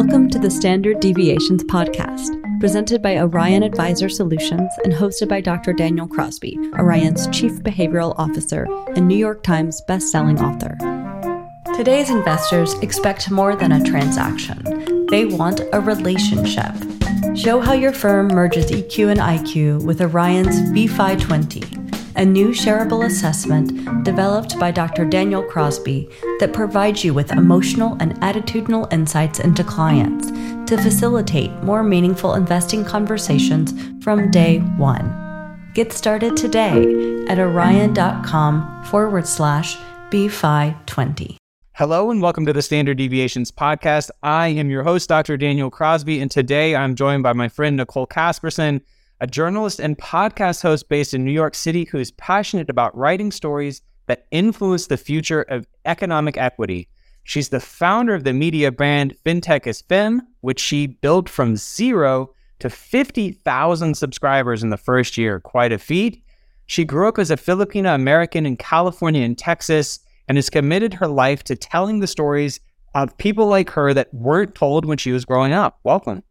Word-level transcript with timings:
Welcome 0.00 0.30
to 0.30 0.38
the 0.38 0.48
Standard 0.48 1.00
Deviations 1.00 1.64
Podcast, 1.64 2.60
presented 2.60 3.02
by 3.02 3.18
Orion 3.18 3.64
Advisor 3.64 4.08
Solutions 4.08 4.70
and 4.84 4.92
hosted 4.92 5.28
by 5.28 5.40
Dr. 5.40 5.72
Daniel 5.72 6.06
Crosby, 6.06 6.56
Orion's 6.78 7.26
Chief 7.36 7.50
Behavioral 7.64 8.14
Officer 8.16 8.68
and 8.94 9.08
New 9.08 9.16
York 9.16 9.42
Times 9.42 9.82
bestselling 9.88 10.38
author. 10.40 10.76
Today's 11.74 12.10
investors 12.10 12.74
expect 12.74 13.28
more 13.32 13.56
than 13.56 13.72
a 13.72 13.82
transaction, 13.82 15.06
they 15.10 15.24
want 15.24 15.62
a 15.72 15.80
relationship. 15.80 16.76
Show 17.34 17.58
how 17.58 17.72
your 17.72 17.92
firm 17.92 18.28
merges 18.28 18.70
EQ 18.70 19.10
and 19.10 19.18
IQ 19.18 19.84
with 19.84 20.00
Orion's 20.00 20.60
VFi 20.70 21.20
20 21.20 21.77
a 22.18 22.24
new 22.24 22.48
shareable 22.48 23.06
assessment 23.06 24.04
developed 24.04 24.58
by 24.58 24.72
Dr. 24.72 25.04
Daniel 25.04 25.40
Crosby 25.40 26.08
that 26.40 26.52
provides 26.52 27.04
you 27.04 27.14
with 27.14 27.30
emotional 27.30 27.96
and 28.00 28.20
attitudinal 28.22 28.92
insights 28.92 29.38
into 29.38 29.62
clients 29.62 30.26
to 30.68 30.76
facilitate 30.82 31.52
more 31.62 31.84
meaningful 31.84 32.34
investing 32.34 32.84
conversations 32.84 33.72
from 34.02 34.32
day 34.32 34.58
one. 34.76 35.70
Get 35.74 35.92
started 35.92 36.36
today 36.36 37.24
at 37.28 37.38
orion.com 37.38 38.84
forward 38.86 39.28
slash 39.28 39.76
BFI20. 40.10 41.36
Hello 41.74 42.10
and 42.10 42.20
welcome 42.20 42.44
to 42.46 42.52
the 42.52 42.62
Standard 42.62 42.98
Deviations 42.98 43.52
podcast. 43.52 44.10
I 44.24 44.48
am 44.48 44.70
your 44.70 44.82
host, 44.82 45.08
Dr. 45.08 45.36
Daniel 45.36 45.70
Crosby, 45.70 46.18
and 46.18 46.28
today 46.28 46.74
I'm 46.74 46.96
joined 46.96 47.22
by 47.22 47.32
my 47.32 47.48
friend 47.48 47.76
Nicole 47.76 48.08
Casperson 48.08 48.80
a 49.20 49.26
journalist 49.26 49.80
and 49.80 49.98
podcast 49.98 50.62
host 50.62 50.88
based 50.88 51.14
in 51.14 51.24
New 51.24 51.32
York 51.32 51.54
City 51.54 51.84
who 51.84 51.98
is 51.98 52.12
passionate 52.12 52.70
about 52.70 52.96
writing 52.96 53.30
stories 53.30 53.82
that 54.06 54.26
influence 54.30 54.86
the 54.86 54.96
future 54.96 55.42
of 55.42 55.66
economic 55.84 56.36
equity. 56.36 56.88
She's 57.24 57.50
the 57.50 57.60
founder 57.60 58.14
of 58.14 58.24
the 58.24 58.32
media 58.32 58.72
brand 58.72 59.14
FinTech 59.24 59.66
is 59.66 59.82
Femme, 59.82 60.22
which 60.40 60.60
she 60.60 60.86
built 60.86 61.28
from 61.28 61.56
zero 61.56 62.34
to 62.60 62.70
50,000 62.70 63.94
subscribers 63.94 64.62
in 64.62 64.70
the 64.70 64.76
first 64.76 65.18
year. 65.18 65.40
Quite 65.40 65.72
a 65.72 65.78
feat. 65.78 66.24
She 66.66 66.84
grew 66.84 67.08
up 67.08 67.18
as 67.18 67.30
a 67.30 67.36
Filipino 67.36 67.94
American 67.94 68.46
in 68.46 68.56
California 68.56 69.22
and 69.22 69.36
Texas 69.36 70.00
and 70.28 70.36
has 70.36 70.50
committed 70.50 70.94
her 70.94 71.08
life 71.08 71.42
to 71.44 71.56
telling 71.56 72.00
the 72.00 72.06
stories 72.06 72.60
of 72.94 73.16
people 73.18 73.46
like 73.46 73.70
her 73.70 73.92
that 73.94 74.12
weren't 74.12 74.54
told 74.54 74.84
when 74.84 74.98
she 74.98 75.12
was 75.12 75.24
growing 75.24 75.52
up. 75.52 75.78
Welcome. 75.84 76.22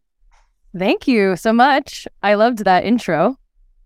Thank 0.78 1.08
you 1.08 1.36
so 1.36 1.52
much. 1.52 2.06
I 2.22 2.34
loved 2.34 2.64
that 2.64 2.84
intro. 2.84 3.36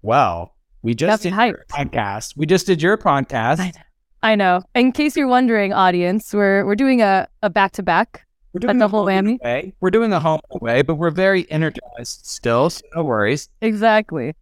Well, 0.02 0.54
we 0.82 0.94
just 0.94 1.22
did 1.22 1.32
your 1.32 1.64
podcast. 1.68 2.36
We 2.36 2.46
just 2.46 2.66
did 2.66 2.82
your 2.82 2.98
podcast. 2.98 3.60
I 3.60 3.66
know. 3.66 3.82
I 4.24 4.34
know. 4.34 4.62
In 4.74 4.92
case 4.92 5.16
you're 5.16 5.28
wondering, 5.28 5.72
audience, 5.72 6.32
we're 6.32 6.64
we're 6.64 6.76
doing 6.76 7.00
a 7.02 7.28
a 7.42 7.50
back 7.50 7.72
to 7.72 7.82
back. 7.82 8.26
We're 8.52 8.60
doing 8.60 8.76
a 8.76 8.80
double 8.80 9.04
whammy. 9.04 9.40
Away. 9.40 9.74
We're 9.80 9.90
doing 9.90 10.12
a 10.12 10.20
home 10.20 10.40
away, 10.50 10.82
but 10.82 10.96
we're 10.96 11.10
very 11.10 11.50
energized 11.50 12.26
still. 12.26 12.68
So 12.70 12.82
no 12.94 13.04
worries. 13.04 13.48
Exactly. 13.62 14.34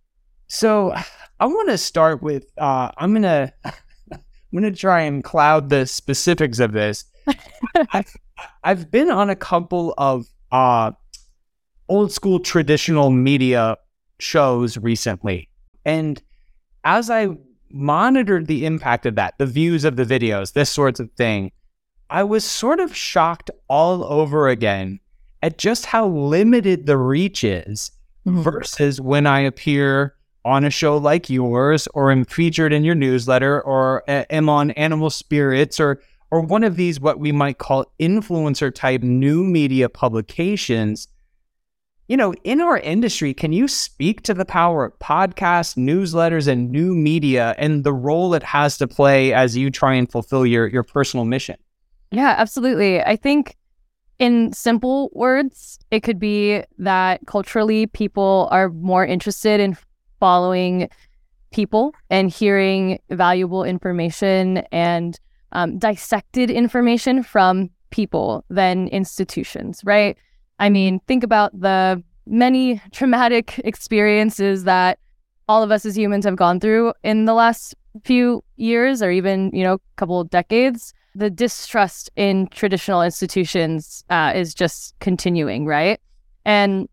So 0.48 0.92
I 1.38 1.46
want 1.46 1.68
to 1.68 1.78
start 1.78 2.22
with. 2.22 2.46
Uh, 2.58 2.90
I'm 2.98 3.14
gonna 3.14 3.52
I'm 4.12 4.20
gonna 4.52 4.72
try 4.72 5.02
and 5.02 5.22
cloud 5.22 5.68
the 5.68 5.86
specifics 5.86 6.58
of 6.58 6.72
this. 6.72 7.04
I've 7.92 8.16
I've 8.64 8.90
been 8.90 9.10
on 9.10 9.30
a 9.30 9.36
couple 9.36 9.94
of 9.96 10.26
uh 10.50 10.92
old 11.90 12.12
school 12.12 12.38
traditional 12.40 13.10
media 13.10 13.76
shows 14.20 14.78
recently. 14.78 15.50
And 15.84 16.22
as 16.84 17.10
I 17.10 17.36
monitored 17.68 18.46
the 18.46 18.64
impact 18.64 19.04
of 19.06 19.16
that, 19.16 19.34
the 19.38 19.46
views 19.46 19.84
of 19.84 19.96
the 19.96 20.04
videos, 20.04 20.52
this 20.52 20.70
sorts 20.70 21.00
of 21.00 21.10
thing, 21.12 21.52
I 22.08 22.22
was 22.22 22.44
sort 22.44 22.80
of 22.80 22.96
shocked 22.96 23.50
all 23.68 24.04
over 24.04 24.48
again 24.48 25.00
at 25.42 25.58
just 25.58 25.86
how 25.86 26.06
limited 26.06 26.86
the 26.86 26.96
reach 26.96 27.44
is 27.44 27.90
mm-hmm. 28.26 28.40
versus 28.42 29.00
when 29.00 29.26
I 29.26 29.40
appear 29.40 30.14
on 30.44 30.64
a 30.64 30.70
show 30.70 30.96
like 30.96 31.28
yours 31.28 31.86
or 31.92 32.10
am 32.10 32.24
featured 32.24 32.72
in 32.72 32.84
your 32.84 32.94
newsletter 32.94 33.60
or 33.60 34.02
am 34.08 34.48
on 34.48 34.70
Animal 34.72 35.10
Spirits 35.10 35.78
or 35.78 36.00
or 36.32 36.40
one 36.40 36.62
of 36.62 36.76
these 36.76 37.00
what 37.00 37.18
we 37.18 37.32
might 37.32 37.58
call 37.58 37.92
influencer 38.00 38.72
type 38.72 39.02
new 39.02 39.42
media 39.42 39.88
publications 39.88 41.08
you 42.10 42.16
know, 42.16 42.34
in 42.42 42.60
our 42.60 42.76
industry, 42.76 43.32
can 43.32 43.52
you 43.52 43.68
speak 43.68 44.22
to 44.22 44.34
the 44.34 44.44
power 44.44 44.84
of 44.84 44.98
podcasts, 44.98 45.76
newsletters, 45.76 46.48
and 46.48 46.68
new 46.68 46.92
media 46.92 47.54
and 47.56 47.84
the 47.84 47.92
role 47.92 48.34
it 48.34 48.42
has 48.42 48.76
to 48.78 48.88
play 48.88 49.32
as 49.32 49.56
you 49.56 49.70
try 49.70 49.94
and 49.94 50.10
fulfill 50.10 50.44
your, 50.44 50.66
your 50.66 50.82
personal 50.82 51.24
mission? 51.24 51.54
Yeah, 52.10 52.34
absolutely. 52.36 53.00
I 53.00 53.14
think 53.14 53.56
in 54.18 54.52
simple 54.52 55.10
words, 55.12 55.78
it 55.92 56.00
could 56.00 56.18
be 56.18 56.64
that 56.78 57.20
culturally 57.28 57.86
people 57.86 58.48
are 58.50 58.70
more 58.70 59.06
interested 59.06 59.60
in 59.60 59.76
following 60.18 60.90
people 61.52 61.94
and 62.10 62.28
hearing 62.28 62.98
valuable 63.10 63.62
information 63.62 64.64
and 64.72 65.20
um, 65.52 65.78
dissected 65.78 66.50
information 66.50 67.22
from 67.22 67.70
people 67.90 68.44
than 68.50 68.88
institutions, 68.88 69.80
right? 69.84 70.18
I 70.60 70.68
mean, 70.68 71.00
think 71.08 71.24
about 71.24 71.58
the 71.58 72.02
many 72.26 72.80
traumatic 72.92 73.60
experiences 73.64 74.64
that 74.64 74.98
all 75.48 75.62
of 75.62 75.72
us 75.72 75.84
as 75.84 75.96
humans 75.96 76.24
have 76.24 76.36
gone 76.36 76.60
through 76.60 76.92
in 77.02 77.24
the 77.24 77.34
last 77.34 77.74
few 78.04 78.44
years 78.56 79.02
or 79.02 79.10
even, 79.10 79.50
you 79.52 79.64
know, 79.64 79.78
couple 79.96 80.20
of 80.20 80.30
decades. 80.30 80.94
The 81.16 81.30
distrust 81.30 82.08
in 82.14 82.46
traditional 82.48 83.02
institutions 83.02 84.04
uh, 84.10 84.32
is 84.36 84.54
just 84.54 84.94
continuing, 85.00 85.66
right? 85.66 85.98
And 86.44 86.88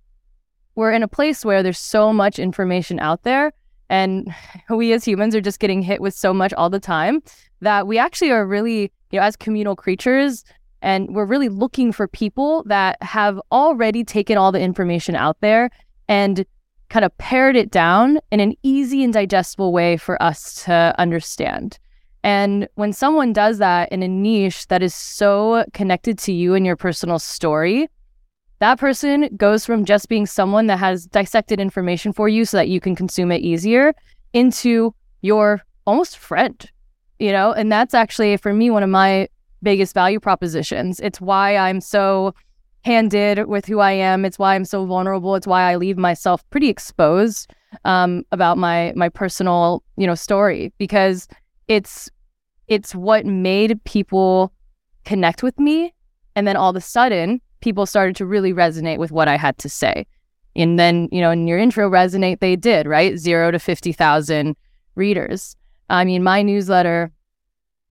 we're 0.74 0.92
in 0.92 1.04
a 1.04 1.08
place 1.08 1.46
where 1.46 1.62
there's 1.62 1.78
so 1.78 2.12
much 2.12 2.40
information 2.40 3.00
out 3.00 3.24
there 3.24 3.52
and 3.90 4.34
we 4.70 4.94
as 4.94 5.06
humans 5.06 5.36
are 5.36 5.42
just 5.42 5.60
getting 5.60 5.82
hit 5.82 6.02
with 6.02 6.14
so 6.14 6.34
much 6.34 6.54
all 6.54 6.70
the 6.70 6.80
time 6.80 7.22
that 7.62 7.88
we 7.88 7.98
actually 7.98 8.32
are 8.32 8.46
really 8.46 8.92
you 9.12 9.20
know 9.20 9.22
as 9.22 9.36
communal 9.36 9.76
creatures 9.76 10.44
and 10.82 11.16
we're 11.16 11.26
really 11.26 11.50
looking 11.50 11.92
for 11.92 12.08
people 12.08 12.64
that 12.68 13.02
have 13.02 13.40
already 13.52 14.04
taken 14.04 14.38
all 14.38 14.52
the 14.52 14.60
information 14.60 15.16
out 15.16 15.40
there 15.42 15.70
and 16.08 16.46
kind 16.90 17.04
of 17.04 17.18
pared 17.18 17.56
it 17.56 17.72
down 17.72 18.20
in 18.32 18.40
an 18.40 18.56
easy 18.64 19.04
and 19.04 19.14
digestible 19.14 19.74
way 19.74 19.98
for 19.98 20.22
us 20.22 20.64
to 20.64 20.96
understand. 20.98 21.80
And 22.24 22.68
when 22.76 22.94
someone 22.94 23.34
does 23.34 23.58
that 23.58 23.92
in 23.92 24.04
a 24.04 24.08
niche 24.08 24.68
that 24.68 24.84
is 24.84 24.94
so 24.96 25.66
connected 25.74 26.18
to 26.20 26.34
you 26.34 26.56
and 26.56 26.66
your 26.66 26.76
personal 26.76 27.20
story, 27.20 27.90
that 28.60 28.80
person 28.80 29.30
goes 29.38 29.66
from 29.66 29.86
just 29.86 30.10
being 30.10 30.26
someone 30.26 30.68
that 30.68 30.80
has 30.80 31.06
dissected 31.06 31.60
information 31.60 32.12
for 32.12 32.28
you 32.28 32.44
so 32.44 32.58
that 32.58 32.70
you 32.70 32.80
can 32.80 32.96
consume 32.96 33.32
it 33.32 33.42
easier 33.42 33.94
into 34.34 34.94
your 35.22 35.62
almost 35.86 36.18
friend, 36.18 36.70
you 37.20 37.32
know? 37.32 37.52
And 37.52 37.72
that's 37.72 37.94
actually, 37.94 38.36
for 38.38 38.54
me, 38.54 38.72
one 38.72 38.84
of 38.84 38.90
my 38.90 39.30
biggest 39.64 39.94
value 39.94 40.20
propositions. 40.20 41.00
It's 41.00 41.22
why 41.22 41.58
I'm 41.58 41.82
so 41.82 42.34
handed 42.84 43.48
with 43.48 43.66
who 43.66 43.80
I 43.80 43.92
am. 43.92 44.24
It's 44.24 44.40
why 44.40 44.56
I'm 44.56 44.66
so 44.66 44.86
vulnerable. 44.86 45.36
It's 45.36 45.48
why 45.48 45.64
I 45.64 45.76
leave 45.76 45.98
myself 45.98 46.48
pretty 46.50 46.70
exposed 46.70 47.52
um, 47.86 48.24
about 48.32 48.58
my 48.58 48.94
my 48.96 49.10
personal 49.10 49.84
you 49.98 50.08
know 50.08 50.16
story 50.16 50.72
because 50.78 51.28
it's 51.68 52.10
it's 52.68 52.96
what 52.96 53.26
made 53.26 53.84
people 53.84 54.54
connect 55.06 55.44
with 55.44 55.58
me, 55.60 55.94
and 56.36 56.48
then 56.48 56.56
all 56.56 56.70
of 56.70 56.76
a 56.76 56.82
sudden 56.82 57.42
people 57.62 57.86
started 57.86 58.16
to 58.16 58.26
really 58.26 58.54
resonate 58.54 59.00
with 59.00 59.12
what 59.12 59.28
I 59.28 59.36
had 59.36 59.58
to 59.60 59.70
say. 59.70 60.06
And 60.56 60.80
then 60.80 61.10
you 61.12 61.22
know 61.22 61.32
in 61.32 61.48
your 61.48 61.60
intro 61.60 61.90
resonate 61.90 62.40
they 62.40 62.56
did 62.56 62.88
right 62.88 63.18
zero 63.18 63.52
to 63.52 63.60
fifty 63.60 63.92
thousand 63.92 64.56
readers. 64.96 65.56
I 65.90 66.06
mean 66.06 66.24
my 66.24 66.42
newsletter 66.42 67.12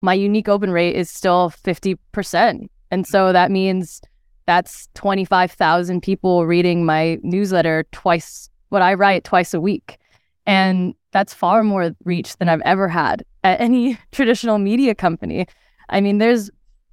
my 0.05 0.13
unique 0.13 0.47
open 0.47 0.71
rate 0.71 0.95
is 0.95 1.09
still 1.09 1.51
50%. 1.63 2.69
And 2.91 3.07
so 3.07 3.33
that 3.33 3.51
means 3.51 4.01
that's 4.45 4.87
25,000 4.93 6.01
people 6.01 6.45
reading 6.45 6.85
my 6.85 7.17
newsletter 7.23 7.85
twice, 7.91 8.49
what 8.69 8.83
I 8.83 8.93
write 8.93 9.23
twice 9.23 9.53
a 9.53 9.59
week. 9.59 9.97
And 10.45 10.93
that's 11.11 11.33
far 11.33 11.63
more 11.63 11.91
reach 12.05 12.37
than 12.37 12.47
I've 12.47 12.61
ever 12.61 12.87
had 12.87 13.25
at 13.43 13.59
any 13.59 13.97
traditional 14.11 14.59
media 14.59 14.93
company. 14.93 15.47
I 15.89 15.99
mean, 15.99 16.19
there's 16.19 16.51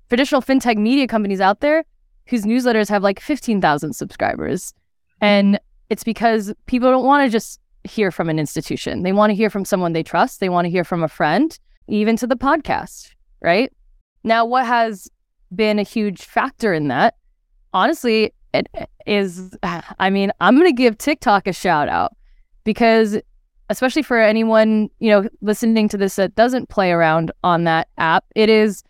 traditional 0.08 0.40
fintech 0.40 0.78
media 0.78 1.06
companies 1.06 1.40
out 1.40 1.60
there 1.60 1.84
whose 2.26 2.44
newsletters 2.44 2.88
have 2.88 3.02
like 3.02 3.20
15,000 3.20 3.92
subscribers. 3.92 4.72
And 5.20 5.60
it's 5.90 6.04
because 6.04 6.52
people 6.66 6.90
don't 6.90 7.04
want 7.04 7.26
to 7.26 7.31
just 7.31 7.60
hear 7.84 8.10
from 8.10 8.31
an 8.31 8.38
institution. 8.38 9.02
They 9.02 9.12
want 9.12 9.31
to 9.31 9.34
hear 9.34 9.50
from 9.50 9.66
someone 9.66 9.92
they 9.92 10.02
trust. 10.02 10.40
They 10.40 10.48
want 10.48 10.64
to 10.64 10.70
hear 10.70 10.84
from 10.84 11.02
a 11.02 11.08
friend 11.08 11.58
even 11.88 12.17
to 12.17 12.26
the 12.26 12.37
podcast, 12.37 13.11
right? 13.40 13.73
Now, 14.25 14.44
what 14.44 14.67
has 14.67 15.08
been 15.55 15.79
a 15.79 15.82
huge 15.82 16.23
factor 16.23 16.73
in 16.73 16.88
that, 16.88 17.14
honestly, 17.73 18.32
it 18.55 18.69
is, 19.06 19.56
I 19.62 20.11
mean, 20.11 20.32
I'm 20.40 20.56
going 20.56 20.69
to 20.69 20.73
give 20.73 20.99
TikTok 20.99 21.46
a 21.46 21.52
shout 21.52 21.88
out 21.88 22.12
because, 22.64 23.19
especially 23.69 24.02
for 24.02 24.19
anyone, 24.19 24.88
you 24.99 25.11
know, 25.11 25.29
listening 25.40 25.88
to 25.88 25.96
this 25.96 26.17
that 26.17 26.34
doesn't 26.34 26.69
play 26.69 26.93
around 26.93 27.32
on 27.43 27.64
that 27.64 27.88
app, 27.99 28.25
it 28.35 28.49
is 28.49 28.82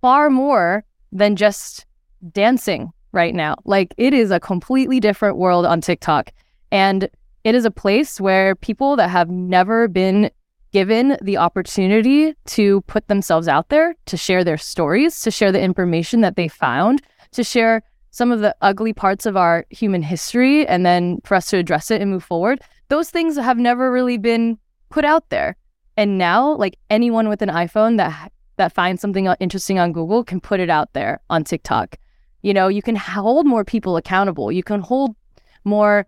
far 0.00 0.30
more 0.30 0.84
than 1.12 1.36
just 1.36 1.86
dancing, 2.32 2.92
right 3.16 3.34
now. 3.34 3.56
Like 3.64 3.92
it 3.96 4.14
is 4.14 4.30
a 4.30 4.38
completely 4.38 5.00
different 5.00 5.38
world 5.38 5.66
on 5.66 5.80
TikTok. 5.80 6.30
And 6.70 7.08
it 7.42 7.54
is 7.54 7.64
a 7.64 7.70
place 7.70 8.20
where 8.20 8.54
people 8.54 8.94
that 8.96 9.08
have 9.10 9.30
never 9.30 9.88
been 9.88 10.30
given 10.76 11.16
the 11.22 11.38
opportunity 11.38 12.34
to 12.44 12.82
put 12.82 13.08
themselves 13.08 13.48
out 13.48 13.70
there, 13.70 13.94
to 14.04 14.14
share 14.14 14.44
their 14.44 14.58
stories, 14.58 15.22
to 15.22 15.30
share 15.30 15.50
the 15.50 15.58
information 15.58 16.20
that 16.20 16.36
they 16.36 16.48
found, 16.48 17.00
to 17.32 17.42
share 17.42 17.82
some 18.10 18.30
of 18.30 18.40
the 18.40 18.54
ugly 18.60 18.92
parts 18.92 19.24
of 19.24 19.38
our 19.38 19.64
human 19.70 20.02
history, 20.02 20.66
and 20.66 20.84
then 20.84 21.18
for 21.24 21.34
us 21.34 21.46
to 21.46 21.56
address 21.56 21.90
it 21.90 22.02
and 22.02 22.10
move 22.10 22.22
forward. 22.22 22.60
Those 22.88 23.08
things 23.08 23.36
have 23.36 23.56
never 23.56 23.90
really 23.90 24.18
been 24.18 24.58
put 24.90 25.06
out 25.06 25.30
there. 25.30 25.56
And 25.96 26.18
now, 26.18 26.54
like 26.56 26.76
anyone 26.90 27.30
with 27.30 27.40
an 27.40 27.48
iPhone 27.48 27.96
that 27.96 28.30
that 28.58 28.74
finds 28.74 29.00
something 29.00 29.24
interesting 29.40 29.78
on 29.78 29.94
Google 29.94 30.24
can 30.24 30.42
put 30.42 30.60
it 30.60 30.68
out 30.68 30.92
there 30.92 31.20
on 31.30 31.42
TikTok. 31.42 31.96
You 32.42 32.52
know, 32.52 32.68
you 32.68 32.82
can 32.82 32.96
hold 32.96 33.46
more 33.46 33.64
people 33.64 33.96
accountable. 33.96 34.52
You 34.52 34.62
can 34.62 34.80
hold 34.82 35.16
more 35.64 36.06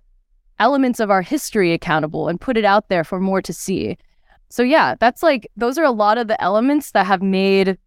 elements 0.58 1.00
of 1.00 1.10
our 1.10 1.22
history 1.22 1.72
accountable 1.72 2.28
and 2.28 2.38
put 2.38 2.58
it 2.58 2.66
out 2.66 2.90
there 2.90 3.02
for 3.02 3.18
more 3.18 3.40
to 3.40 3.54
see. 3.54 3.96
So 4.50 4.62
yeah, 4.62 4.94
that's 4.98 5.22
like 5.22 5.50
those 5.56 5.78
are 5.78 5.84
a 5.84 5.90
lot 5.90 6.18
of 6.18 6.28
the 6.28 6.40
elements 6.42 6.92
that 6.92 7.06
have 7.06 7.22
made 7.22 7.78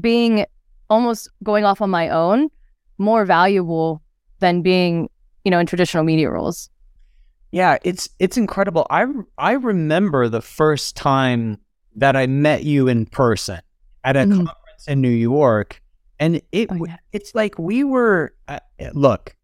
being 0.00 0.46
almost 0.90 1.30
going 1.42 1.64
off 1.64 1.80
on 1.80 1.90
my 1.90 2.08
own 2.08 2.50
more 2.98 3.24
valuable 3.24 4.02
than 4.40 4.62
being, 4.62 5.08
you 5.44 5.50
know, 5.50 5.58
in 5.58 5.66
traditional 5.66 6.04
media 6.04 6.30
roles. 6.30 6.68
Yeah, 7.50 7.78
it's 7.84 8.08
it's 8.18 8.36
incredible. 8.36 8.86
I 8.90 9.06
I 9.38 9.52
remember 9.52 10.28
the 10.28 10.42
first 10.42 10.96
time 10.96 11.58
that 11.96 12.16
I 12.16 12.26
met 12.26 12.64
you 12.64 12.88
in 12.88 13.06
person 13.06 13.60
at 14.04 14.16
a 14.16 14.20
mm. 14.20 14.36
conference 14.36 14.88
in 14.88 15.00
New 15.00 15.10
York, 15.10 15.82
and 16.18 16.40
it 16.52 16.68
oh, 16.70 16.84
yeah. 16.86 16.96
it's 17.12 17.34
like 17.34 17.58
we 17.58 17.84
were 17.84 18.34
uh, 18.48 18.60
look 18.94 19.36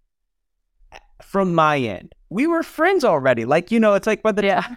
from 1.23 1.55
my 1.55 1.79
end, 1.79 2.15
we 2.31 2.47
were 2.47 2.63
friends 2.63 3.05
already. 3.05 3.45
Like 3.45 3.71
you 3.71 3.79
know, 3.81 3.95
it's 3.95 4.07
like 4.07 4.23
by 4.23 4.33
the 4.33 4.45
yeah. 4.45 4.63
Time, 4.63 4.77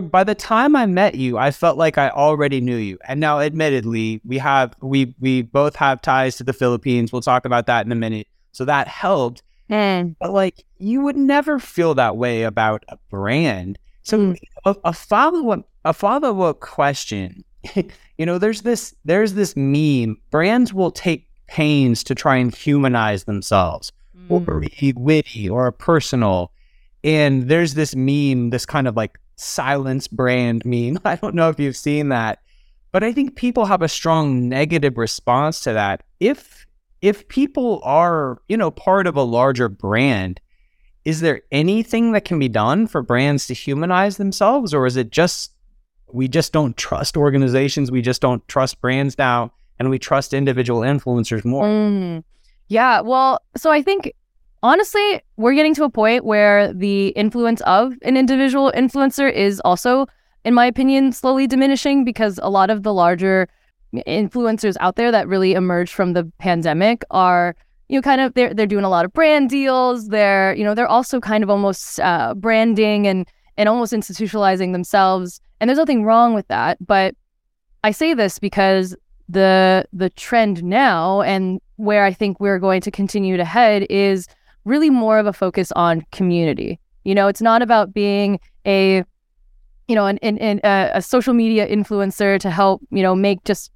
by 0.00 0.24
the 0.24 0.34
time 0.34 0.76
I 0.76 0.86
met 0.86 1.14
you, 1.14 1.38
I 1.38 1.50
felt 1.50 1.76
like 1.76 1.98
I 1.98 2.10
already 2.10 2.60
knew 2.60 2.76
you. 2.76 2.98
And 3.06 3.20
now, 3.20 3.40
admittedly, 3.40 4.20
we 4.24 4.38
have 4.38 4.74
we 4.80 5.14
we 5.20 5.42
both 5.42 5.76
have 5.76 6.02
ties 6.02 6.36
to 6.36 6.44
the 6.44 6.52
Philippines. 6.52 7.12
We'll 7.12 7.22
talk 7.22 7.44
about 7.44 7.66
that 7.66 7.86
in 7.86 7.92
a 7.92 7.96
minute. 7.96 8.28
So 8.52 8.64
that 8.64 8.88
helped. 8.88 9.42
Mm. 9.70 10.16
But 10.20 10.32
like, 10.32 10.64
you 10.78 11.00
would 11.02 11.16
never 11.16 11.58
feel 11.58 11.94
that 11.94 12.16
way 12.16 12.42
about 12.42 12.84
a 12.88 12.98
brand. 13.10 13.78
So 14.02 14.18
mm. 14.18 14.38
a, 14.64 14.76
a 14.84 14.92
follow 14.92 15.50
up 15.50 15.68
a 15.84 15.92
follow 15.92 16.42
up 16.42 16.60
question. 16.60 17.44
you 18.18 18.26
know, 18.26 18.38
there's 18.38 18.62
this 18.62 18.94
there's 19.04 19.34
this 19.34 19.54
meme. 19.56 20.18
Brands 20.30 20.72
will 20.72 20.90
take 20.90 21.28
pains 21.46 22.02
to 22.04 22.14
try 22.14 22.36
and 22.36 22.54
humanize 22.54 23.24
themselves, 23.24 23.92
mm. 24.16 24.48
or 24.48 24.60
be 24.60 24.92
witty 24.96 25.48
or 25.48 25.70
personal. 25.72 26.50
And 27.02 27.48
there's 27.48 27.74
this 27.74 27.94
meme, 27.94 28.48
this 28.48 28.64
kind 28.64 28.88
of 28.88 28.96
like 28.96 29.18
silence 29.36 30.08
brand 30.08 30.64
meme. 30.64 30.98
I 31.04 31.16
don't 31.16 31.34
know 31.34 31.48
if 31.48 31.58
you've 31.58 31.76
seen 31.76 32.08
that, 32.10 32.40
but 32.92 33.02
I 33.02 33.12
think 33.12 33.36
people 33.36 33.66
have 33.66 33.82
a 33.82 33.88
strong 33.88 34.48
negative 34.48 34.98
response 34.98 35.60
to 35.62 35.72
that. 35.72 36.02
If 36.20 36.66
if 37.02 37.28
people 37.28 37.80
are, 37.84 38.40
you 38.48 38.56
know, 38.56 38.70
part 38.70 39.06
of 39.06 39.14
a 39.14 39.22
larger 39.22 39.68
brand, 39.68 40.40
is 41.04 41.20
there 41.20 41.42
anything 41.52 42.12
that 42.12 42.24
can 42.24 42.38
be 42.38 42.48
done 42.48 42.86
for 42.86 43.02
brands 43.02 43.46
to 43.48 43.54
humanize 43.54 44.16
themselves 44.16 44.72
or 44.72 44.86
is 44.86 44.96
it 44.96 45.10
just 45.10 45.52
we 46.12 46.28
just 46.28 46.52
don't 46.52 46.76
trust 46.76 47.16
organizations, 47.16 47.90
we 47.90 48.00
just 48.00 48.22
don't 48.22 48.46
trust 48.48 48.80
brands 48.80 49.18
now 49.18 49.52
and 49.78 49.90
we 49.90 49.98
trust 49.98 50.32
individual 50.32 50.80
influencers 50.80 51.44
more? 51.44 51.66
Mm. 51.66 52.24
Yeah, 52.68 53.00
well, 53.00 53.40
so 53.56 53.70
I 53.70 53.82
think 53.82 54.12
honestly, 54.64 55.20
we're 55.36 55.54
getting 55.54 55.74
to 55.74 55.84
a 55.84 55.90
point 55.90 56.24
where 56.24 56.72
the 56.72 57.08
influence 57.08 57.60
of 57.62 57.94
an 58.02 58.16
individual 58.16 58.72
influencer 58.74 59.30
is 59.30 59.60
also, 59.64 60.06
in 60.44 60.54
my 60.54 60.64
opinion, 60.66 61.12
slowly 61.12 61.46
diminishing 61.46 62.02
because 62.02 62.40
a 62.42 62.48
lot 62.48 62.70
of 62.70 62.82
the 62.82 62.92
larger 62.92 63.46
influencers 64.08 64.76
out 64.80 64.96
there 64.96 65.12
that 65.12 65.28
really 65.28 65.52
emerged 65.52 65.92
from 65.92 66.14
the 66.14 66.24
pandemic 66.38 67.04
are 67.12 67.54
you 67.88 67.96
know 67.96 68.02
kind 68.02 68.20
of 68.20 68.34
they're 68.34 68.52
they're 68.52 68.66
doing 68.66 68.84
a 68.84 68.88
lot 68.88 69.04
of 69.04 69.12
brand 69.12 69.50
deals. 69.50 70.08
They're 70.08 70.54
you 70.54 70.64
know 70.64 70.74
they're 70.74 70.88
also 70.88 71.20
kind 71.20 71.44
of 71.44 71.50
almost 71.50 72.00
uh, 72.00 72.34
branding 72.34 73.06
and 73.06 73.28
and 73.58 73.68
almost 73.68 73.92
institutionalizing 73.92 74.72
themselves. 74.72 75.40
And 75.60 75.68
there's 75.68 75.78
nothing 75.78 76.04
wrong 76.04 76.34
with 76.34 76.48
that. 76.48 76.78
But 76.84 77.14
i 77.84 77.90
say 77.90 78.14
this 78.14 78.38
because 78.38 78.96
the 79.28 79.84
the 79.92 80.08
trend 80.10 80.64
now 80.64 81.20
and 81.20 81.60
where 81.76 82.04
i 82.04 82.12
think 82.12 82.40
we're 82.40 82.58
going 82.58 82.80
to 82.80 82.90
continue 82.90 83.36
to 83.36 83.44
head 83.44 83.86
is 83.90 84.26
really 84.64 84.90
more 84.90 85.18
of 85.18 85.26
a 85.26 85.32
focus 85.32 85.72
on 85.72 86.04
community. 86.12 86.78
You 87.04 87.14
know, 87.14 87.28
it's 87.28 87.42
not 87.42 87.62
about 87.62 87.92
being 87.92 88.40
a, 88.66 89.04
you 89.88 89.94
know, 89.94 90.06
an, 90.06 90.18
an, 90.22 90.38
an 90.38 90.60
a, 90.64 90.90
a 90.94 91.02
social 91.02 91.34
media 91.34 91.68
influencer 91.68 92.38
to 92.40 92.50
help, 92.50 92.82
you 92.90 93.02
know, 93.02 93.14
make 93.14 93.44
just 93.44 93.70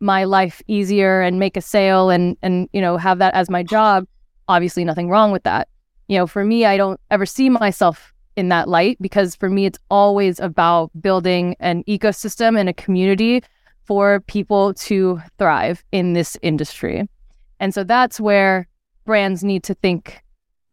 my 0.00 0.24
life 0.24 0.60
easier 0.66 1.22
and 1.22 1.38
make 1.38 1.56
a 1.56 1.60
sale 1.60 2.10
and 2.10 2.36
and 2.42 2.68
you 2.72 2.80
know 2.80 2.96
have 2.96 3.18
that 3.18 3.34
as 3.34 3.48
my 3.48 3.62
job. 3.62 4.06
Obviously, 4.48 4.84
nothing 4.84 5.08
wrong 5.08 5.32
with 5.32 5.42
that. 5.44 5.68
You 6.08 6.18
know, 6.18 6.26
for 6.26 6.44
me, 6.44 6.64
I 6.64 6.76
don't 6.76 7.00
ever 7.10 7.26
see 7.26 7.48
myself 7.48 8.12
in 8.36 8.48
that 8.50 8.68
light 8.68 8.98
because 9.00 9.34
for 9.34 9.48
me, 9.48 9.66
it's 9.66 9.78
always 9.90 10.38
about 10.38 10.90
building 11.00 11.56
an 11.58 11.82
ecosystem 11.84 12.58
and 12.58 12.68
a 12.68 12.74
community 12.74 13.42
for 13.84 14.20
people 14.20 14.74
to 14.74 15.20
thrive 15.38 15.82
in 15.92 16.12
this 16.12 16.36
industry. 16.42 17.08
And 17.58 17.72
so 17.72 17.82
that's 17.82 18.20
where 18.20 18.68
brands 19.04 19.42
need 19.42 19.62
to 19.64 19.74
think 19.74 20.22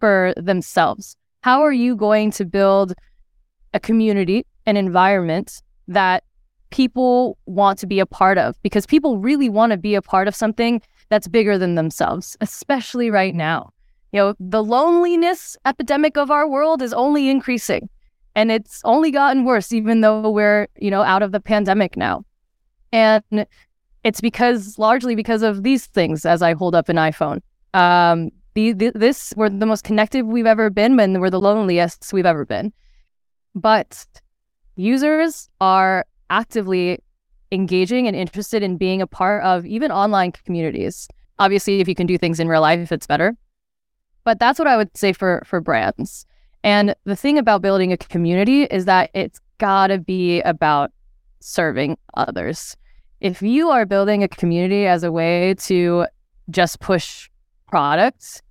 for 0.04 0.34
themselves. 0.36 1.16
How 1.44 1.62
are 1.62 1.72
you 1.72 1.96
going 1.96 2.32
to 2.32 2.44
build 2.44 2.94
a 3.74 3.80
community, 3.80 4.46
an 4.66 4.76
environment 4.76 5.62
that 5.88 6.26
people 6.72 7.38
want 7.46 7.80
to 7.80 7.88
be 7.88 8.02
a 8.02 8.06
part 8.06 8.38
of? 8.38 8.62
Because 8.64 8.86
people 8.86 9.18
really 9.18 9.48
want 9.48 9.72
to 9.72 9.78
be 9.78 9.96
a 9.96 10.02
part 10.02 10.28
of 10.28 10.36
something 10.36 10.82
that's 11.08 11.30
bigger 11.30 11.58
than 11.58 11.76
themselves, 11.76 12.36
especially 12.42 13.12
right 13.12 13.34
now. 13.34 13.72
You 14.12 14.20
know, 14.20 14.36
the 14.42 14.62
loneliness 14.62 15.56
epidemic 15.66 16.18
of 16.18 16.30
our 16.30 16.50
world 16.50 16.82
is 16.82 16.92
only 16.92 17.30
increasing 17.30 17.88
and 18.36 18.52
it's 18.52 18.82
only 18.84 19.10
gotten 19.10 19.46
worse, 19.46 19.72
even 19.72 20.02
though 20.02 20.30
we're, 20.30 20.68
you 20.78 20.92
know, 20.92 21.04
out 21.04 21.24
of 21.24 21.32
the 21.32 21.40
pandemic 21.40 21.96
now. 21.96 22.26
And 22.92 23.46
it's 24.04 24.20
because 24.20 24.78
largely 24.78 25.16
because 25.16 25.44
of 25.44 25.64
these 25.64 25.86
things 25.86 26.26
as 26.26 26.42
I 26.42 26.56
hold 26.56 26.76
up 26.76 26.90
an 26.90 26.98
iPhone. 26.98 27.40
Um, 27.74 28.32
this 28.54 29.34
we're 29.36 29.50
the 29.50 29.66
most 29.66 29.84
connected 29.84 30.26
we've 30.26 30.46
ever 30.46 30.70
been, 30.70 31.00
and 31.00 31.20
we're 31.20 31.30
the 31.30 31.40
loneliest 31.40 32.12
we've 32.14 32.26
ever 32.26 32.46
been. 32.46 32.72
But 33.56 34.06
users 34.76 35.50
are 35.60 36.06
actively 36.30 37.00
engaging 37.52 38.08
and 38.08 38.16
interested 38.16 38.64
in 38.64 38.78
being 38.78 39.02
a 39.02 39.08
part 39.08 39.44
of 39.44 39.66
even 39.66 39.92
online 39.92 40.32
communities. 40.32 41.08
Obviously, 41.40 41.80
if 41.80 41.88
you 41.88 41.96
can 41.96 42.08
do 42.08 42.18
things 42.18 42.40
in 42.40 42.48
real 42.48 42.62
life, 42.62 42.92
it's 42.92 43.08
better. 43.08 43.36
But 44.24 44.40
that's 44.40 44.60
what 44.60 44.68
I 44.68 44.78
would 44.78 44.96
say 44.96 45.14
for 45.14 45.44
for 45.46 45.60
brands. 45.60 46.26
And 46.64 46.96
the 47.04 47.16
thing 47.16 47.38
about 47.38 47.62
building 47.62 47.92
a 47.92 47.98
community 47.98 48.64
is 48.64 48.86
that 48.86 49.10
it's 49.14 49.42
got 49.58 49.88
to 49.88 49.98
be 49.98 50.42
about 50.42 50.92
serving 51.42 51.98
others. 52.14 52.78
If 53.20 53.42
you 53.42 53.70
are 53.70 53.86
building 53.86 54.24
a 54.24 54.28
community 54.28 54.86
as 54.86 55.04
a 55.04 55.12
way 55.12 55.56
to 55.66 56.06
just 56.50 56.80
push 56.80 57.30
products. 57.74 58.43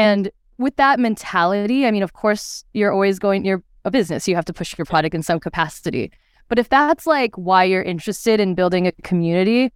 And 0.00 0.30
with 0.56 0.76
that 0.76 0.98
mentality, 0.98 1.86
I 1.86 1.90
mean, 1.90 2.02
of 2.02 2.14
course, 2.14 2.64
you're 2.72 2.90
always 2.90 3.18
going, 3.18 3.44
you're 3.44 3.62
a 3.84 3.90
business, 3.90 4.26
you 4.26 4.34
have 4.34 4.46
to 4.46 4.54
push 4.54 4.78
your 4.78 4.86
product 4.86 5.14
in 5.14 5.22
some 5.22 5.38
capacity. 5.38 6.10
But 6.48 6.58
if 6.58 6.70
that's 6.70 7.06
like 7.06 7.36
why 7.36 7.64
you're 7.64 7.82
interested 7.82 8.40
in 8.40 8.54
building 8.54 8.86
a 8.86 8.92
community, 9.02 9.74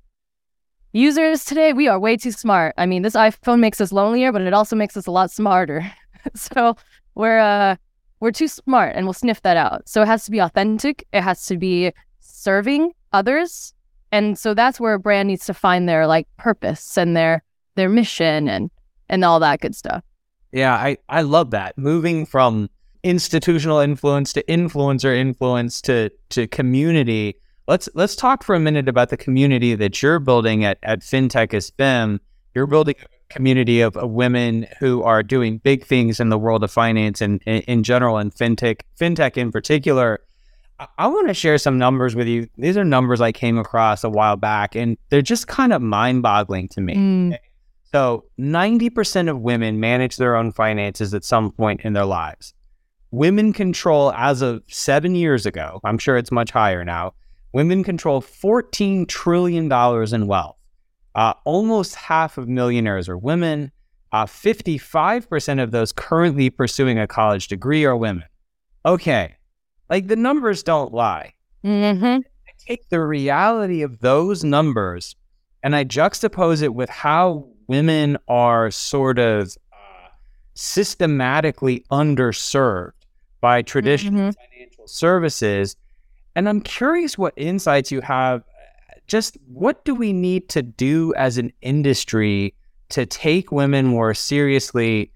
users 0.92 1.44
today, 1.44 1.74
we 1.74 1.88
are 1.88 2.00
way 2.00 2.16
too 2.16 2.30
smart. 2.30 2.72
I 2.78 2.86
mean, 2.86 3.02
this 3.02 3.14
iPhone 3.14 3.58
makes 3.58 3.82
us 3.82 3.92
lonelier, 3.92 4.32
but 4.32 4.40
it 4.40 4.54
also 4.54 4.74
makes 4.74 4.96
us 4.96 5.06
a 5.06 5.10
lot 5.10 5.30
smarter. 5.30 5.92
so 6.34 6.74
we're, 7.14 7.38
uh, 7.38 7.76
we're 8.20 8.30
too 8.30 8.48
smart 8.48 8.96
and 8.96 9.04
we'll 9.04 9.12
sniff 9.12 9.42
that 9.42 9.58
out. 9.58 9.86
So 9.86 10.00
it 10.00 10.06
has 10.06 10.24
to 10.24 10.30
be 10.30 10.38
authentic. 10.38 11.06
It 11.12 11.20
has 11.20 11.44
to 11.46 11.58
be 11.58 11.92
serving 12.20 12.92
others. 13.12 13.74
And 14.10 14.38
so 14.38 14.54
that's 14.54 14.80
where 14.80 14.94
a 14.94 14.98
brand 14.98 15.28
needs 15.28 15.44
to 15.44 15.52
find 15.52 15.86
their 15.86 16.06
like 16.06 16.26
purpose 16.38 16.96
and 16.96 17.14
their 17.14 17.42
their 17.74 17.90
mission 17.90 18.48
and 18.48 18.70
and 19.10 19.22
all 19.22 19.38
that 19.40 19.60
good 19.60 19.74
stuff. 19.74 20.02
Yeah, 20.54 20.74
I, 20.74 20.98
I 21.08 21.22
love 21.22 21.50
that. 21.50 21.76
Moving 21.76 22.24
from 22.24 22.70
institutional 23.02 23.80
influence 23.80 24.32
to 24.34 24.42
influencer 24.44 25.14
influence 25.14 25.82
to 25.82 26.10
to 26.30 26.46
community. 26.46 27.34
Let's 27.66 27.88
let's 27.94 28.14
talk 28.14 28.44
for 28.44 28.54
a 28.54 28.60
minute 28.60 28.88
about 28.88 29.10
the 29.10 29.16
community 29.16 29.74
that 29.74 30.00
you're 30.00 30.20
building 30.20 30.64
at, 30.64 30.78
at 30.84 31.00
FinTech 31.00 31.52
is 31.54 31.70
Femme. 31.70 32.20
You're 32.54 32.68
building 32.68 32.94
a 33.00 33.34
community 33.34 33.80
of, 33.80 33.96
of, 33.96 34.10
women 34.10 34.68
who 34.78 35.02
are 35.02 35.24
doing 35.24 35.58
big 35.58 35.84
things 35.84 36.20
in 36.20 36.28
the 36.28 36.38
world 36.38 36.62
of 36.62 36.70
finance 36.70 37.20
and 37.20 37.42
in, 37.42 37.82
general 37.82 38.16
and 38.18 38.32
fintech 38.32 38.82
fintech 38.98 39.36
in 39.36 39.50
particular. 39.50 40.20
I, 40.78 40.86
I 40.98 41.06
want 41.08 41.26
to 41.28 41.34
share 41.34 41.58
some 41.58 41.78
numbers 41.78 42.14
with 42.14 42.28
you. 42.28 42.48
These 42.58 42.76
are 42.76 42.84
numbers 42.84 43.20
I 43.20 43.32
came 43.32 43.58
across 43.58 44.04
a 44.04 44.10
while 44.10 44.36
back 44.36 44.76
and 44.76 44.96
they're 45.08 45.20
just 45.20 45.48
kind 45.48 45.72
of 45.72 45.82
mind 45.82 46.22
boggling 46.22 46.68
to 46.68 46.80
me. 46.80 46.94
Mm. 46.94 47.38
So 47.94 48.24
90% 48.40 49.30
of 49.30 49.40
women 49.40 49.78
manage 49.78 50.16
their 50.16 50.34
own 50.34 50.50
finances 50.50 51.14
at 51.14 51.22
some 51.22 51.52
point 51.52 51.82
in 51.82 51.92
their 51.92 52.04
lives. 52.04 52.52
Women 53.12 53.52
control, 53.52 54.12
as 54.16 54.42
of 54.42 54.64
seven 54.66 55.14
years 55.14 55.46
ago, 55.46 55.80
I'm 55.84 55.98
sure 55.98 56.16
it's 56.16 56.32
much 56.32 56.50
higher 56.50 56.84
now, 56.84 57.14
women 57.52 57.84
control 57.84 58.20
$14 58.20 59.06
trillion 59.06 59.70
in 60.12 60.26
wealth. 60.26 60.56
Uh, 61.14 61.34
almost 61.44 61.94
half 61.94 62.36
of 62.36 62.48
millionaires 62.48 63.08
are 63.08 63.16
women. 63.16 63.70
Uh, 64.10 64.26
55% 64.26 65.62
of 65.62 65.70
those 65.70 65.92
currently 65.92 66.50
pursuing 66.50 66.98
a 66.98 67.06
college 67.06 67.46
degree 67.46 67.84
are 67.84 67.96
women. 67.96 68.24
Okay, 68.84 69.36
like 69.88 70.08
the 70.08 70.16
numbers 70.16 70.64
don't 70.64 70.92
lie. 70.92 71.34
Mm-hmm. 71.64 72.04
I 72.26 72.52
take 72.58 72.88
the 72.88 73.00
reality 73.00 73.82
of 73.82 74.00
those 74.00 74.42
numbers 74.42 75.14
and 75.62 75.76
I 75.76 75.84
juxtapose 75.84 76.60
it 76.60 76.74
with 76.74 76.90
how 76.90 77.53
women 77.68 78.18
are 78.28 78.70
sort 78.70 79.18
of 79.18 79.56
uh, 79.72 80.08
systematically 80.54 81.84
underserved 81.90 82.92
by 83.40 83.62
traditional 83.62 84.30
Mhm. 84.30 84.34
financial 84.36 84.86
services. 84.86 85.76
And 86.36 86.48
I'm 86.48 86.60
curious 86.60 87.16
what 87.18 87.32
insights 87.36 87.92
you 87.92 88.00
have. 88.00 88.42
Just 89.06 89.36
what 89.46 89.84
do 89.84 89.94
we 89.94 90.12
need 90.12 90.48
to 90.50 90.62
do 90.62 91.12
as 91.14 91.36
an 91.38 91.52
industry 91.60 92.54
to 92.90 93.04
take 93.06 93.52
women 93.52 93.86
more 93.86 94.14
seriously? 94.14 95.10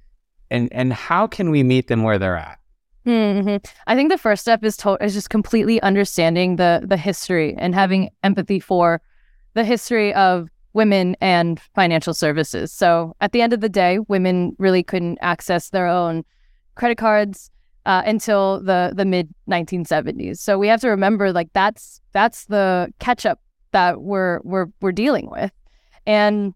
And, 0.50 0.68
and 0.72 0.92
how 0.92 1.26
can 1.26 1.50
we 1.50 1.62
meet 1.62 1.88
them 1.88 2.02
where 2.02 2.18
they're 2.18 2.36
at? 2.36 2.58
hmm 3.04 3.56
I 3.86 3.94
think 3.94 4.10
the 4.10 4.18
first 4.18 4.42
step 4.42 4.62
is 4.62 4.76
to- 4.78 4.98
is 5.00 5.14
just 5.14 5.30
completely 5.30 5.80
understanding 5.80 6.56
the 6.56 6.82
the 6.84 6.96
history 6.98 7.54
and 7.56 7.74
having 7.74 8.10
empathy 8.22 8.60
for 8.60 9.00
the 9.54 9.64
history 9.64 10.12
of 10.12 10.48
women 10.78 11.16
and 11.20 11.60
financial 11.74 12.14
services. 12.14 12.70
So 12.70 13.16
at 13.20 13.32
the 13.32 13.42
end 13.42 13.52
of 13.52 13.60
the 13.60 13.68
day, 13.68 13.98
women 14.06 14.54
really 14.60 14.84
couldn't 14.84 15.18
access 15.20 15.70
their 15.70 15.88
own 15.88 16.24
credit 16.76 16.98
cards 16.98 17.50
uh, 17.84 18.02
until 18.06 18.60
the 18.60 18.92
the 18.94 19.04
mid 19.04 19.34
1970s. 19.50 20.38
So 20.38 20.56
we 20.56 20.68
have 20.68 20.80
to 20.82 20.88
remember 20.88 21.32
like 21.32 21.48
that's 21.52 22.00
that's 22.12 22.44
the 22.44 22.92
catch 23.00 23.26
up 23.26 23.40
that 23.72 24.02
we're 24.02 24.38
we're 24.44 24.68
we're 24.80 24.92
dealing 24.92 25.28
with, 25.28 25.50
and 26.06 26.54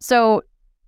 so 0.00 0.42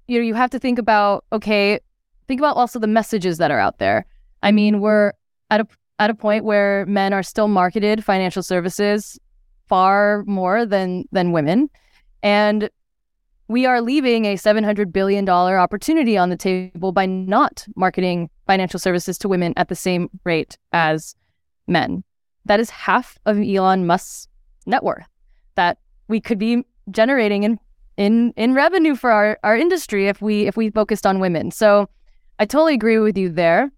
you 0.06 0.18
know 0.18 0.24
you 0.24 0.34
have 0.34 0.50
to 0.50 0.58
think 0.58 0.78
about 0.78 1.24
okay, 1.32 1.80
think 2.28 2.38
about 2.38 2.56
also 2.56 2.78
the 2.78 2.86
messages 2.86 3.38
that 3.38 3.50
are 3.50 3.58
out 3.58 3.78
there. 3.78 4.04
I 4.42 4.52
mean, 4.52 4.80
we're 4.80 5.12
at 5.48 5.62
a 5.62 5.66
at 5.98 6.10
a 6.10 6.14
point 6.14 6.44
where 6.44 6.84
men 6.84 7.14
are 7.14 7.22
still 7.22 7.48
marketed 7.48 8.04
financial 8.04 8.42
services 8.42 9.18
far 9.68 10.22
more 10.26 10.66
than 10.66 11.04
than 11.12 11.32
women, 11.32 11.70
and 12.22 12.70
we 13.48 13.66
are 13.66 13.80
leaving 13.80 14.24
a 14.24 14.36
seven 14.36 14.64
hundred 14.64 14.92
billion 14.92 15.24
dollar 15.24 15.58
opportunity 15.58 16.16
on 16.16 16.30
the 16.30 16.36
table 16.36 16.92
by 16.92 17.06
not 17.06 17.66
marketing 17.76 18.30
financial 18.46 18.80
services 18.80 19.18
to 19.18 19.28
women 19.28 19.52
at 19.56 19.68
the 19.68 19.74
same 19.74 20.08
rate 20.24 20.56
as 20.72 21.14
men. 21.66 22.02
That 22.44 22.60
is 22.60 22.70
half 22.70 23.18
of 23.26 23.38
Elon 23.38 23.86
Musk's 23.86 24.28
net 24.66 24.82
worth 24.82 25.06
that 25.54 25.78
we 26.08 26.20
could 26.20 26.38
be 26.38 26.64
generating 26.90 27.42
in 27.42 27.58
in 27.96 28.32
in 28.36 28.54
revenue 28.54 28.94
for 28.94 29.10
our 29.10 29.38
our 29.42 29.56
industry 29.56 30.08
if 30.08 30.22
we 30.22 30.46
if 30.46 30.56
we 30.56 30.70
focused 30.70 31.06
on 31.06 31.20
women. 31.20 31.50
So 31.50 31.88
I 32.38 32.46
totally 32.46 32.74
agree 32.74 32.98
with 32.98 33.18
you 33.18 33.28
there. 33.28 33.70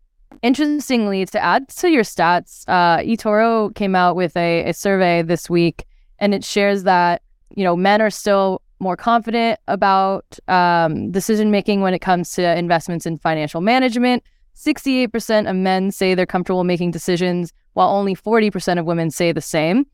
Interestingly, 0.43 1.25
to 1.27 1.43
add 1.43 1.69
to 1.69 1.89
your 1.89 2.03
stats, 2.03 2.65
uh, 2.69 2.99
eToro 2.99 3.75
came 3.75 3.95
out 3.95 4.17
with 4.17 4.37
a, 4.37 4.69
a 4.69 4.73
survey 4.73 5.23
this 5.23 5.49
week, 5.49 5.85
and 6.19 6.35
it 6.35 6.45
shares 6.45 6.83
that 6.85 7.23
you 7.51 7.65
know 7.65 7.77
men 7.77 8.01
are 8.01 8.11
still 8.11 8.63
more 8.81 8.97
confident 8.97 9.59
about 9.69 10.39
um, 10.49 11.11
decision 11.11 11.51
making 11.51 11.81
when 11.81 11.95
it 11.95 12.01
comes 12.01 12.33
to 12.33 12.59
investments 12.59 13.07
in 13.07 13.17
financial 13.19 13.61
management. 13.61 14.23
Sixty-eight 14.55 15.13
percent 15.13 15.49
of 15.49 15.57
men 15.57 15.91
say 15.91 16.15
they're 16.15 16.27
comfortable 16.27 16.65
making 16.65 16.91
decisions, 16.91 17.53
while 17.73 17.89
only 17.91 18.15
forty 18.15 18.51
percent 18.51 18.81
of 18.81 18.87
women 18.87 19.11
say 19.11 19.33
the 19.33 19.41
same. 19.41 19.87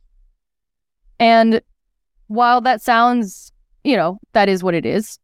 And 1.19 1.61
while 2.29 2.61
that 2.63 2.81
sounds, 2.81 3.53
you 3.85 3.97
know, 3.97 4.19
that 4.33 4.49
is 4.49 4.63
what 4.63 4.75
it 4.75 4.87
is, 4.87 5.19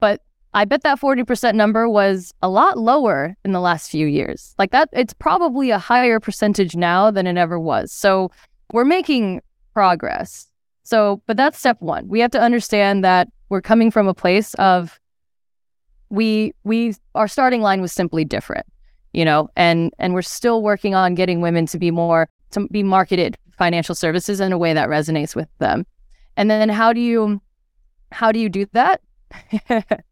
but 0.00 0.22
I 0.56 0.64
bet 0.64 0.82
that 0.84 0.98
40% 0.98 1.54
number 1.54 1.86
was 1.86 2.32
a 2.40 2.48
lot 2.48 2.78
lower 2.78 3.36
in 3.44 3.52
the 3.52 3.60
last 3.60 3.90
few 3.90 4.06
years. 4.06 4.54
Like 4.58 4.70
that, 4.70 4.88
it's 4.92 5.12
probably 5.12 5.70
a 5.70 5.78
higher 5.78 6.18
percentage 6.18 6.74
now 6.74 7.10
than 7.10 7.26
it 7.26 7.36
ever 7.36 7.60
was. 7.60 7.92
So 7.92 8.30
we're 8.72 8.86
making 8.86 9.42
progress. 9.74 10.48
So, 10.86 11.20
but 11.26 11.36
that's 11.36 11.58
step 11.58 11.80
one. 11.80 12.06
We 12.06 12.20
have 12.20 12.30
to 12.30 12.40
understand 12.40 13.02
that 13.02 13.28
we're 13.48 13.60
coming 13.60 13.90
from 13.90 14.06
a 14.06 14.14
place 14.14 14.54
of 14.54 15.00
we 16.10 16.54
we 16.62 16.94
our 17.16 17.26
starting 17.26 17.60
line 17.60 17.80
was 17.80 17.92
simply 17.92 18.24
different, 18.24 18.66
you 19.12 19.24
know, 19.24 19.48
and 19.56 19.92
and 19.98 20.14
we're 20.14 20.22
still 20.22 20.62
working 20.62 20.94
on 20.94 21.16
getting 21.16 21.40
women 21.40 21.66
to 21.66 21.78
be 21.78 21.90
more 21.90 22.28
to 22.52 22.68
be 22.68 22.84
marketed 22.84 23.36
financial 23.58 23.96
services 23.96 24.38
in 24.38 24.52
a 24.52 24.58
way 24.58 24.72
that 24.74 24.88
resonates 24.88 25.34
with 25.34 25.48
them. 25.58 25.84
And 26.36 26.48
then 26.48 26.68
how 26.68 26.92
do 26.92 27.00
you 27.00 27.42
how 28.12 28.30
do 28.30 28.38
you 28.38 28.48
do 28.48 28.66
that? 28.72 29.00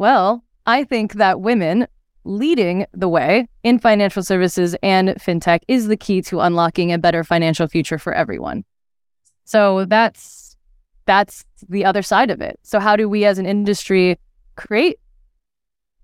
Well, 0.00 0.42
I 0.64 0.84
think 0.84 1.14
that 1.14 1.42
women 1.42 1.86
leading 2.24 2.86
the 2.94 3.06
way 3.06 3.46
in 3.62 3.78
financial 3.78 4.22
services 4.22 4.74
and 4.82 5.10
fintech 5.10 5.60
is 5.68 5.88
the 5.88 5.96
key 5.98 6.22
to 6.22 6.40
unlocking 6.40 6.90
a 6.90 6.96
better 6.96 7.22
financial 7.22 7.68
future 7.68 7.98
for 7.98 8.14
everyone. 8.14 8.64
So 9.44 9.84
that's 9.84 10.56
that's 11.06 11.44
the 11.68 11.84
other 11.84 12.02
side 12.02 12.30
of 12.30 12.40
it. 12.40 12.58
So 12.62 12.78
how 12.78 12.96
do 12.96 13.08
we 13.08 13.24
as 13.24 13.38
an 13.38 13.46
industry 13.46 14.18
create 14.56 14.98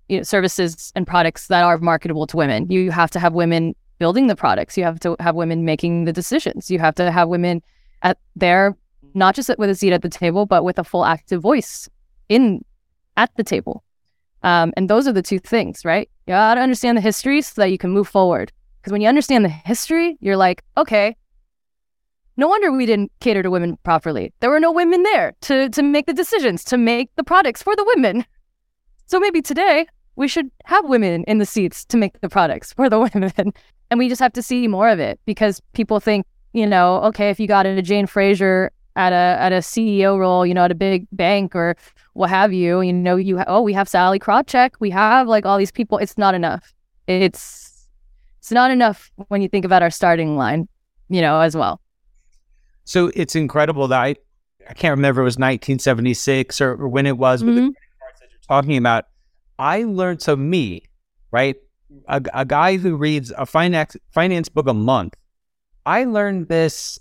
you 0.09 0.17
know, 0.17 0.23
services 0.23 0.91
and 0.95 1.07
products 1.07 1.47
that 1.47 1.63
are 1.63 1.77
marketable 1.77 2.27
to 2.27 2.37
women? 2.37 2.69
You 2.69 2.91
have 2.91 3.11
to 3.11 3.19
have 3.19 3.33
women 3.33 3.75
building 3.99 4.27
the 4.27 4.35
products. 4.35 4.77
You 4.77 4.83
have 4.83 4.99
to 5.01 5.15
have 5.19 5.35
women 5.35 5.65
making 5.65 6.05
the 6.05 6.13
decisions. 6.13 6.69
You 6.69 6.79
have 6.79 6.95
to 6.95 7.11
have 7.11 7.29
women 7.29 7.61
at 8.03 8.17
there 8.35 8.75
not 9.13 9.35
just 9.35 9.49
with 9.57 9.69
a 9.69 9.75
seat 9.75 9.93
at 9.93 10.01
the 10.01 10.09
table, 10.09 10.45
but 10.45 10.63
with 10.63 10.77
a 10.77 10.83
full 10.83 11.05
active 11.05 11.41
voice 11.41 11.89
in 12.29 12.63
at 13.15 13.35
the 13.35 13.43
table. 13.43 13.83
Um, 14.43 14.71
and 14.77 14.89
those 14.89 15.07
are 15.07 15.13
the 15.13 15.23
two 15.23 15.39
things, 15.39 15.83
right? 15.83 16.09
You 16.27 16.33
got 16.33 16.55
to 16.55 16.61
understand 16.61 16.97
the 16.97 17.01
history 17.01 17.41
so 17.41 17.61
that 17.61 17.71
you 17.71 17.77
can 17.77 17.91
move 17.91 18.07
forward. 18.07 18.51
Because 18.79 18.91
when 18.91 19.01
you 19.01 19.07
understand 19.07 19.43
the 19.43 19.49
history, 19.49 20.17
you're 20.21 20.37
like, 20.37 20.63
okay, 20.77 21.15
no 22.37 22.47
wonder 22.47 22.71
we 22.71 22.85
didn't 22.85 23.11
cater 23.19 23.43
to 23.43 23.49
women 23.49 23.77
properly. 23.83 24.31
There 24.39 24.49
were 24.49 24.59
no 24.59 24.71
women 24.71 25.03
there 25.03 25.33
to 25.41 25.69
to 25.69 25.83
make 25.83 26.05
the 26.05 26.13
decisions, 26.13 26.63
to 26.65 26.77
make 26.77 27.09
the 27.15 27.23
products 27.23 27.63
for 27.63 27.75
the 27.75 27.83
women. 27.83 28.25
So 29.07 29.19
maybe 29.19 29.41
today 29.41 29.87
we 30.15 30.27
should 30.27 30.51
have 30.65 30.85
women 30.85 31.23
in 31.25 31.39
the 31.39 31.45
seats 31.45 31.83
to 31.85 31.97
make 31.97 32.21
the 32.21 32.29
products 32.29 32.73
for 32.73 32.89
the 32.89 32.99
women. 33.13 33.53
And 33.89 33.97
we 33.97 34.09
just 34.09 34.21
have 34.21 34.33
to 34.33 34.43
see 34.43 34.67
more 34.67 34.89
of 34.89 34.99
it 34.99 35.19
because 35.25 35.61
people 35.73 35.99
think, 35.99 36.25
you 36.53 36.67
know, 36.67 36.97
okay, 37.03 37.29
if 37.29 37.39
you 37.39 37.47
got 37.47 37.65
a 37.65 37.81
Jane 37.81 38.05
Fraser 38.05 38.71
at 38.95 39.13
a 39.13 39.41
at 39.41 39.51
a 39.51 39.57
CEO 39.57 40.19
role, 40.19 40.45
you 40.45 40.53
know, 40.53 40.65
at 40.65 40.71
a 40.71 40.75
big 40.75 41.07
bank 41.11 41.55
or 41.55 41.75
what 42.13 42.29
have 42.29 42.53
you, 42.53 42.81
you 42.81 42.93
know, 42.93 43.15
you 43.15 43.37
ha- 43.37 43.45
oh, 43.47 43.61
we 43.61 43.73
have 43.73 43.87
Sally 43.87 44.19
Krawcheck, 44.19 44.71
we 44.79 44.89
have 44.89 45.27
like 45.27 45.45
all 45.45 45.57
these 45.57 45.71
people. 45.71 45.97
It's 45.97 46.17
not 46.17 46.35
enough. 46.35 46.73
It's 47.07 47.87
it's 48.39 48.51
not 48.51 48.69
enough 48.69 49.11
when 49.29 49.41
you 49.41 49.49
think 49.49 49.65
about 49.65 49.81
our 49.81 49.91
starting 49.91 50.37
line, 50.37 50.67
you 51.09 51.21
know, 51.21 51.39
as 51.39 51.55
well. 51.55 51.79
So 52.87 53.11
it's 53.13 53.35
incredible 53.35 53.89
that 53.89 53.99
I, 54.01 54.15
I 54.69 54.73
can't 54.73 54.95
remember 54.95 55.21
it 55.21 55.25
was 55.25 55.35
1976 55.35 56.61
or, 56.61 56.71
or 56.81 56.87
when 56.87 57.05
it 57.05 57.17
was, 57.17 57.43
but 57.43 57.53
the 57.53 57.61
Mhm. 57.61 57.73
credit 57.73 57.99
cards 57.99 58.19
that 58.21 58.29
you're 58.31 58.39
talking 58.47 58.77
about, 58.77 59.05
I 59.59 59.83
learned, 59.83 60.21
so 60.21 60.35
me, 60.37 60.83
right? 61.31 61.57
A, 62.07 62.21
a 62.33 62.45
guy 62.45 62.77
who 62.77 62.95
reads 62.95 63.31
a 63.37 63.45
finance, 63.45 63.97
finance 64.11 64.47
book 64.47 64.67
a 64.67 64.73
month, 64.73 65.15
I 65.85 66.05
learned 66.05 66.47
this 66.47 66.97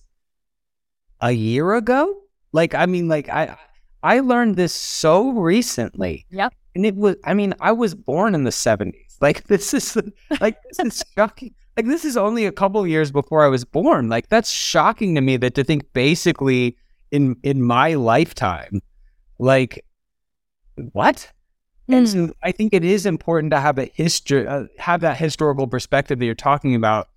a 1.21 1.31
year 1.33 1.75
ago. 1.75 2.17
Like, 2.53 2.75
I 2.75 2.87
mean, 2.87 3.07
like 3.09 3.29
I, 3.29 3.57
I 4.03 4.21
learned 4.21 4.57
this 4.57 4.73
so 4.73 5.31
recently. 5.31 6.27
Yep. 6.31 6.53
And 6.75 6.85
it 6.85 6.97
was, 6.97 7.17
I 7.25 7.35
mean, 7.35 7.55
I 7.61 7.73
was 7.73 7.95
born 7.95 8.35
in 8.35 8.43
the 8.45 8.51
70s. 8.51 9.17
Like, 9.21 9.45
this 9.45 9.73
is, 9.73 9.97
like, 10.41 10.59
this 10.69 10.79
is 10.79 11.05
shocking. 11.17 11.55
Like, 11.77 11.87
this 11.87 12.05
is 12.05 12.17
only 12.17 12.47
a 12.47 12.53
couple 12.53 12.81
of 12.81 12.89
years 12.89 13.11
before 13.11 13.45
I 13.45 13.49
was 13.49 13.65
born. 13.65 14.09
Like, 14.09 14.29
that's 14.29 14.51
shocking 14.51 15.15
to 15.15 15.21
me 15.21 15.37
that 15.37 15.55
to 15.57 15.65
think 15.65 15.93
basically 15.93 16.77
in, 17.11 17.37
in 17.43 17.63
my 17.63 17.95
lifetime, 17.95 18.81
like, 19.39 19.85
what? 20.93 21.31
And 21.89 22.09
so 22.09 22.33
I 22.43 22.51
think 22.51 22.73
it 22.75 22.83
is 22.83 23.07
important 23.07 23.53
to 23.53 23.61
have 23.61 23.79
a 23.79 23.85
history, 23.85 24.47
uh, 24.47 24.65
have 24.79 25.03
that 25.03 25.19
historical 25.19 25.69
perspective 25.69 26.19
that 26.19 26.25
you're 26.25 26.35
talking 26.35 26.75
about. 26.75 27.09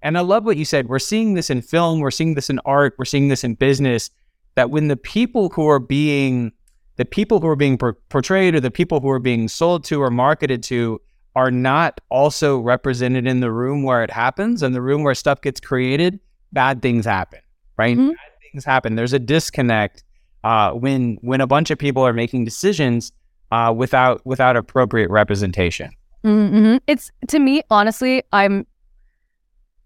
And 0.00 0.16
I 0.16 0.22
love 0.22 0.44
what 0.44 0.56
you 0.56 0.64
said. 0.64 0.88
We're 0.88 0.98
seeing 0.98 1.34
this 1.34 1.50
in 1.50 1.60
film, 1.60 2.00
we're 2.00 2.10
seeing 2.10 2.34
this 2.34 2.48
in 2.48 2.58
art, 2.64 2.94
we're 2.98 3.04
seeing 3.04 3.28
this 3.28 3.44
in 3.44 3.54
business. 3.54 4.10
That 4.54 4.70
when 4.70 4.88
the 4.88 4.96
people 4.96 5.50
who 5.50 5.68
are 5.68 5.78
being, 5.78 6.52
the 6.96 7.04
people 7.04 7.40
who 7.40 7.48
are 7.48 7.56
being 7.56 7.76
por- 7.76 7.98
portrayed, 8.08 8.54
or 8.54 8.60
the 8.60 8.70
people 8.70 9.00
who 9.00 9.10
are 9.10 9.18
being 9.18 9.48
sold 9.48 9.84
to 9.84 10.00
or 10.00 10.10
marketed 10.10 10.62
to, 10.64 11.00
are 11.36 11.50
not 11.50 12.00
also 12.10 12.58
represented 12.58 13.26
in 13.26 13.40
the 13.40 13.50
room 13.50 13.82
where 13.82 14.02
it 14.04 14.10
happens, 14.10 14.62
and 14.62 14.74
the 14.74 14.82
room 14.82 15.02
where 15.02 15.14
stuff 15.14 15.40
gets 15.40 15.60
created, 15.60 16.20
bad 16.52 16.80
things 16.82 17.04
happen. 17.04 17.40
Right? 17.76 17.96
Mhm. 17.96 18.10
Bad 18.10 18.18
things 18.52 18.64
happen. 18.64 18.94
There's 18.94 19.12
a 19.12 19.18
disconnect 19.18 20.04
uh, 20.44 20.72
when 20.72 21.18
when 21.22 21.40
a 21.40 21.46
bunch 21.46 21.70
of 21.70 21.78
people 21.78 22.06
are 22.06 22.12
making 22.12 22.44
decisions 22.44 23.12
uh, 23.50 23.72
without 23.76 24.24
without 24.24 24.56
appropriate 24.56 25.10
representation. 25.10 25.90
Mm-hmm. 26.24 26.78
It's 26.86 27.10
to 27.28 27.38
me, 27.38 27.62
honestly, 27.70 28.22
I'm 28.32 28.66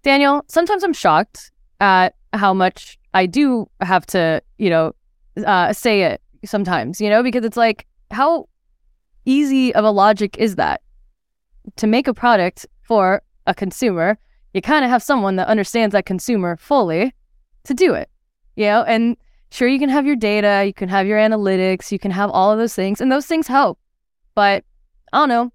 Daniel. 0.02 0.45
Sometimes 0.49 0.85
I'm 0.85 0.93
shocked 0.93 1.50
at 1.81 2.14
how 2.33 2.52
much 2.52 2.99
I 3.14 3.26
do 3.26 3.69
have 3.81 4.07
to, 4.07 4.43
you 4.59 4.71
know, 4.71 4.95
uh, 5.47 5.73
say 5.73 6.02
it 6.02 6.21
sometimes, 6.45 7.00
you 7.00 7.09
know, 7.09 7.23
because 7.23 7.45
it's 7.45 7.57
like, 7.57 7.87
how 8.11 8.49
easy 9.25 9.75
of 9.75 9.85
a 9.85 9.90
logic 9.90 10.37
is 10.38 10.57
that 10.57 10.83
to 11.76 11.87
make 11.87 12.08
a 12.08 12.14
product 12.14 12.66
for 12.82 13.22
a 13.46 13.54
consumer? 13.54 14.18
You 14.54 14.62
kind 14.62 14.84
of 14.84 14.90
have 14.90 15.02
someone 15.02 15.37
that 15.37 15.48
understands 15.48 15.92
that 15.92 16.06
consumer 16.06 16.56
fully 16.56 17.14
to 17.64 17.75
do 17.75 17.94
it, 17.94 18.08
you 18.56 18.66
know, 18.66 18.82
and 18.82 19.16
sure, 19.50 19.68
you 19.68 19.78
can 19.78 19.88
have 19.88 20.06
your 20.06 20.16
data, 20.16 20.64
you 20.66 20.72
can 20.72 20.88
have 20.88 21.06
your 21.06 21.18
analytics, 21.18 21.92
you 21.92 21.98
can 21.98 22.10
have 22.10 22.30
all 22.30 22.50
of 22.50 22.58
those 22.58 22.75
things, 22.75 23.00
and 23.00 23.10
those 23.10 23.26
things 23.26 23.46
help. 23.46 23.78
But 24.34 24.64
I 25.12 25.18
don't 25.18 25.28
know. 25.28 25.52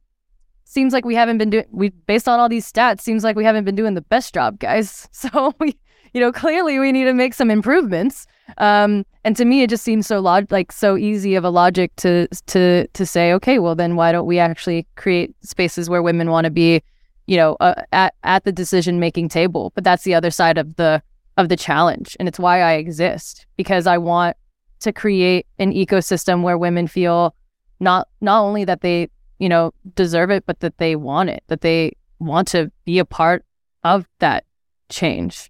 Seems 0.66 0.94
like 0.94 1.06
we 1.06 1.16
haven't 1.16 1.38
been 1.38 1.50
doing 1.50 1.66
we 1.72 1.90
based 1.90 2.28
on 2.28 2.40
all 2.40 2.50
these 2.50 2.72
stats. 2.72 3.02
Seems 3.02 3.24
like 3.24 3.36
we 3.36 3.44
haven't 3.44 3.66
been 3.66 3.76
doing 3.76 3.94
the 3.94 4.02
best 4.02 4.34
job, 4.34 4.60
guys. 4.60 5.08
So 5.14 5.54
we, 5.60 5.78
you 6.14 6.22
know, 6.22 6.32
clearly 6.32 6.80
we 6.80 6.92
need 6.92 7.06
to 7.06 7.14
make 7.14 7.34
some 7.34 7.52
improvements. 7.52 8.26
Um, 8.58 9.06
and 9.24 9.38
to 9.38 9.46
me, 9.46 9.64
it 9.64 9.70
just 9.70 9.84
seems 9.84 10.06
so 10.06 10.20
log- 10.20 10.52
like 10.52 10.72
so 10.72 10.98
easy 10.98 11.36
of 11.36 11.44
a 11.44 11.50
logic 11.50 11.96
to 11.98 12.28
to 12.48 12.88
to 12.88 13.06
say, 13.06 13.34
okay, 13.34 13.60
well 13.60 13.76
then 13.76 13.96
why 13.96 14.12
don't 14.12 14.26
we 14.26 14.40
actually 14.40 14.86
create 14.96 15.34
spaces 15.42 15.90
where 15.90 16.02
women 16.02 16.30
want 16.30 16.46
to 16.46 16.52
be, 16.52 16.82
you 17.26 17.38
know, 17.38 17.56
uh, 17.60 17.76
at 17.92 18.14
at 18.24 18.44
the 18.44 18.52
decision 18.52 19.00
making 19.00 19.30
table? 19.30 19.72
But 19.76 19.84
that's 19.84 20.04
the 20.04 20.14
other 20.14 20.32
side 20.32 20.58
of 20.58 20.76
the 20.76 21.02
of 21.38 21.50
the 21.50 21.56
challenge, 21.56 22.18
and 22.20 22.28
it's 22.28 22.40
why 22.40 22.62
I 22.62 22.74
exist 22.74 23.46
because 23.56 23.88
I 23.88 23.98
want 23.98 24.36
to 24.82 24.92
create 24.92 25.48
an 25.58 25.72
ecosystem 25.72 26.44
where 26.44 26.58
women 26.58 26.88
feel 26.88 27.34
not 27.80 28.10
not 28.20 28.42
only 28.42 28.66
that 28.66 28.82
they 28.82 29.10
you 29.40 29.48
know 29.48 29.74
deserve 29.96 30.32
it, 30.32 30.46
but 30.46 30.60
that 30.60 30.78
they 30.80 30.96
want 30.96 31.30
it, 31.30 31.44
that 31.48 31.62
they 31.62 31.94
want 32.20 32.50
to 32.50 32.72
be 32.84 33.00
a 33.00 33.06
part 33.06 33.46
of 33.84 34.06
that 34.20 34.44
change. 34.90 35.50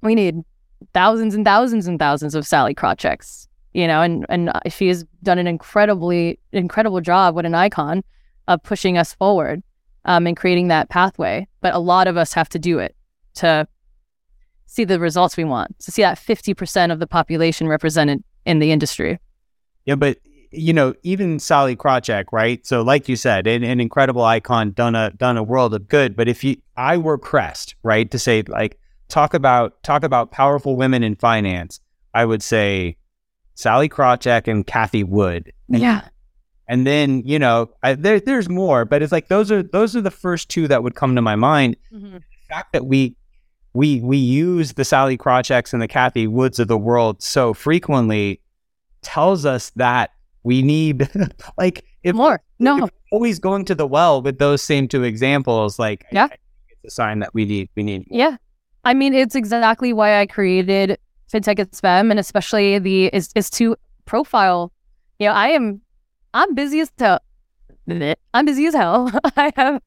We 0.00 0.14
need 0.14 0.42
thousands 0.92 1.34
and 1.34 1.44
thousands 1.44 1.86
and 1.86 1.98
thousands 1.98 2.34
of 2.34 2.46
Sally 2.46 2.74
Krawchecks, 2.74 3.48
you 3.72 3.86
know, 3.86 4.02
and 4.02 4.26
and 4.28 4.50
she 4.68 4.88
has 4.88 5.04
done 5.22 5.38
an 5.38 5.46
incredibly 5.46 6.38
incredible 6.52 7.00
job. 7.00 7.34
What 7.34 7.46
an 7.46 7.54
icon 7.54 8.02
of 8.48 8.62
pushing 8.62 8.98
us 8.98 9.14
forward 9.14 9.62
um, 10.04 10.26
and 10.26 10.36
creating 10.36 10.68
that 10.68 10.88
pathway. 10.88 11.46
But 11.60 11.74
a 11.74 11.78
lot 11.78 12.06
of 12.06 12.16
us 12.16 12.32
have 12.34 12.48
to 12.50 12.58
do 12.58 12.78
it 12.78 12.94
to 13.34 13.66
see 14.66 14.84
the 14.84 14.98
results 14.98 15.36
we 15.36 15.44
want, 15.44 15.78
to 15.80 15.90
see 15.90 16.02
that 16.02 16.18
fifty 16.18 16.54
percent 16.54 16.92
of 16.92 16.98
the 16.98 17.06
population 17.06 17.68
represented 17.68 18.22
in 18.44 18.58
the 18.58 18.72
industry. 18.72 19.18
Yeah, 19.84 19.96
but 19.96 20.18
you 20.52 20.72
know, 20.72 20.94
even 21.02 21.38
Sally 21.38 21.74
Krawcheck, 21.74 22.26
right? 22.30 22.64
So, 22.66 22.82
like 22.82 23.08
you 23.08 23.16
said, 23.16 23.46
an, 23.46 23.64
an 23.64 23.80
incredible 23.80 24.22
icon, 24.22 24.72
done 24.72 24.94
a 24.94 25.10
done 25.10 25.36
a 25.36 25.42
world 25.42 25.74
of 25.74 25.88
good. 25.88 26.14
But 26.14 26.28
if 26.28 26.44
you, 26.44 26.56
I 26.76 26.98
were 26.98 27.18
pressed, 27.18 27.74
right, 27.82 28.10
to 28.10 28.18
say 28.18 28.42
like 28.46 28.78
talk 29.12 29.34
about 29.34 29.82
talk 29.82 30.02
about 30.02 30.30
powerful 30.32 30.74
women 30.76 31.02
in 31.02 31.14
finance, 31.16 31.80
I 32.14 32.24
would 32.24 32.42
say 32.42 32.96
Sally 33.54 33.88
Krawcheck 33.88 34.48
and 34.48 34.66
Cathie 34.66 35.04
Wood. 35.04 35.52
And, 35.68 35.80
Yeah. 35.82 36.08
and 36.68 36.86
then 36.86 37.22
you 37.24 37.38
know, 37.38 37.70
I, 37.82 37.94
there 37.94 38.18
there's 38.20 38.48
more, 38.48 38.84
but 38.84 39.02
it's 39.02 39.12
like 39.12 39.28
those 39.28 39.52
are 39.52 39.62
those 39.62 39.94
are 39.94 40.00
the 40.00 40.10
first 40.10 40.48
two 40.48 40.66
that 40.68 40.82
would 40.82 40.94
come 40.94 41.14
to 41.16 41.22
my 41.22 41.36
mind. 41.36 41.76
Mm-hmm. 41.92 42.14
The 42.14 42.20
fact 42.48 42.72
that 42.72 42.86
we 42.86 43.14
we 43.74 44.00
we 44.00 44.16
use 44.16 44.72
the 44.74 44.84
Sally 44.84 45.16
Krawchecks 45.18 45.72
and 45.72 45.80
the 45.82 45.88
Cathie 45.88 46.26
Woods 46.26 46.58
of 46.58 46.68
the 46.68 46.78
world 46.78 47.22
so 47.22 47.54
frequently 47.54 48.40
tells 49.02 49.44
us 49.44 49.70
that 49.76 50.10
we 50.42 50.62
need 50.62 51.08
like 51.58 51.84
if 52.02 52.14
More. 52.16 52.42
No. 52.58 52.84
if 52.84 52.90
always 53.12 53.38
going 53.38 53.64
to 53.66 53.74
the 53.74 53.86
well 53.86 54.22
with 54.22 54.38
those 54.38 54.62
same 54.62 54.88
two 54.88 55.02
examples, 55.04 55.78
like 55.78 56.04
Yeah. 56.12 56.24
I 56.24 56.28
think 56.28 56.40
it's 56.82 56.92
a 56.92 56.94
sign 56.94 57.18
that 57.20 57.32
we 57.34 57.44
need 57.44 57.68
we 57.76 57.82
need 57.82 58.06
Yeah. 58.10 58.36
I 58.84 58.94
mean, 58.94 59.14
it's 59.14 59.34
exactly 59.34 59.92
why 59.92 60.20
I 60.20 60.26
created 60.26 60.98
FinTech 61.32 61.58
is 61.60 61.80
Femme 61.80 62.10
and 62.10 62.20
especially 62.20 62.78
the 62.78 63.06
is 63.06 63.30
is 63.34 63.48
to 63.50 63.76
profile. 64.04 64.72
You 65.18 65.28
know, 65.28 65.34
I 65.34 65.48
am 65.48 65.80
I'm 66.34 66.54
busy 66.54 66.80
as 66.80 66.90
hell. 66.98 67.20
I'm 67.88 68.44
busy 68.44 68.66
as 68.66 68.74
hell. 68.74 69.10
I 69.36 69.52
have 69.56 69.80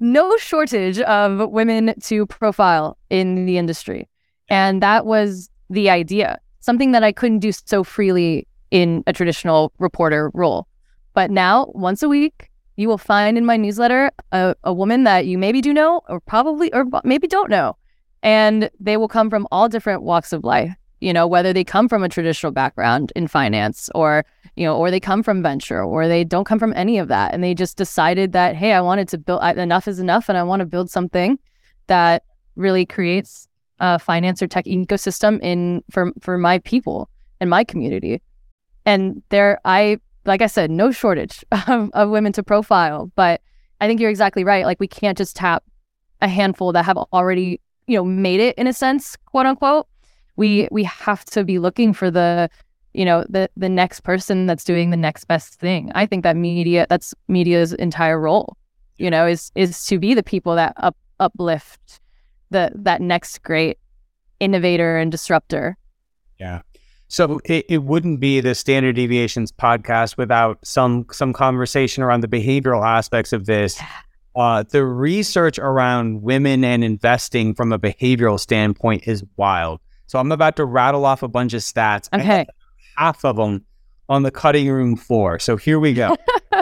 no 0.00 0.36
shortage 0.36 1.00
of 1.00 1.50
women 1.50 1.94
to 2.02 2.26
profile 2.26 2.98
in 3.10 3.46
the 3.46 3.56
industry. 3.56 4.08
And 4.48 4.82
that 4.82 5.06
was 5.06 5.48
the 5.70 5.88
idea. 5.88 6.38
Something 6.60 6.92
that 6.92 7.04
I 7.04 7.12
couldn't 7.12 7.38
do 7.38 7.52
so 7.52 7.84
freely 7.84 8.46
in 8.70 9.04
a 9.06 9.12
traditional 9.12 9.72
reporter 9.78 10.30
role. 10.34 10.66
But 11.14 11.30
now, 11.30 11.70
once 11.74 12.02
a 12.02 12.08
week, 12.08 12.50
you 12.76 12.88
will 12.88 12.98
find 12.98 13.38
in 13.38 13.46
my 13.46 13.56
newsletter 13.56 14.10
a, 14.32 14.56
a 14.64 14.72
woman 14.72 15.04
that 15.04 15.26
you 15.26 15.38
maybe 15.38 15.60
do 15.60 15.72
know 15.72 16.00
or 16.08 16.20
probably 16.20 16.72
or 16.72 16.84
maybe 17.04 17.28
don't 17.28 17.50
know 17.50 17.76
and 18.24 18.68
they 18.80 18.96
will 18.96 19.06
come 19.06 19.30
from 19.30 19.46
all 19.52 19.68
different 19.68 20.02
walks 20.02 20.32
of 20.32 20.42
life 20.42 20.74
you 21.04 21.12
know 21.12 21.26
whether 21.26 21.52
they 21.52 21.64
come 21.64 21.86
from 21.86 22.02
a 22.02 22.08
traditional 22.08 22.50
background 22.50 23.12
in 23.14 23.28
finance 23.28 23.90
or 23.94 24.24
you 24.56 24.64
know 24.64 24.76
or 24.76 24.90
they 24.90 24.98
come 24.98 25.22
from 25.22 25.42
venture 25.42 25.82
or 25.82 26.08
they 26.08 26.24
don't 26.24 26.46
come 26.46 26.58
from 26.58 26.72
any 26.74 26.98
of 26.98 27.08
that. 27.08 27.34
And 27.34 27.44
they 27.44 27.54
just 27.54 27.76
decided 27.76 28.32
that 28.32 28.56
hey 28.56 28.72
i 28.72 28.80
wanted 28.80 29.08
to 29.08 29.18
build 29.18 29.42
enough 29.58 29.86
is 29.86 29.98
enough 29.98 30.28
and 30.28 30.38
i 30.38 30.42
want 30.42 30.60
to 30.60 30.66
build 30.66 30.90
something 30.90 31.38
that 31.88 32.22
really 32.56 32.86
creates 32.86 33.48
a 33.80 33.98
finance 33.98 34.40
or 34.40 34.46
tech 34.46 34.64
ecosystem 34.64 35.38
in 35.42 35.84
for 35.90 36.10
for 36.20 36.38
my 36.38 36.58
people 36.60 37.10
and 37.40 37.50
my 37.50 37.64
community. 37.64 38.22
And 38.86 39.22
there 39.28 39.60
i 39.66 39.98
like 40.24 40.40
i 40.40 40.46
said 40.46 40.70
no 40.70 40.90
shortage 40.90 41.44
of, 41.68 41.90
of 41.92 42.08
women 42.08 42.32
to 42.32 42.42
profile 42.42 43.12
but 43.14 43.42
i 43.82 43.86
think 43.86 44.00
you're 44.00 44.10
exactly 44.10 44.44
right. 44.44 44.64
Like 44.64 44.80
we 44.80 44.88
can't 44.88 45.18
just 45.18 45.36
tap 45.36 45.64
a 46.22 46.28
handful 46.28 46.72
that 46.72 46.86
have 46.86 46.96
already 46.96 47.60
you 47.86 47.96
know 47.96 48.04
made 48.04 48.40
it 48.40 48.56
in 48.56 48.66
a 48.66 48.72
sense 48.72 49.16
quote 49.26 49.46
unquote. 49.46 49.86
We 50.36 50.62
mm-hmm. 50.62 50.74
we 50.74 50.84
have 50.84 51.24
to 51.26 51.44
be 51.44 51.58
looking 51.58 51.92
for 51.92 52.10
the 52.10 52.50
you 52.92 53.04
know 53.04 53.24
the 53.28 53.50
the 53.56 53.68
next 53.68 54.00
person 54.00 54.46
that's 54.46 54.64
doing 54.64 54.90
the 54.90 54.96
next 54.96 55.24
best 55.24 55.54
thing. 55.54 55.90
I 55.94 56.06
think 56.06 56.22
that 56.22 56.36
media 56.36 56.86
that's 56.88 57.14
media's 57.28 57.72
entire 57.72 58.20
role 58.20 58.56
you 58.98 59.10
know 59.10 59.26
is 59.26 59.50
is 59.54 59.84
to 59.86 59.98
be 59.98 60.14
the 60.14 60.22
people 60.22 60.54
that 60.56 60.74
up 60.76 60.96
uplift 61.20 62.00
the 62.50 62.70
that 62.74 63.00
next 63.00 63.42
great 63.42 63.78
innovator 64.40 64.98
and 64.98 65.10
disruptor. 65.10 65.76
Yeah. 66.38 66.62
So 67.08 67.40
it, 67.44 67.66
it 67.68 67.82
wouldn't 67.84 68.18
be 68.18 68.40
the 68.40 68.54
standard 68.54 68.96
deviations 68.96 69.52
podcast 69.52 70.16
without 70.16 70.58
some 70.64 71.06
some 71.12 71.32
conversation 71.32 72.02
around 72.02 72.22
the 72.22 72.28
behavioral 72.28 72.84
aspects 72.84 73.32
of 73.32 73.46
this. 73.46 73.80
Uh, 74.36 74.64
the 74.64 74.84
research 74.84 75.58
around 75.58 76.22
women 76.22 76.64
and 76.64 76.82
investing 76.82 77.54
from 77.54 77.72
a 77.72 77.78
behavioral 77.78 78.38
standpoint 78.38 79.06
is 79.06 79.22
wild. 79.36 79.80
So 80.06 80.18
I'm 80.18 80.32
about 80.32 80.56
to 80.56 80.64
rattle 80.64 81.04
off 81.04 81.22
a 81.22 81.28
bunch 81.28 81.54
of 81.54 81.60
stats. 81.62 82.08
Okay 82.12 82.46
half 82.96 83.24
of 83.24 83.36
them 83.36 83.64
on 84.08 84.22
the 84.22 84.30
cutting 84.30 84.68
room 84.68 84.96
floor. 84.96 85.38
So 85.38 85.56
here 85.56 85.78
we 85.78 85.94
go. 85.94 86.16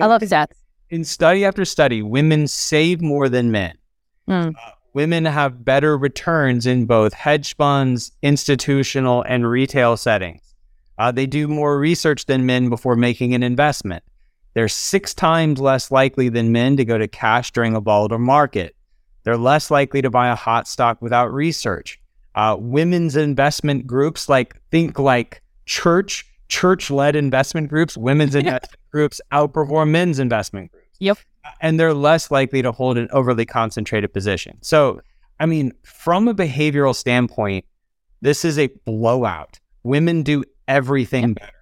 i 0.00 0.06
love 0.06 0.22
stats 0.22 0.54
In 0.90 1.04
study 1.04 1.44
after 1.44 1.64
study, 1.64 2.02
women 2.02 2.46
save 2.48 3.00
more 3.00 3.28
than 3.28 3.50
men. 3.50 3.76
Mm. 4.28 4.54
women 4.94 5.24
have 5.24 5.64
better 5.64 5.98
returns 5.98 6.64
in 6.64 6.86
both 6.86 7.12
hedge 7.12 7.56
funds, 7.56 8.12
institutional, 8.22 9.22
and 9.22 9.50
retail 9.50 9.96
settings. 9.96 10.54
Uh, 10.96 11.10
they 11.10 11.26
do 11.26 11.48
more 11.48 11.76
research 11.78 12.26
than 12.26 12.46
men 12.46 12.68
before 12.68 12.94
making 12.94 13.34
an 13.34 13.42
investment. 13.42 14.04
They're 14.54 14.68
six 14.68 15.14
times 15.14 15.60
less 15.60 15.90
likely 15.90 16.28
than 16.28 16.52
men 16.52 16.76
to 16.76 16.84
go 16.84 16.98
to 16.98 17.08
cash 17.08 17.50
during 17.52 17.74
a 17.74 17.80
volatile 17.80 18.18
market. 18.18 18.76
They're 19.24 19.36
less 19.36 19.70
likely 19.70 20.02
to 20.02 20.10
buy 20.10 20.28
a 20.28 20.34
hot 20.34 20.66
stock 20.68 21.00
without 21.00 21.32
research. 21.32 22.00
Uh, 22.34 22.56
women's 22.58 23.14
investment 23.16 23.86
groups, 23.86 24.28
like 24.28 24.60
think 24.70 24.98
like 24.98 25.42
church, 25.66 26.26
church-led 26.48 27.14
investment 27.16 27.68
groups, 27.68 27.96
women's 27.96 28.34
investment 28.34 28.80
groups 28.90 29.20
outperform 29.32 29.90
men's 29.90 30.18
investment 30.18 30.70
groups 30.72 30.86
Yep. 30.98 31.18
and 31.60 31.78
they're 31.80 31.94
less 31.94 32.30
likely 32.30 32.62
to 32.62 32.72
hold 32.72 32.98
an 32.98 33.08
overly 33.12 33.44
concentrated 33.46 34.12
position. 34.12 34.58
So, 34.60 35.00
I 35.40 35.46
mean, 35.46 35.72
from 35.82 36.28
a 36.28 36.34
behavioral 36.34 36.94
standpoint, 36.94 37.64
this 38.20 38.44
is 38.44 38.58
a 38.58 38.68
blowout. 38.84 39.58
Women 39.82 40.22
do 40.22 40.44
everything 40.68 41.34
better. 41.34 41.52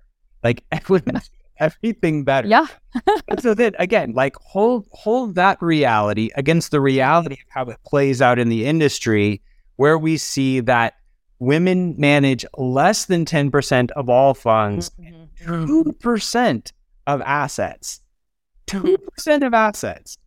Like 0.42 0.62
women 0.88 1.20
everything 1.60 2.24
better. 2.24 2.48
yeah 2.48 2.66
so 3.38 3.54
then 3.54 3.74
again, 3.78 4.12
like 4.12 4.34
hold 4.36 4.86
hold 4.92 5.34
that 5.36 5.60
reality 5.60 6.30
against 6.34 6.70
the 6.70 6.80
reality 6.80 7.34
of 7.34 7.48
how 7.50 7.64
it 7.64 7.78
plays 7.86 8.20
out 8.20 8.38
in 8.38 8.48
the 8.48 8.66
industry, 8.66 9.40
where 9.76 9.98
we 9.98 10.16
see 10.16 10.60
that 10.60 10.94
women 11.38 11.94
manage 11.98 12.44
less 12.58 13.06
than 13.06 13.24
10% 13.24 13.90
of 13.92 14.08
all 14.08 14.34
funds, 14.34 14.90
mm-hmm. 15.00 15.24
two 15.44 15.92
percent 16.00 16.72
of 17.06 17.20
assets. 17.22 18.00
Two 18.66 18.98
percent 18.98 19.42
of 19.44 19.54
assets. 19.54 20.18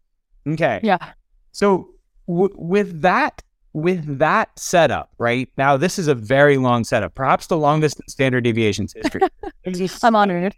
Okay. 0.48 0.80
yeah 0.84 1.13
So 1.52 1.89
w- 2.28 2.54
with 2.56 3.02
that 3.02 3.41
with 3.74 4.19
that 4.19 4.58
setup, 4.58 5.12
right 5.17 5.50
now, 5.58 5.78
this 5.78 5.98
is 5.98 6.08
a 6.08 6.13
very 6.13 6.58
long 6.58 6.84
setup, 6.84 7.15
perhaps 7.15 7.48
the 7.48 7.58
longest 7.58 8.00
in 8.00 8.08
standard 8.08 8.43
deviations 8.43 8.93
history. 8.93 9.22
I'm 10.04 10.15
honored 10.15 10.54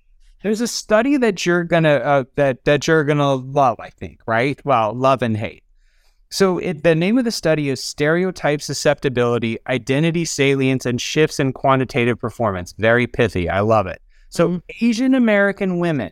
there's 0.46 0.62
a 0.62 0.68
study 0.68 1.18
that 1.18 1.44
you're 1.44 1.64
gonna 1.64 1.96
uh, 1.96 2.24
that 2.36 2.66
that 2.66 2.86
you're 2.86 3.04
gonna 3.04 3.34
love. 3.34 3.80
I 3.80 3.90
think, 3.90 4.20
right? 4.28 4.64
Well, 4.64 4.94
love 4.94 5.24
and 5.24 5.36
hate. 5.36 5.64
So 6.30 6.60
it, 6.60 6.84
the 6.84 6.94
name 6.94 7.18
of 7.18 7.26
the 7.26 7.32
study 7.32 7.70
is 7.70 7.84
Stereotype 7.84 8.62
Susceptibility, 8.62 9.58
Identity 9.68 10.24
Salience, 10.24 10.86
and 10.86 11.02
Shifts 11.02 11.40
in 11.40 11.52
Quantitative 11.52 12.20
Performance. 12.20 12.76
Very 12.78 13.08
pithy. 13.08 13.50
I 13.50 13.62
love 13.62 13.88
it. 13.88 14.04
So 14.30 14.50
mm-hmm. 14.50 14.86
Asian 14.86 15.16
American 15.16 15.80
women 15.80 16.12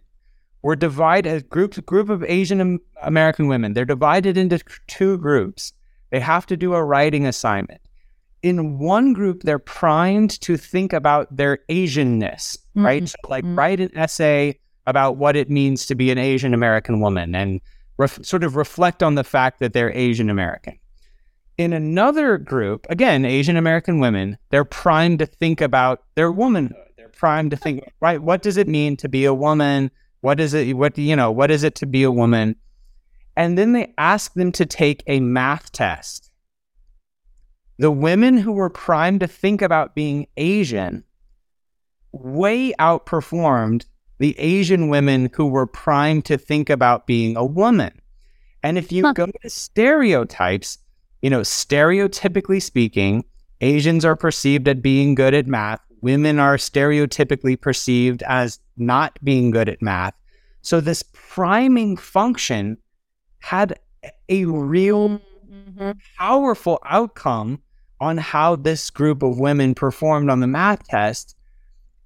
were 0.64 0.76
divided, 0.76 1.48
group, 1.48 1.86
group 1.86 2.10
of 2.10 2.24
Asian 2.24 2.80
American 3.04 3.48
women, 3.48 3.74
they're 3.74 3.86
divided 3.86 4.36
into 4.36 4.60
two 4.88 5.20
groups. 5.20 5.74
They 6.10 6.20
have 6.20 6.48
to 6.48 6.58
do 6.58 6.74
a 6.74 6.84
writing 6.84 7.28
assignment. 7.28 7.82
In 8.44 8.78
one 8.78 9.14
group, 9.14 9.44
they're 9.44 9.58
primed 9.58 10.40
to 10.42 10.58
think 10.58 10.94
about 10.94 11.36
their 11.36 11.60
Asianness, 11.70 12.58
mm-hmm. 12.58 12.86
right? 12.86 13.10
So 13.10 13.16
like 13.28 13.44
mm-hmm. 13.44 13.58
write 13.58 13.80
an 13.80 13.98
essay 13.98 14.60
about 14.86 15.18
what 15.18 15.36
it 15.36 15.50
means 15.50 15.86
to 15.88 15.96
be 15.96 16.12
an 16.12 16.18
Asian 16.18 16.54
American 16.54 17.00
woman 17.00 17.34
and 17.36 17.62
ref- 17.98 18.24
sort 18.24 18.44
of 18.44 18.56
reflect 18.56 19.02
on 19.02 19.16
the 19.16 19.24
fact 19.24 19.60
that 19.60 19.74
they're 19.74 19.92
Asian 19.92 20.30
American. 20.30 20.78
In 21.58 21.72
another 21.72 22.38
group, 22.38 22.88
again, 22.90 23.26
Asian 23.26 23.58
American 23.58 24.00
women, 24.00 24.38
they're 24.50 24.66
primed 24.66 25.20
to 25.20 25.26
think 25.26 25.62
about 25.62 26.04
their 26.16 26.32
womanhood. 26.32 26.76
They're 26.98 27.10
primed 27.10 27.52
to 27.52 27.58
think, 27.58 27.84
right, 28.02 28.22
what 28.22 28.42
does 28.42 28.58
it 28.58 28.68
mean 28.68 28.98
to 28.98 29.10
be 29.10 29.26
a 29.26 29.34
woman? 29.34 29.92
What 30.22 30.40
is 30.40 30.54
it? 30.54 30.76
What 30.76 30.98
you 30.98 31.16
know? 31.16 31.32
What 31.32 31.52
is 31.52 31.64
it 31.64 31.76
to 31.76 31.86
be 31.86 32.04
a 32.04 32.12
woman? 32.12 32.56
And 33.36 33.58
then 33.58 33.74
they 33.74 33.94
ask 33.98 34.34
them 34.34 34.52
to 34.54 34.66
take 34.66 35.04
a 35.08 35.20
math 35.20 35.72
test. 35.72 36.30
The 37.84 37.92
women 37.92 38.38
who 38.38 38.54
were 38.54 38.70
primed 38.70 39.20
to 39.20 39.28
think 39.28 39.62
about 39.62 39.94
being 39.94 40.28
Asian 40.38 41.04
way 42.14 42.72
outperformed 42.80 43.84
the 44.20 44.40
Asian 44.40 44.88
women 44.88 45.30
who 45.36 45.48
were 45.48 45.68
primed 45.68 46.24
to 46.28 46.38
think 46.38 46.70
about 46.70 47.08
being 47.08 47.36
a 47.36 47.44
woman. 47.44 47.92
And 48.64 48.78
if 48.78 48.90
you 48.94 49.04
huh. 49.04 49.12
go 49.12 49.26
to 49.26 49.50
stereotypes, 49.50 50.78
you 51.22 51.30
know, 51.30 51.42
stereotypically 51.42 52.62
speaking, 52.62 53.26
Asians 53.60 54.06
are 54.06 54.16
perceived 54.16 54.70
as 54.70 54.78
being 54.78 55.14
good 55.14 55.34
at 55.34 55.48
math. 55.48 55.82
Women 56.00 56.40
are 56.40 56.56
stereotypically 56.56 57.60
perceived 57.60 58.24
as 58.24 58.62
not 58.78 59.20
being 59.26 59.52
good 59.52 59.68
at 59.68 59.82
math. 59.82 60.14
So 60.62 60.80
this 60.80 61.04
priming 61.12 61.98
function 61.98 62.78
had 63.40 63.78
a 64.30 64.46
real 64.46 65.20
mm-hmm. 65.52 65.92
powerful 66.18 66.80
outcome 66.86 67.62
on 68.04 68.18
how 68.18 68.58
this 68.58 68.90
group 68.90 69.24
of 69.24 69.40
women 69.40 69.74
performed 69.74 70.30
on 70.30 70.42
the 70.42 70.48
math 70.48 70.86
test. 70.88 71.38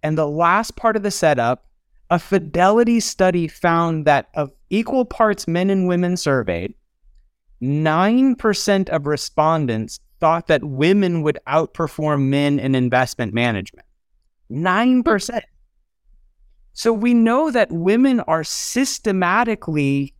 And 0.03 0.15
the 0.15 0.27
last 0.27 0.75
part 0.75 0.95
of 0.95 1.03
the 1.03 1.11
setup 1.11 1.65
a 2.09 2.19
fidelity 2.19 3.01
study 3.01 3.49
found 3.49 4.05
that 4.05 4.29
of 4.33 4.51
equal 4.69 5.03
parts 5.03 5.45
men 5.45 5.69
and 5.69 5.89
women 5.89 6.15
surveyed, 6.15 6.73
9% 7.61 8.89
of 8.89 9.07
respondents 9.07 9.99
thought 10.21 10.47
that 10.47 10.63
women 10.63 11.21
would 11.23 11.37
outperform 11.47 12.29
men 12.29 12.59
in 12.59 12.75
investment 12.75 13.33
management. 13.33 13.85
9%. 14.49 15.41
So 16.71 16.93
we 16.93 17.13
know 17.13 17.51
that 17.51 17.71
women 17.73 18.21
are 18.21 18.45
systematically 18.45 20.13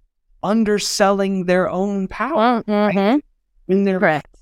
underselling 0.44 1.46
their 1.46 1.70
own 1.70 2.10
power 2.10 2.64
mm-hmm. 2.64 2.98
right? 2.98 3.24
when 3.68 3.86
they're 3.86 4.00
Correct 4.00 4.37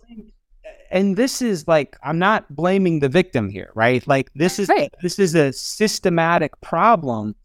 and 0.95 1.17
this 1.17 1.41
is 1.41 1.67
like 1.67 1.97
I'm 2.01 2.17
not 2.17 2.55
blaming 2.55 3.01
the 3.01 3.09
victim 3.09 3.49
here, 3.49 3.69
right? 3.75 4.07
Like 4.07 4.31
this 4.33 4.57
is 4.57 4.69
right. 4.69 4.91
this 5.03 5.19
is 5.19 5.35
a 5.35 5.51
systematic 5.51 6.59
problem. 6.61 7.35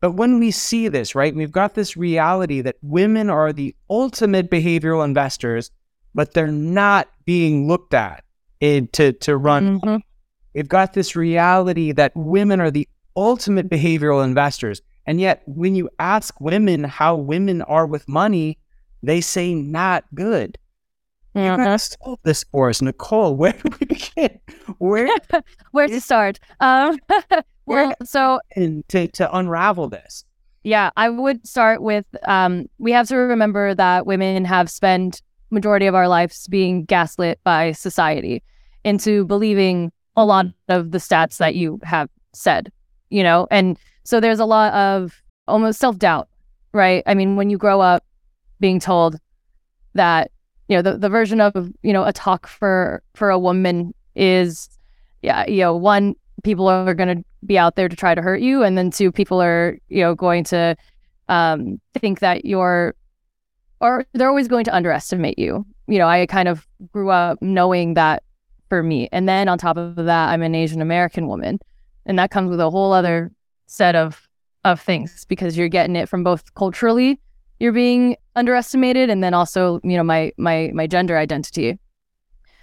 But 0.00 0.12
when 0.12 0.40
we 0.40 0.50
see 0.50 0.88
this, 0.88 1.14
right, 1.14 1.34
we've 1.34 1.52
got 1.52 1.74
this 1.74 1.96
reality 1.96 2.60
that 2.62 2.76
women 2.82 3.30
are 3.30 3.52
the 3.52 3.76
ultimate 3.88 4.50
behavioral 4.50 5.04
investors, 5.04 5.70
but 6.14 6.34
they're 6.34 6.48
not 6.48 7.08
being 7.24 7.68
looked 7.68 7.94
at 7.94 8.24
in, 8.58 8.88
to 8.88 9.12
to 9.12 9.36
run. 9.36 9.80
Mm-hmm. 9.80 9.96
We've 10.54 10.68
got 10.68 10.92
this 10.92 11.14
reality 11.14 11.92
that 11.92 12.10
women 12.16 12.60
are 12.60 12.72
the 12.72 12.88
ultimate 13.14 13.70
behavioral 13.70 14.24
investors, 14.24 14.82
and 15.06 15.20
yet 15.20 15.42
when 15.46 15.76
you 15.76 15.88
ask 16.00 16.40
women 16.40 16.82
how 16.82 17.14
women 17.14 17.62
are 17.62 17.86
with 17.86 18.08
money, 18.08 18.58
they 19.00 19.20
say 19.20 19.54
not 19.54 20.04
good. 20.12 20.58
You 21.34 21.56
guys 21.56 21.96
told 22.02 22.18
this 22.24 22.44
for 22.50 22.70
us, 22.70 22.82
Nicole. 22.82 23.36
Where 23.36 23.52
do 23.52 23.70
we 23.78 23.86
begin? 23.86 24.40
Where 24.78 25.08
where 25.70 25.86
to 25.86 26.00
start? 26.00 26.40
Um, 26.58 26.98
well, 27.66 27.92
so 28.04 28.40
and 28.56 28.86
to 28.88 29.08
to 29.08 29.36
unravel 29.36 29.88
this. 29.88 30.24
Yeah, 30.64 30.90
I 30.96 31.08
would 31.08 31.46
start 31.46 31.82
with 31.82 32.04
um, 32.24 32.66
we 32.78 32.92
have 32.92 33.08
to 33.08 33.16
remember 33.16 33.74
that 33.74 34.06
women 34.06 34.44
have 34.44 34.68
spent 34.68 35.22
majority 35.50 35.86
of 35.86 35.94
our 35.94 36.08
lives 36.08 36.46
being 36.48 36.84
gaslit 36.84 37.40
by 37.44 37.72
society 37.72 38.42
into 38.84 39.24
believing 39.24 39.92
a 40.16 40.24
lot 40.24 40.46
of 40.68 40.90
the 40.90 40.98
stats 40.98 41.38
that 41.38 41.54
you 41.54 41.78
have 41.82 42.08
said, 42.32 42.72
you 43.10 43.22
know, 43.22 43.46
and 43.50 43.78
so 44.04 44.20
there's 44.20 44.40
a 44.40 44.44
lot 44.44 44.72
of 44.74 45.22
almost 45.46 45.78
self 45.78 45.98
doubt, 45.98 46.28
right? 46.72 47.02
I 47.06 47.14
mean, 47.14 47.36
when 47.36 47.50
you 47.50 47.58
grow 47.58 47.80
up 47.80 48.04
being 48.58 48.80
told 48.80 49.16
that 49.94 50.30
you 50.70 50.76
know 50.76 50.82
the, 50.82 50.96
the 50.96 51.08
version 51.08 51.40
of 51.40 51.70
you 51.82 51.92
know 51.92 52.04
a 52.04 52.12
talk 52.12 52.46
for 52.46 53.02
for 53.14 53.28
a 53.28 53.38
woman 53.38 53.92
is 54.14 54.68
yeah 55.20 55.44
you 55.46 55.58
know 55.58 55.76
one 55.76 56.14
people 56.44 56.68
are 56.68 56.94
going 56.94 57.18
to 57.18 57.24
be 57.44 57.58
out 57.58 57.74
there 57.74 57.88
to 57.88 57.96
try 57.96 58.14
to 58.14 58.22
hurt 58.22 58.40
you 58.40 58.62
and 58.62 58.78
then 58.78 58.90
two 58.90 59.10
people 59.10 59.42
are 59.42 59.76
you 59.88 60.00
know 60.00 60.14
going 60.14 60.44
to 60.44 60.76
um, 61.28 61.80
think 61.98 62.20
that 62.20 62.44
you're 62.44 62.94
or 63.80 64.06
they're 64.12 64.28
always 64.28 64.48
going 64.48 64.64
to 64.64 64.74
underestimate 64.74 65.38
you. 65.38 65.66
You 65.88 65.98
know 65.98 66.06
i 66.06 66.24
kind 66.26 66.48
of 66.48 66.66
grew 66.92 67.10
up 67.10 67.42
knowing 67.42 67.94
that 67.94 68.22
for 68.68 68.84
me. 68.84 69.08
And 69.10 69.28
then 69.28 69.48
on 69.48 69.58
top 69.58 69.76
of 69.76 69.96
that 69.96 70.28
i'm 70.28 70.42
an 70.42 70.54
asian 70.54 70.80
american 70.80 71.26
woman 71.26 71.58
and 72.06 72.16
that 72.20 72.30
comes 72.30 72.48
with 72.48 72.60
a 72.60 72.70
whole 72.70 72.92
other 72.92 73.32
set 73.66 73.96
of 73.96 74.28
of 74.64 74.80
things 74.80 75.24
because 75.24 75.58
you're 75.58 75.68
getting 75.68 75.96
it 75.96 76.08
from 76.08 76.22
both 76.22 76.54
culturally 76.54 77.18
you're 77.60 77.72
being 77.72 78.16
underestimated 78.34 79.10
and 79.10 79.22
then 79.22 79.34
also 79.34 79.80
you 79.84 79.96
know 79.96 80.02
my 80.02 80.32
my 80.36 80.70
my 80.74 80.86
gender 80.86 81.16
identity. 81.16 81.78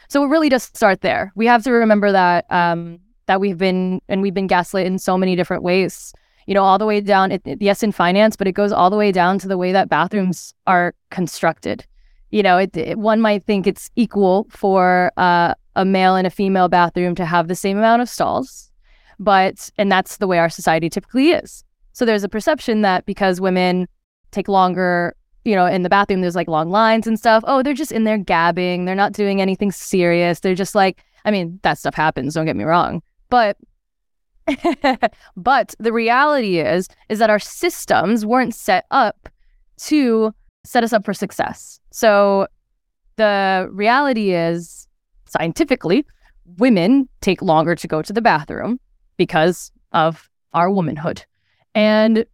So 0.10 0.24
it 0.24 0.28
really 0.28 0.50
does 0.50 0.64
start 0.64 1.02
there. 1.02 1.32
We 1.36 1.46
have 1.46 1.64
to 1.64 1.72
remember 1.72 2.12
that 2.12 2.46
um 2.52 3.00
that 3.28 3.40
we've 3.40 3.58
been 3.58 4.02
and 4.10 4.22
we've 4.22 4.34
been 4.34 4.48
gaslit 4.48 4.86
in 4.86 5.00
so 5.00 5.18
many 5.18 5.36
different 5.36 5.64
ways 5.64 6.14
you 6.48 6.54
know 6.54 6.64
all 6.64 6.78
the 6.78 6.86
way 6.86 7.02
down 7.02 7.32
it, 7.32 7.42
it, 7.46 7.62
yes 7.62 7.84
in 7.84 7.92
finance 7.92 8.38
but 8.38 8.48
it 8.48 8.54
goes 8.54 8.72
all 8.72 8.90
the 8.90 8.96
way 8.96 9.12
down 9.12 9.38
to 9.38 9.50
the 9.50 9.58
way 9.58 9.72
that 9.72 9.90
bathrooms 9.90 10.54
are 10.66 10.94
constructed. 11.12 11.86
You 12.32 12.44
know 12.44 12.58
it, 12.58 12.76
it 12.76 12.98
one 12.98 13.22
might 13.22 13.44
think 13.44 13.68
it's 13.68 13.90
equal 13.96 14.48
for 14.50 15.12
uh, 15.18 15.54
a 15.76 15.86
male 15.86 16.16
and 16.16 16.26
a 16.26 16.32
female 16.32 16.70
bathroom 16.70 17.16
to 17.16 17.26
have 17.26 17.48
the 17.48 17.56
same 17.56 17.78
amount 17.78 18.02
of 18.02 18.10
stalls 18.10 18.72
but 19.20 19.70
and 19.78 19.92
that's 19.92 20.18
the 20.18 20.28
way 20.28 20.40
our 20.40 20.50
society 20.50 20.90
typically 20.90 21.32
is. 21.32 21.64
So 21.94 22.06
there's 22.06 22.24
a 22.24 22.30
perception 22.30 22.82
that 22.84 23.06
because 23.06 23.42
women 23.42 23.88
take 24.32 24.48
longer 24.48 25.16
you 25.46 25.56
know 25.56 25.66
in 25.66 25.84
the 25.84 25.90
bathroom 25.90 26.22
there's 26.22 26.36
like 26.36 26.48
long 26.48 26.70
lines 26.70 27.08
and 27.08 27.18
stuff. 27.18 27.44
Oh 27.48 27.64
they're 27.64 27.74
just 27.74 27.92
in 27.92 28.04
there 28.04 28.18
gabbing. 28.18 28.86
They're 28.86 28.96
not 28.96 29.14
doing 29.14 29.42
anything 29.42 29.72
serious. 29.72 30.40
They're 30.40 30.56
just 30.56 30.76
like 30.76 31.04
i 31.26 31.32
mean 31.32 31.60
that 31.64 31.78
stuff 31.78 31.96
happens 31.96 32.34
don't 32.34 32.46
get 32.46 32.56
me 32.56 32.64
wrong. 32.64 33.02
But 33.30 33.58
but 35.38 35.76
the 35.80 35.92
reality 35.92 36.60
is 36.60 36.88
is 37.10 37.20
that 37.20 37.30
our 37.30 37.40
systems 37.40 38.26
weren't 38.26 38.56
set 38.56 38.86
up 38.92 39.30
to 39.78 40.34
set 40.64 40.84
us 40.84 40.94
up 40.94 41.06
for 41.06 41.14
success. 41.14 41.80
So 41.92 42.48
the 43.16 43.70
reality 43.72 44.32
is 44.34 44.88
scientifically 45.28 46.06
women 46.58 47.10
take 47.22 47.42
longer 47.42 47.76
to 47.76 47.88
go 47.88 48.02
to 48.02 48.14
the 48.14 48.22
bathroom 48.22 48.80
because 49.18 49.72
of 49.92 50.30
our 50.54 50.70
womanhood. 50.70 51.24
And 51.76 52.26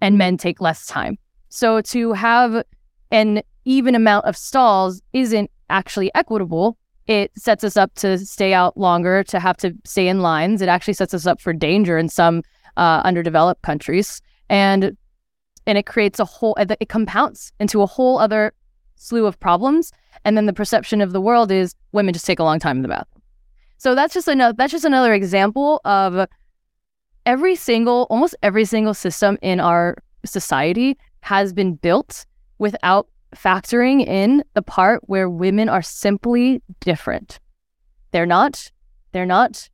and 0.00 0.18
men 0.18 0.36
take 0.36 0.60
less 0.60 0.86
time 0.86 1.18
so 1.50 1.80
to 1.82 2.12
have 2.12 2.64
an 3.10 3.42
even 3.64 3.94
amount 3.94 4.24
of 4.24 4.36
stalls 4.36 5.02
isn't 5.12 5.50
actually 5.68 6.10
equitable. 6.14 6.78
It 7.06 7.32
sets 7.36 7.64
us 7.64 7.76
up 7.76 7.94
to 7.96 8.18
stay 8.18 8.54
out 8.54 8.76
longer, 8.76 9.22
to 9.24 9.38
have 9.38 9.56
to 9.58 9.74
stay 9.84 10.08
in 10.08 10.20
lines. 10.20 10.62
It 10.62 10.68
actually 10.68 10.94
sets 10.94 11.12
us 11.12 11.26
up 11.26 11.40
for 11.40 11.52
danger 11.52 11.98
in 11.98 12.08
some 12.08 12.42
uh, 12.76 13.02
underdeveloped 13.04 13.62
countries, 13.62 14.22
and 14.48 14.96
and 15.66 15.76
it 15.76 15.86
creates 15.86 16.18
a 16.18 16.24
whole. 16.24 16.56
It 16.58 16.88
compounds 16.88 17.52
into 17.60 17.82
a 17.82 17.86
whole 17.86 18.18
other 18.18 18.54
slew 18.94 19.26
of 19.26 19.38
problems. 19.40 19.92
And 20.24 20.36
then 20.36 20.46
the 20.46 20.52
perception 20.52 21.00
of 21.00 21.12
the 21.12 21.20
world 21.20 21.50
is 21.50 21.74
women 21.92 22.12
just 22.12 22.26
take 22.26 22.38
a 22.38 22.44
long 22.44 22.58
time 22.58 22.76
in 22.76 22.82
the 22.82 22.88
bathroom. 22.88 23.22
So 23.78 23.94
that's 23.94 24.14
just 24.14 24.28
another. 24.28 24.54
That's 24.56 24.72
just 24.72 24.84
another 24.84 25.14
example 25.14 25.80
of 25.84 26.28
every 27.24 27.56
single, 27.56 28.06
almost 28.10 28.36
every 28.42 28.64
single 28.64 28.94
system 28.94 29.38
in 29.42 29.58
our 29.58 29.96
society 30.24 30.98
has 31.22 31.52
been 31.52 31.74
built 31.74 32.26
without 32.58 33.08
factoring 33.34 34.06
in 34.06 34.42
the 34.54 34.62
part 34.62 35.02
where 35.04 35.28
women 35.28 35.68
are 35.68 35.82
simply 35.82 36.62
different. 36.80 37.38
They're 38.12 38.26
not, 38.26 38.70
they're 39.12 39.26
not, 39.26 39.68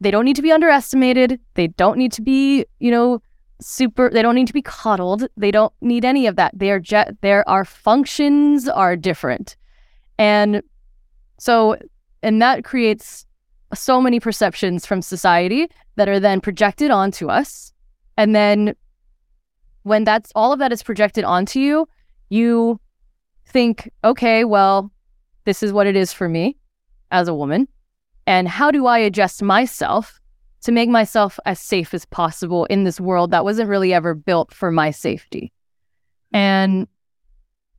they 0.00 0.10
don't 0.10 0.24
need 0.24 0.36
to 0.36 0.42
be 0.42 0.52
underestimated. 0.52 1.40
They 1.54 1.68
don't 1.68 1.98
need 1.98 2.12
to 2.12 2.22
be, 2.22 2.64
you 2.78 2.90
know, 2.90 3.22
super 3.60 4.10
they 4.10 4.22
don't 4.22 4.34
need 4.34 4.46
to 4.46 4.52
be 4.54 4.62
coddled 4.62 5.26
they 5.36 5.50
don't 5.50 5.72
need 5.82 6.04
any 6.04 6.26
of 6.26 6.36
that 6.36 6.50
they 6.56 6.70
are 6.70 6.80
jet 6.80 7.14
there 7.20 7.46
our 7.48 7.64
functions 7.64 8.68
are 8.68 8.96
different 8.96 9.56
and 10.18 10.62
so 11.38 11.76
and 12.22 12.40
that 12.40 12.64
creates 12.64 13.26
so 13.74 14.00
many 14.00 14.18
perceptions 14.18 14.86
from 14.86 15.02
society 15.02 15.68
that 15.96 16.08
are 16.08 16.18
then 16.18 16.40
projected 16.40 16.90
onto 16.90 17.28
us 17.28 17.72
and 18.16 18.34
then 18.34 18.74
when 19.82 20.04
that's 20.04 20.32
all 20.34 20.52
of 20.52 20.58
that 20.58 20.72
is 20.72 20.82
projected 20.82 21.24
onto 21.24 21.58
you 21.58 21.88
you 22.28 22.80
think 23.46 23.90
okay 24.04 24.44
well 24.44 24.90
this 25.44 25.62
is 25.62 25.72
what 25.72 25.86
it 25.86 25.96
is 25.96 26.12
for 26.12 26.28
me 26.28 26.56
as 27.10 27.28
a 27.28 27.34
woman 27.34 27.66
and 28.26 28.48
how 28.48 28.70
do 28.70 28.86
i 28.86 28.98
adjust 28.98 29.42
myself 29.42 30.20
to 30.62 30.72
make 30.72 30.88
myself 30.88 31.38
as 31.46 31.58
safe 31.58 31.94
as 31.94 32.04
possible 32.06 32.66
in 32.66 32.84
this 32.84 33.00
world 33.00 33.30
that 33.30 33.44
wasn't 33.44 33.68
really 33.68 33.94
ever 33.94 34.14
built 34.14 34.52
for 34.52 34.70
my 34.70 34.90
safety. 34.90 35.52
And 36.32 36.86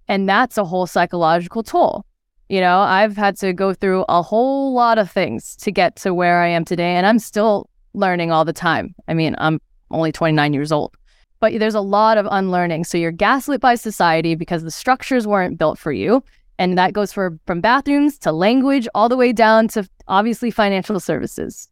and 0.08 0.28
that's 0.28 0.58
a 0.58 0.66
whole 0.66 0.88
psychological 0.88 1.64
toll. 1.64 2.06
You 2.50 2.60
know, 2.60 2.80
I've 2.80 3.16
had 3.16 3.38
to 3.38 3.54
go 3.54 3.74
through 3.74 4.04
a 4.10 4.22
whole 4.22 4.74
lot 4.74 4.98
of 4.98 5.10
things 5.10 5.56
to 5.58 5.72
get 5.72 5.96
to 5.98 6.14
where 6.14 6.42
I 6.42 6.48
am 6.48 6.66
today 6.66 6.96
and 6.96 7.06
I'm 7.06 7.20
still 7.20 7.70
learning 7.94 8.32
all 8.32 8.44
the 8.44 8.52
time. 8.52 8.94
I 9.08 9.14
mean, 9.14 9.36
I'm 9.38 9.62
only 9.90 10.12
29 10.12 10.54
years 10.54 10.72
old. 10.72 10.96
But 11.42 11.60
there's 11.60 11.76
a 11.76 11.82
lot 11.82 12.18
of 12.18 12.28
unlearning. 12.32 12.86
So 12.86 12.98
you're 12.98 13.12
gaslit 13.12 13.60
by 13.60 13.76
society 13.76 14.36
because 14.36 14.64
the 14.64 14.72
structures 14.72 15.28
weren't 15.28 15.58
built 15.58 15.78
for 15.78 15.92
you. 15.92 16.24
And 16.58 16.78
that 16.78 16.94
goes 16.94 17.12
for 17.12 17.38
from 17.48 17.60
bathrooms 17.60 18.18
to 18.20 18.32
language 18.32 18.88
all 18.96 19.10
the 19.10 19.18
way 19.18 19.34
down 19.34 19.68
to 19.70 19.90
obviously 20.08 20.52
financial 20.52 21.00
services. 21.00 21.68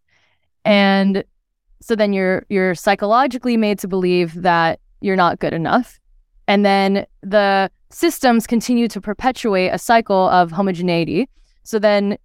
And 0.65 1.23
so 1.81 1.95
then 1.95 2.11
you're 2.11 2.45
you're 2.49 2.75
psychologically 2.75 3.55
made 3.55 3.79
to 3.79 3.87
believe 3.87 4.33
that 4.41 4.79
you're 4.99 5.15
not 5.15 5.39
good 5.39 5.53
enough. 5.53 5.99
And 6.47 6.65
then 6.65 7.05
the 7.21 7.69
systems 7.91 8.47
continue 8.47 8.87
to 8.87 8.99
perpetuate 8.99 9.69
a 9.69 9.77
cycle 9.77 10.29
of 10.29 10.51
homogeneity. 10.51 11.29
So 11.63 11.77
then 11.79 12.17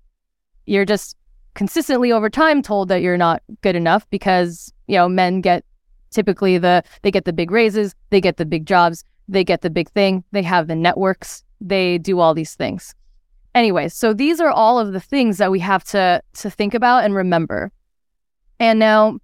you're 0.66 0.86
just 0.86 1.16
consistently 1.54 2.10
over 2.10 2.30
time 2.30 2.62
told 2.62 2.88
that 2.88 3.02
you're 3.02 3.18
not 3.18 3.42
good 3.60 3.76
enough 3.76 4.08
because, 4.10 4.72
you 4.86 4.96
know, 4.96 5.08
men 5.08 5.40
get 5.40 5.64
typically 6.14 6.58
the 6.58 6.82
they 7.02 7.10
get 7.10 7.24
the 7.24 7.32
big 7.32 7.50
raises, 7.50 7.94
they 8.10 8.20
get 8.20 8.36
the 8.36 8.46
big 8.46 8.66
jobs, 8.66 9.04
they 9.28 9.44
get 9.44 9.60
the 9.60 9.70
big 9.70 9.90
thing, 9.90 10.24
they 10.32 10.42
have 10.42 10.66
the 10.66 10.76
networks, 10.76 11.44
they 11.60 11.98
do 11.98 12.20
all 12.20 12.34
these 12.34 12.54
things. 12.54 12.94
Anyway, 13.54 13.88
so 13.88 14.12
these 14.12 14.40
are 14.40 14.50
all 14.50 14.78
of 14.80 14.92
the 14.92 15.00
things 15.00 15.38
that 15.38 15.50
we 15.50 15.60
have 15.60 15.84
to 15.84 16.22
to 16.34 16.50
think 16.50 16.74
about 16.74 17.04
and 17.04 17.14
remember. 17.14 17.70
And 18.58 18.78
now, 18.78 19.18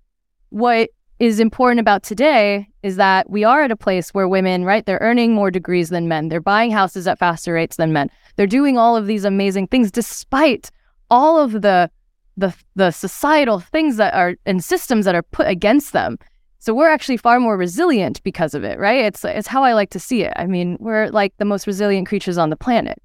what 0.50 0.90
is 1.18 1.38
important 1.38 1.80
about 1.80 2.02
today 2.02 2.68
is 2.82 2.96
that 2.96 3.28
we 3.28 3.44
are 3.44 3.62
at 3.62 3.70
a 3.70 3.76
place 3.76 4.10
where 4.10 4.26
women, 4.26 4.64
right, 4.64 4.86
they're 4.86 4.98
earning 5.02 5.34
more 5.34 5.50
degrees 5.50 5.90
than 5.90 6.08
men. 6.08 6.28
They're 6.28 6.40
buying 6.40 6.70
houses 6.70 7.06
at 7.06 7.18
faster 7.18 7.52
rates 7.52 7.76
than 7.76 7.92
men. 7.92 8.10
They're 8.36 8.46
doing 8.46 8.78
all 8.78 8.96
of 8.96 9.06
these 9.06 9.24
amazing 9.24 9.66
things 9.66 9.90
despite 9.90 10.70
all 11.10 11.38
of 11.38 11.52
the 11.62 11.90
the 12.36 12.54
the 12.74 12.90
societal 12.90 13.60
things 13.60 13.96
that 13.96 14.14
are 14.14 14.34
and 14.46 14.64
systems 14.64 15.04
that 15.04 15.14
are 15.14 15.22
put 15.22 15.46
against 15.46 15.92
them. 15.92 16.18
So 16.60 16.74
we're 16.74 16.90
actually 16.90 17.16
far 17.16 17.40
more 17.40 17.56
resilient 17.56 18.22
because 18.22 18.54
of 18.54 18.64
it, 18.64 18.78
right? 18.78 19.04
It's 19.04 19.24
it's 19.24 19.48
how 19.48 19.64
I 19.64 19.72
like 19.72 19.90
to 19.90 20.00
see 20.00 20.22
it. 20.22 20.32
I 20.36 20.46
mean, 20.46 20.76
we're 20.78 21.08
like 21.08 21.36
the 21.38 21.44
most 21.44 21.66
resilient 21.66 22.06
creatures 22.06 22.38
on 22.38 22.50
the 22.50 22.56
planet. 22.56 23.02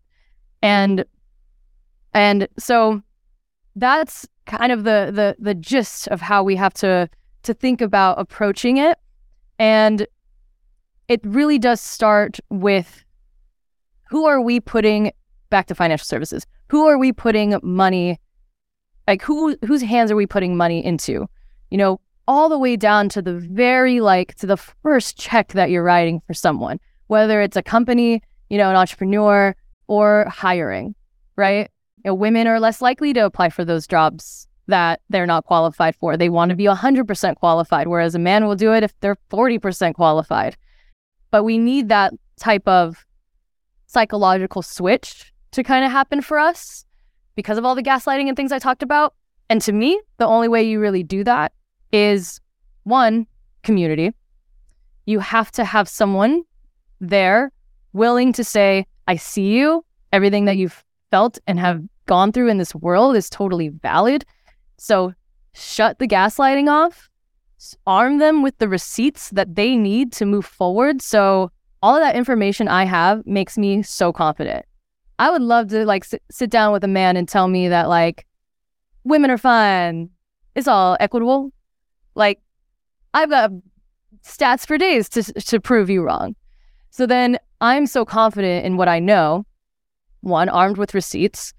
And 0.61 1.05
and 2.13 2.47
so 2.57 3.01
that's 3.75 4.27
kind 4.45 4.71
of 4.71 4.83
the 4.83 5.11
the 5.13 5.35
the 5.39 5.53
gist 5.53 6.07
of 6.09 6.21
how 6.21 6.43
we 6.43 6.55
have 6.55 6.73
to 6.75 7.09
to 7.43 7.53
think 7.53 7.81
about 7.81 8.19
approaching 8.19 8.77
it 8.77 8.97
and 9.59 10.07
it 11.07 11.21
really 11.23 11.59
does 11.59 11.79
start 11.81 12.39
with 12.49 13.03
who 14.09 14.25
are 14.25 14.41
we 14.41 14.59
putting 14.59 15.11
back 15.49 15.67
to 15.67 15.75
financial 15.75 16.05
services 16.05 16.45
who 16.69 16.87
are 16.87 16.97
we 16.97 17.11
putting 17.11 17.59
money 17.61 18.19
like 19.07 19.21
who 19.21 19.55
whose 19.65 19.81
hands 19.81 20.11
are 20.11 20.15
we 20.15 20.25
putting 20.25 20.55
money 20.55 20.83
into 20.83 21.27
you 21.69 21.77
know 21.77 21.99
all 22.27 22.49
the 22.49 22.57
way 22.57 22.75
down 22.75 23.09
to 23.09 23.21
the 23.21 23.33
very 23.33 23.99
like 24.01 24.35
to 24.35 24.47
the 24.47 24.57
first 24.57 25.17
check 25.17 25.53
that 25.53 25.69
you're 25.69 25.83
writing 25.83 26.21
for 26.27 26.33
someone 26.33 26.79
whether 27.07 27.41
it's 27.41 27.57
a 27.57 27.63
company 27.63 28.21
you 28.49 28.57
know 28.57 28.69
an 28.69 28.75
entrepreneur 28.75 29.55
or 29.87 30.25
hiring 30.29 30.95
right 31.35 31.69
you 32.05 32.11
know, 32.11 32.15
women 32.15 32.45
are 32.45 32.59
less 32.59 32.81
likely 32.81 33.13
to 33.13 33.25
apply 33.25 33.49
for 33.49 33.65
those 33.65 33.87
jobs 33.87 34.47
that 34.67 35.01
they're 35.09 35.25
not 35.25 35.45
qualified 35.45 35.95
for. 35.95 36.15
They 36.15 36.29
want 36.29 36.49
to 36.49 36.55
be 36.55 36.65
100% 36.65 37.35
qualified, 37.37 37.87
whereas 37.87 38.13
a 38.13 38.19
man 38.19 38.45
will 38.45 38.55
do 38.55 38.73
it 38.73 38.83
if 38.83 38.93
they're 38.99 39.17
40% 39.31 39.95
qualified. 39.95 40.55
But 41.31 41.43
we 41.43 41.57
need 41.57 41.89
that 41.89 42.13
type 42.37 42.67
of 42.67 43.05
psychological 43.87 44.61
switch 44.61 45.33
to 45.51 45.63
kind 45.63 45.83
of 45.83 45.91
happen 45.91 46.21
for 46.21 46.37
us 46.37 46.85
because 47.35 47.57
of 47.57 47.65
all 47.65 47.73
the 47.73 47.83
gaslighting 47.83 48.27
and 48.27 48.37
things 48.37 48.51
I 48.51 48.59
talked 48.59 48.83
about. 48.83 49.15
And 49.49 49.59
to 49.61 49.71
me, 49.71 49.99
the 50.17 50.27
only 50.27 50.47
way 50.47 50.61
you 50.61 50.79
really 50.79 51.03
do 51.03 51.23
that 51.23 51.53
is 51.95 52.41
one, 52.83 53.25
community. 53.63 54.13
You 55.05 55.19
have 55.19 55.49
to 55.53 55.63
have 55.63 55.87
someone 55.87 56.43
there 56.99 57.51
willing 57.93 58.33
to 58.33 58.43
say, 58.43 58.85
I 59.07 59.15
see 59.15 59.57
you, 59.57 59.85
everything 60.11 60.45
that 60.45 60.57
you've 60.57 60.83
felt 61.09 61.39
and 61.47 61.57
have 61.57 61.81
gone 62.05 62.33
through 62.33 62.49
in 62.49 62.57
this 62.57 62.75
world 62.75 63.15
is 63.15 63.29
totally 63.29 63.69
valid. 63.69 64.25
So 64.77 65.13
shut 65.53 65.99
the 65.99 66.07
gaslighting 66.07 66.69
off, 66.69 67.09
arm 67.87 68.17
them 68.17 68.43
with 68.43 68.57
the 68.57 68.67
receipts 68.67 69.29
that 69.29 69.55
they 69.55 69.77
need 69.77 70.11
to 70.13 70.25
move 70.25 70.45
forward. 70.45 71.01
So 71.01 71.49
all 71.81 71.95
of 71.95 72.01
that 72.01 72.17
information 72.17 72.67
I 72.67 72.83
have 72.83 73.25
makes 73.25 73.57
me 73.57 73.83
so 73.83 74.11
confident. 74.11 74.65
I 75.17 75.29
would 75.31 75.41
love 75.41 75.69
to 75.69 75.85
like 75.85 76.03
sit, 76.03 76.49
down 76.49 76.73
with 76.73 76.83
a 76.83 76.89
man 76.89 77.15
and 77.15 77.27
tell 77.27 77.47
me 77.47 77.69
that 77.69 77.87
like 77.87 78.25
women 79.05 79.31
are 79.31 79.37
fine. 79.37 80.09
It's 80.55 80.67
all 80.67 80.97
equitable. 80.99 81.53
Like 82.15 82.41
I've 83.13 83.29
got 83.29 83.51
stats 84.23 84.65
for 84.65 84.77
days 84.77 85.09
to 85.09 85.23
to 85.23 85.59
prove 85.59 85.89
you 85.89 86.03
wrong. 86.03 86.35
So 86.89 87.05
then 87.05 87.37
I'm 87.61 87.87
so 87.87 88.05
confident 88.05 88.65
in 88.65 88.77
what 88.77 88.87
I 88.87 88.99
know, 88.99 89.45
one 90.21 90.49
armed 90.49 90.77
with 90.77 90.93
receipts, 90.93 91.53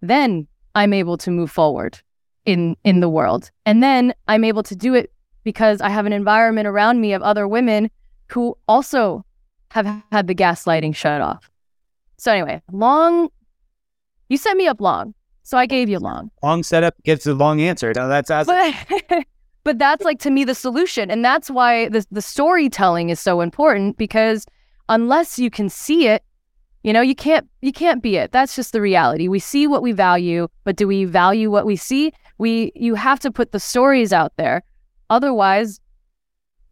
then 0.00 0.46
I'm 0.74 0.92
able 0.92 1.16
to 1.18 1.30
move 1.30 1.50
forward 1.50 1.98
in 2.44 2.76
in 2.84 3.00
the 3.00 3.08
world. 3.08 3.50
And 3.66 3.82
then 3.82 4.14
I'm 4.28 4.44
able 4.44 4.62
to 4.64 4.76
do 4.76 4.94
it 4.94 5.12
because 5.44 5.80
I 5.80 5.88
have 5.88 6.06
an 6.06 6.12
environment 6.12 6.66
around 6.66 7.00
me 7.00 7.12
of 7.12 7.22
other 7.22 7.48
women 7.48 7.90
who 8.28 8.56
also 8.68 9.24
have 9.70 9.86
had 10.12 10.26
the 10.26 10.34
gaslighting 10.34 10.94
shut 10.94 11.20
off. 11.20 11.50
So 12.18 12.32
anyway, 12.32 12.62
long 12.70 13.30
you 14.28 14.36
set 14.36 14.56
me 14.56 14.66
up 14.66 14.80
long. 14.80 15.14
So 15.42 15.58
I 15.58 15.66
gave 15.66 15.88
you 15.88 15.98
long. 15.98 16.30
Long 16.42 16.62
setup 16.62 16.94
gives 17.02 17.26
a 17.26 17.34
long 17.34 17.60
answer. 17.60 17.92
No, 17.94 18.08
that's 18.08 18.30
as 18.30 18.46
but, 18.46 18.74
but 19.64 19.78
that's 19.78 20.04
like 20.04 20.18
to 20.20 20.30
me 20.30 20.44
the 20.44 20.54
solution. 20.54 21.10
And 21.10 21.24
that's 21.24 21.50
why 21.50 21.88
the 21.88 22.04
the 22.10 22.22
storytelling 22.22 23.10
is 23.10 23.20
so 23.20 23.40
important 23.40 23.96
because 23.96 24.46
unless 24.88 25.38
you 25.38 25.50
can 25.50 25.68
see 25.68 26.08
it, 26.08 26.22
you 26.82 26.92
know, 26.92 27.00
you 27.00 27.14
can't 27.14 27.48
you 27.60 27.72
can't 27.72 28.02
be 28.02 28.16
it. 28.16 28.32
That's 28.32 28.56
just 28.56 28.72
the 28.72 28.80
reality. 28.80 29.28
We 29.28 29.38
see 29.38 29.66
what 29.66 29.82
we 29.82 29.92
value, 29.92 30.48
but 30.64 30.76
do 30.76 30.86
we 30.86 31.04
value 31.04 31.50
what 31.50 31.66
we 31.66 31.76
see? 31.76 32.12
We 32.38 32.72
you 32.74 32.94
have 32.94 33.20
to 33.20 33.30
put 33.30 33.52
the 33.52 33.60
stories 33.60 34.12
out 34.12 34.32
there. 34.36 34.62
Otherwise, 35.10 35.80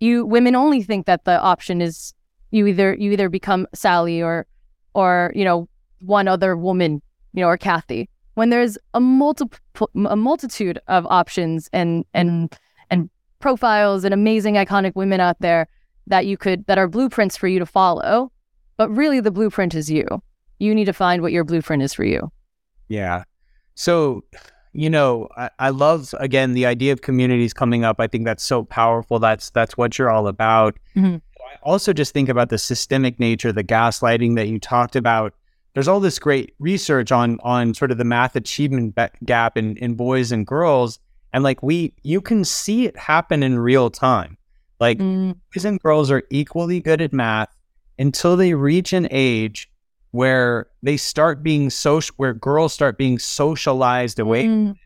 you 0.01 0.25
women 0.25 0.55
only 0.57 0.83
think 0.83 1.07
that 1.07 1.25
the 1.25 1.41
option 1.41 1.81
is 1.83 2.15
you 2.51 2.67
either 2.67 2.95
you 2.95 3.13
either 3.13 3.29
become 3.29 3.67
Sally 3.75 4.23
or 4.23 4.47
or, 4.95 5.33
you 5.35 5.45
know, 5.45 5.69
one 6.01 6.27
other 6.27 6.57
woman, 6.57 7.03
you 7.33 7.43
know, 7.43 7.49
or 7.49 7.59
Cathie. 7.59 8.09
When 8.35 8.51
there's 8.51 8.79
a 8.95 9.01
multiple 9.01 9.91
a 9.95 10.17
multitude 10.17 10.79
of 10.89 11.07
options 11.07 11.69
and 11.73 12.05
and 12.15 12.29
and 12.31 12.59
profiles 13.39 14.05
and 14.05 14.13
amazing 14.13 14.55
iconic 14.55 14.95
women 14.95 15.21
out 15.21 15.39
there 15.41 15.69
that 16.07 16.27
you 16.27 16.37
could 16.37 16.67
that 16.67 16.79
are 16.79 16.89
blueprints 16.89 17.37
for 17.37 17.49
you 17.49 17.59
to 17.59 17.67
follow 17.67 18.31
but 18.79 18.89
really, 18.91 19.21
the 19.21 19.33
blueprint 19.33 19.75
is 19.75 19.91
you. 19.91 20.07
You 20.59 20.75
need 20.75 20.87
to 20.87 20.93
find 20.95 21.21
what 21.21 21.33
your 21.33 21.45
blueprint 21.45 21.83
is 21.83 21.93
for 21.93 22.05
you. 22.05 22.33
Yeah. 22.89 23.25
So, 23.75 24.25
you 24.73 24.89
know, 24.89 25.29
I, 25.37 25.51
I 25.59 25.69
love 25.71 26.15
again 26.19 26.53
the 26.53 26.65
idea 26.65 26.93
of 26.93 27.03
communities 27.03 27.53
coming 27.53 27.85
up. 27.85 28.01
I 28.01 28.07
think 28.07 28.25
that's 28.25 28.45
so 28.45 28.65
powerful. 28.65 29.19
That's 29.19 29.51
that's 29.51 29.77
what 29.77 29.99
you're 29.99 30.11
all 30.11 30.29
about. 30.29 30.79
Mm-hmm. 30.97 31.17
I 31.17 31.57
also 31.63 31.93
just 31.93 32.15
think 32.15 32.29
about 32.29 32.51
the 32.51 32.59
systemic 32.59 33.19
nature, 33.19 33.53
the 33.53 33.65
gaslighting 33.65 34.37
that 34.37 34.49
you 34.49 34.59
talked 34.61 34.97
about. 34.97 35.35
There's 35.75 35.89
all 35.89 36.01
this 36.01 36.19
great 36.19 36.55
research 36.61 37.11
on 37.11 37.39
on 37.43 37.75
sort 37.75 37.91
of 37.91 37.99
the 37.99 38.05
math 38.05 38.37
achievement 38.37 38.97
gap 39.25 39.57
in, 39.57 39.77
in 39.79 39.95
boys 39.95 40.31
and 40.31 40.47
girls, 40.47 41.01
and 41.33 41.45
like 41.45 41.63
we, 41.63 41.93
you 42.03 42.21
can 42.21 42.45
see 42.45 42.87
it 42.87 42.97
happen 42.97 43.43
in 43.43 43.59
real 43.59 43.91
time. 43.91 44.37
Like 44.81 44.99
mm. 44.99 45.37
boys 45.55 45.65
and 45.65 45.81
girls 45.81 46.11
are 46.11 46.23
equally 46.31 46.81
good 46.81 47.01
at 47.01 47.13
math 47.13 47.55
until 47.99 48.37
they 48.37 48.55
reach 48.55 48.93
an 48.93 49.09
age 49.11 49.71
where 50.13 50.69
they 50.83 50.97
start 50.97 51.43
being 51.43 51.71
social, 51.71 52.15
where 52.17 52.33
girls 52.33 52.73
start 52.73 52.97
being 52.97 53.19
socialized 53.19 54.19
away. 54.19 54.45
Mm. 54.45 54.77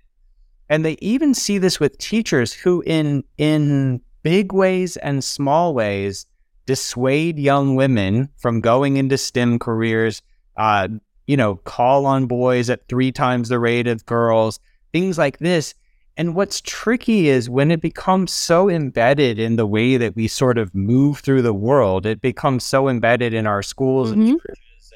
And 0.68 0.85
they 0.85 0.96
even 1.00 1.35
see 1.35 1.59
this 1.59 1.78
with 1.78 1.98
teachers 1.98 2.52
who, 2.52 2.83
in 2.87 3.24
in 3.37 4.00
big 4.22 4.52
ways 4.52 4.96
and 4.96 5.22
small 5.22 5.74
ways 5.74 6.26
dissuade 6.66 7.38
young 7.38 7.74
women 7.74 8.28
from 8.38 8.61
going 8.61 8.96
into 8.96 9.18
STEM 9.18 9.59
careers, 9.59 10.22
uh, 10.57 10.88
you 11.26 11.37
know, 11.37 11.57
call 11.57 12.07
on 12.07 12.26
boys 12.26 12.70
at 12.70 12.88
three 12.88 13.12
times 13.12 13.48
the 13.48 13.59
rate 13.59 13.87
of 13.87 14.07
girls, 14.07 14.61
things 14.92 15.18
like 15.18 15.38
this. 15.38 15.74
And 16.16 16.35
what's 16.35 16.61
tricky 16.61 17.29
is 17.29 17.48
when 17.48 17.70
it 17.70 17.81
becomes 17.81 18.33
so 18.33 18.68
embedded 18.68 19.38
in 19.38 19.57
the 19.57 19.66
way 19.66 19.96
that 19.96 20.14
we 20.14 20.29
sort 20.29 20.59
of 20.59 20.75
move 20.75 21.20
through 21.20 21.42
the 21.42 21.55
world, 21.55 22.05
it 22.05 22.20
becomes 22.20 22.64
so 22.64 22.88
embedded 22.88 23.33
in 23.33 23.46
our 23.46 23.62
schools 23.62 24.11
mm-hmm. 24.11 24.20
and 24.20 24.40
churches 24.40 24.92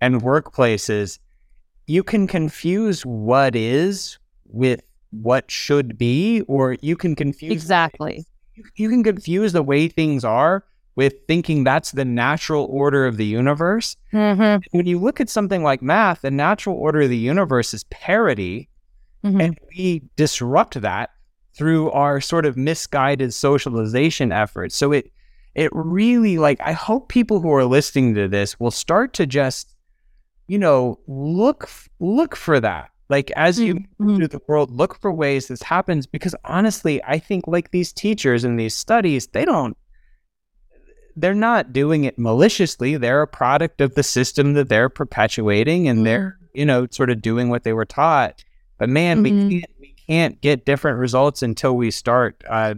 and, 0.00 0.14
and 0.14 0.22
workplaces. 0.22 1.18
You 1.86 2.02
can 2.02 2.26
confuse 2.26 3.04
what 3.04 3.56
is 3.56 4.18
with 4.46 4.82
what 5.10 5.50
should 5.50 5.98
be, 5.98 6.42
or 6.42 6.76
you 6.80 6.96
can 6.96 7.14
confuse 7.14 7.52
exactly. 7.52 8.24
You, 8.54 8.64
you 8.76 8.88
can 8.88 9.02
confuse 9.02 9.52
the 9.52 9.62
way 9.62 9.88
things 9.88 10.24
are 10.24 10.64
with 10.96 11.14
thinking 11.26 11.64
that's 11.64 11.92
the 11.92 12.04
natural 12.04 12.66
order 12.70 13.06
of 13.06 13.16
the 13.16 13.24
universe. 13.24 13.96
Mm-hmm. 14.12 14.76
When 14.76 14.86
you 14.86 14.98
look 14.98 15.20
at 15.20 15.28
something 15.28 15.62
like 15.62 15.82
math, 15.82 16.22
the 16.22 16.30
natural 16.30 16.76
order 16.76 17.02
of 17.02 17.10
the 17.10 17.16
universe 17.16 17.74
is 17.74 17.84
parity, 17.84 18.68
mm-hmm. 19.24 19.40
and 19.40 19.58
we 19.76 20.02
disrupt 20.16 20.80
that 20.80 21.10
through 21.56 21.90
our 21.92 22.20
sort 22.20 22.46
of 22.46 22.56
misguided 22.56 23.32
socialization 23.32 24.32
efforts. 24.32 24.76
So 24.76 24.92
it 24.92 25.10
it 25.54 25.70
really 25.72 26.38
like 26.38 26.60
I 26.60 26.72
hope 26.72 27.08
people 27.08 27.40
who 27.40 27.52
are 27.52 27.64
listening 27.64 28.14
to 28.14 28.28
this 28.28 28.58
will 28.58 28.70
start 28.70 29.14
to 29.14 29.26
just 29.26 29.74
you 30.48 30.58
know 30.58 30.98
look 31.06 31.68
look 32.00 32.36
for 32.36 32.60
that 32.60 32.90
like 33.08 33.30
as 33.30 33.58
you 33.58 33.76
mm-hmm. 33.76 34.04
move 34.04 34.16
through 34.18 34.28
the 34.28 34.40
world 34.46 34.70
look 34.70 35.00
for 35.00 35.10
ways 35.10 35.48
this 35.48 35.62
happens 35.62 36.06
because 36.06 36.34
honestly 36.44 37.02
i 37.04 37.18
think 37.18 37.46
like 37.46 37.70
these 37.70 37.94
teachers 37.94 38.44
in 38.44 38.56
these 38.56 38.74
studies 38.74 39.26
they 39.28 39.46
don't 39.46 39.74
they're 41.16 41.34
not 41.34 41.72
doing 41.72 42.04
it 42.04 42.18
maliciously. 42.18 42.96
They're 42.96 43.22
a 43.22 43.26
product 43.26 43.80
of 43.80 43.94
the 43.94 44.02
system 44.02 44.54
that 44.54 44.68
they're 44.68 44.88
perpetuating 44.88 45.88
and 45.88 46.04
they're, 46.04 46.36
mm-hmm. 46.38 46.58
you 46.58 46.66
know, 46.66 46.86
sort 46.90 47.10
of 47.10 47.22
doing 47.22 47.48
what 47.48 47.64
they 47.64 47.72
were 47.72 47.84
taught. 47.84 48.44
But 48.78 48.88
man, 48.88 49.22
mm-hmm. 49.22 49.48
we 49.48 49.60
can't 49.60 49.72
we 49.80 49.94
can't 50.06 50.40
get 50.40 50.64
different 50.64 50.98
results 50.98 51.42
until 51.42 51.76
we 51.76 51.90
start 51.90 52.42
uh, 52.48 52.74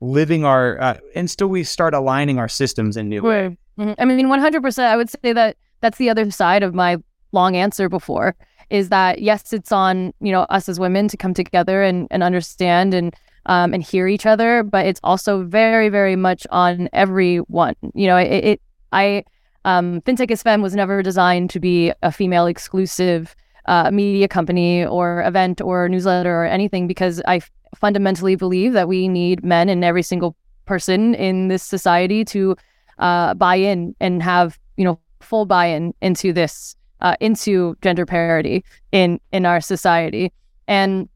living 0.00 0.44
our 0.44 0.80
uh, 0.80 0.98
until 1.14 1.48
we 1.48 1.64
start 1.64 1.94
aligning 1.94 2.38
our 2.38 2.48
systems 2.48 2.96
in 2.96 3.08
new 3.08 3.22
ways. 3.22 3.56
Mm-hmm. 3.78 3.92
I 3.98 4.04
mean, 4.04 4.28
one 4.28 4.40
hundred 4.40 4.62
percent. 4.62 4.92
I 4.92 4.96
would 4.96 5.10
say 5.10 5.32
that 5.32 5.56
that's 5.80 5.98
the 5.98 6.10
other 6.10 6.30
side 6.30 6.62
of 6.62 6.74
my 6.74 6.98
long 7.32 7.56
answer 7.56 7.88
before 7.88 8.36
is 8.68 8.88
that 8.90 9.20
yes, 9.20 9.52
it's 9.52 9.72
on 9.72 10.12
you 10.20 10.32
know 10.32 10.42
us 10.42 10.68
as 10.68 10.78
women 10.78 11.08
to 11.08 11.16
come 11.16 11.34
together 11.34 11.82
and 11.82 12.06
and 12.10 12.22
understand 12.22 12.94
and 12.94 13.14
um, 13.46 13.72
and 13.74 13.82
hear 13.82 14.06
each 14.06 14.26
other, 14.26 14.62
but 14.62 14.86
it's 14.86 15.00
also 15.02 15.42
very, 15.42 15.88
very 15.88 16.16
much 16.16 16.46
on 16.50 16.88
everyone. 16.92 17.74
You 17.94 18.06
know, 18.06 18.16
it, 18.16 18.44
it 18.44 18.62
I, 18.92 19.24
um, 19.64 20.00
FinTech 20.02 20.30
is 20.30 20.42
Femme 20.42 20.62
was 20.62 20.74
never 20.74 21.02
designed 21.02 21.50
to 21.50 21.60
be 21.60 21.92
a 22.02 22.12
female 22.12 22.46
exclusive 22.46 23.34
uh, 23.66 23.90
media 23.90 24.28
company 24.28 24.84
or 24.84 25.22
event 25.22 25.60
or 25.60 25.88
newsletter 25.88 26.42
or 26.42 26.46
anything 26.46 26.86
because 26.86 27.22
I 27.26 27.36
f- 27.36 27.50
fundamentally 27.76 28.36
believe 28.36 28.72
that 28.72 28.88
we 28.88 29.08
need 29.08 29.44
men 29.44 29.68
in 29.68 29.84
every 29.84 30.02
single 30.02 30.36
person 30.66 31.14
in 31.14 31.48
this 31.48 31.62
society 31.62 32.24
to 32.26 32.56
uh, 32.98 33.34
buy 33.34 33.56
in 33.56 33.94
and 34.00 34.22
have, 34.22 34.58
you 34.76 34.84
know, 34.84 35.00
full 35.20 35.46
buy-in 35.46 35.94
into 36.00 36.32
this, 36.32 36.76
uh, 37.00 37.14
into 37.20 37.76
gender 37.82 38.06
parity 38.06 38.64
in 38.92 39.20
in 39.32 39.46
our 39.46 39.60
society. 39.60 40.32
And 40.66 41.08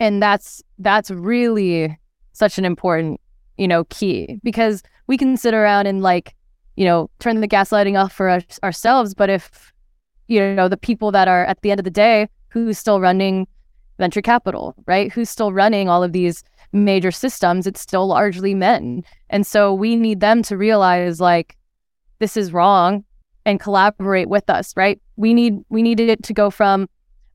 and 0.00 0.22
that's 0.22 0.62
that's 0.78 1.10
really 1.10 1.96
such 2.32 2.58
an 2.58 2.64
important 2.64 3.20
you 3.56 3.68
know 3.68 3.84
key 3.84 4.40
because 4.42 4.82
we 5.06 5.16
can 5.16 5.36
sit 5.36 5.54
around 5.54 5.86
and 5.86 6.02
like 6.02 6.34
you 6.76 6.84
know 6.84 7.08
turn 7.20 7.40
the 7.40 7.48
gaslighting 7.48 8.00
off 8.02 8.12
for 8.12 8.28
us, 8.28 8.58
ourselves 8.62 9.14
but 9.14 9.30
if 9.30 9.72
you 10.28 10.54
know 10.54 10.68
the 10.68 10.76
people 10.76 11.10
that 11.12 11.28
are 11.28 11.44
at 11.44 11.60
the 11.62 11.70
end 11.70 11.80
of 11.80 11.84
the 11.84 11.90
day 11.90 12.28
who's 12.48 12.78
still 12.78 13.00
running 13.00 13.46
venture 13.98 14.22
capital 14.22 14.74
right 14.86 15.12
who's 15.12 15.30
still 15.30 15.52
running 15.52 15.88
all 15.88 16.02
of 16.02 16.12
these 16.12 16.42
major 16.72 17.10
systems 17.10 17.66
it's 17.66 17.80
still 17.80 18.06
largely 18.06 18.54
men 18.54 19.02
and 19.30 19.46
so 19.46 19.72
we 19.72 19.96
need 19.96 20.20
them 20.20 20.42
to 20.42 20.56
realize 20.56 21.20
like 21.20 21.56
this 22.18 22.36
is 22.36 22.52
wrong 22.52 23.04
and 23.46 23.60
collaborate 23.60 24.28
with 24.28 24.48
us 24.50 24.76
right 24.76 25.00
we 25.16 25.32
need 25.32 25.58
we 25.68 25.82
needed 25.82 26.08
it 26.08 26.22
to 26.22 26.32
go 26.32 26.50
from 26.50 26.88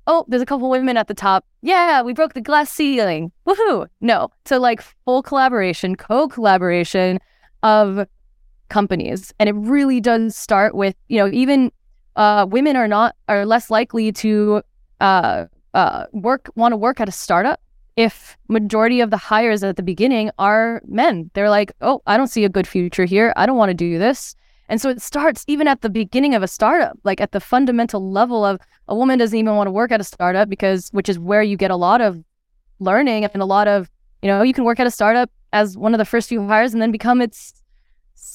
oh, 0.09 0.25
there's 0.27 0.41
a 0.41 0.45
couple 0.45 0.69
women 0.71 0.97
at 0.97 1.07
the 1.07 1.13
top. 1.13 1.45
Yeah, 1.61 2.01
we 2.01 2.13
broke 2.13 2.33
the 2.33 2.41
glass 2.41 2.71
ceiling. 2.71 3.31
Woohoo. 3.45 3.87
No, 4.01 4.29
to 4.45 4.57
like 4.57 4.81
full 5.05 5.21
collaboration, 5.21 5.95
co 5.95 6.27
collaboration 6.27 7.19
of 7.61 8.07
companies. 8.69 9.31
And 9.39 9.47
it 9.47 9.53
really 9.53 10.01
does 10.01 10.35
start 10.35 10.73
with, 10.73 10.95
you 11.09 11.17
know, 11.17 11.29
even 11.31 11.71
uh, 12.19 12.45
women 12.45 12.75
are 12.75 12.87
not, 12.87 13.15
are 13.29 13.45
less 13.45 13.71
likely 13.71 14.11
to 14.11 14.61
uh, 14.99 15.45
uh, 15.73 16.05
work, 16.11 16.51
want 16.55 16.73
to 16.73 16.77
work 16.77 16.99
at 16.99 17.07
a 17.07 17.13
startup 17.13 17.61
if 17.95 18.37
majority 18.49 18.99
of 18.99 19.09
the 19.09 19.17
hires 19.17 19.63
at 19.63 19.77
the 19.77 19.83
beginning 19.83 20.29
are 20.37 20.81
men. 20.85 21.31
They're 21.33 21.49
like, 21.49 21.71
oh, 21.79 22.01
I 22.07 22.17
don't 22.17 22.27
see 22.27 22.43
a 22.43 22.49
good 22.49 22.67
future 22.67 23.05
here. 23.05 23.31
I 23.37 23.45
don't 23.45 23.55
want 23.55 23.69
to 23.69 23.73
do 23.73 23.97
this. 23.97 24.35
And 24.67 24.81
so 24.81 24.89
it 24.89 25.01
starts 25.01 25.45
even 25.47 25.65
at 25.67 25.81
the 25.81 25.89
beginning 25.89 26.35
of 26.35 26.43
a 26.43 26.47
startup, 26.47 26.99
like 27.05 27.21
at 27.21 27.31
the 27.31 27.39
fundamental 27.39 28.11
level 28.11 28.43
of 28.43 28.59
a 28.89 28.95
woman 28.95 29.17
doesn't 29.17 29.37
even 29.37 29.55
want 29.55 29.67
to 29.67 29.71
work 29.71 29.91
at 29.91 30.01
a 30.01 30.03
startup 30.03 30.49
because, 30.49 30.89
which 30.89 31.07
is 31.07 31.17
where 31.17 31.41
you 31.41 31.55
get 31.55 31.71
a 31.71 31.77
lot 31.77 32.01
of 32.01 32.21
learning 32.79 33.23
and 33.23 33.41
a 33.41 33.45
lot 33.45 33.69
of, 33.69 33.89
you 34.21 34.27
know, 34.27 34.41
you 34.41 34.53
can 34.53 34.65
work 34.65 34.81
at 34.81 34.85
a 34.85 34.91
startup 34.91 35.31
as 35.53 35.77
one 35.77 35.93
of 35.93 35.99
the 35.99 36.05
first 36.05 36.27
few 36.27 36.45
hires 36.45 36.73
and 36.73 36.81
then 36.81 36.91
become 36.91 37.21
its 37.21 37.53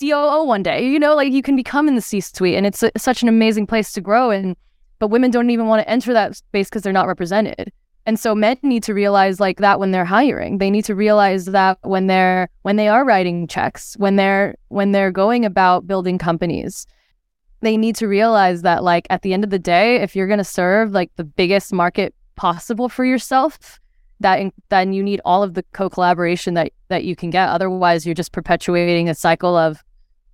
COO 0.00 0.44
one 0.44 0.62
day. 0.62 0.86
You 0.86 0.98
know, 0.98 1.14
like 1.14 1.32
you 1.32 1.42
can 1.42 1.56
become 1.56 1.88
in 1.88 1.94
the 1.94 2.00
C 2.00 2.20
suite 2.20 2.54
and 2.54 2.66
it's 2.66 2.82
a, 2.82 2.90
such 2.96 3.22
an 3.22 3.28
amazing 3.28 3.66
place 3.66 3.92
to 3.92 4.00
grow. 4.00 4.30
And, 4.30 4.56
but 4.98 5.08
women 5.08 5.30
don't 5.30 5.50
even 5.50 5.66
want 5.66 5.82
to 5.82 5.90
enter 5.90 6.12
that 6.12 6.36
space 6.36 6.68
because 6.68 6.82
they're 6.82 6.92
not 6.92 7.08
represented. 7.08 7.72
And 8.06 8.20
so 8.20 8.34
men 8.34 8.58
need 8.62 8.82
to 8.82 8.94
realize 8.94 9.40
like 9.40 9.58
that 9.58 9.80
when 9.80 9.90
they're 9.90 10.04
hiring. 10.04 10.58
They 10.58 10.70
need 10.70 10.84
to 10.86 10.94
realize 10.94 11.46
that 11.46 11.78
when 11.82 12.06
they're 12.06 12.48
when 12.62 12.76
they 12.76 12.88
are 12.88 13.04
writing 13.04 13.46
checks, 13.46 13.96
when 13.96 14.16
they're 14.16 14.56
when 14.68 14.92
they're 14.92 15.10
going 15.10 15.44
about 15.44 15.86
building 15.86 16.18
companies. 16.18 16.86
They 17.60 17.78
need 17.78 17.96
to 17.96 18.06
realize 18.06 18.60
that 18.60 18.84
like 18.84 19.06
at 19.08 19.22
the 19.22 19.32
end 19.32 19.42
of 19.42 19.48
the 19.48 19.58
day, 19.58 19.96
if 19.96 20.14
you're 20.14 20.26
going 20.26 20.38
to 20.38 20.44
serve 20.44 20.92
like 20.92 21.10
the 21.16 21.24
biggest 21.24 21.72
market 21.72 22.14
possible 22.36 22.90
for 22.90 23.06
yourself, 23.06 23.80
that 24.20 24.40
in, 24.40 24.52
then 24.68 24.92
you 24.92 25.02
need 25.02 25.20
all 25.24 25.42
of 25.42 25.54
the 25.54 25.62
co-collaboration 25.72 26.54
that 26.54 26.72
that 26.88 27.04
you 27.04 27.16
can 27.16 27.30
get. 27.30 27.48
Otherwise, 27.48 28.06
you're 28.06 28.14
just 28.14 28.32
perpetuating 28.32 29.08
a 29.08 29.14
cycle 29.14 29.56
of 29.56 29.82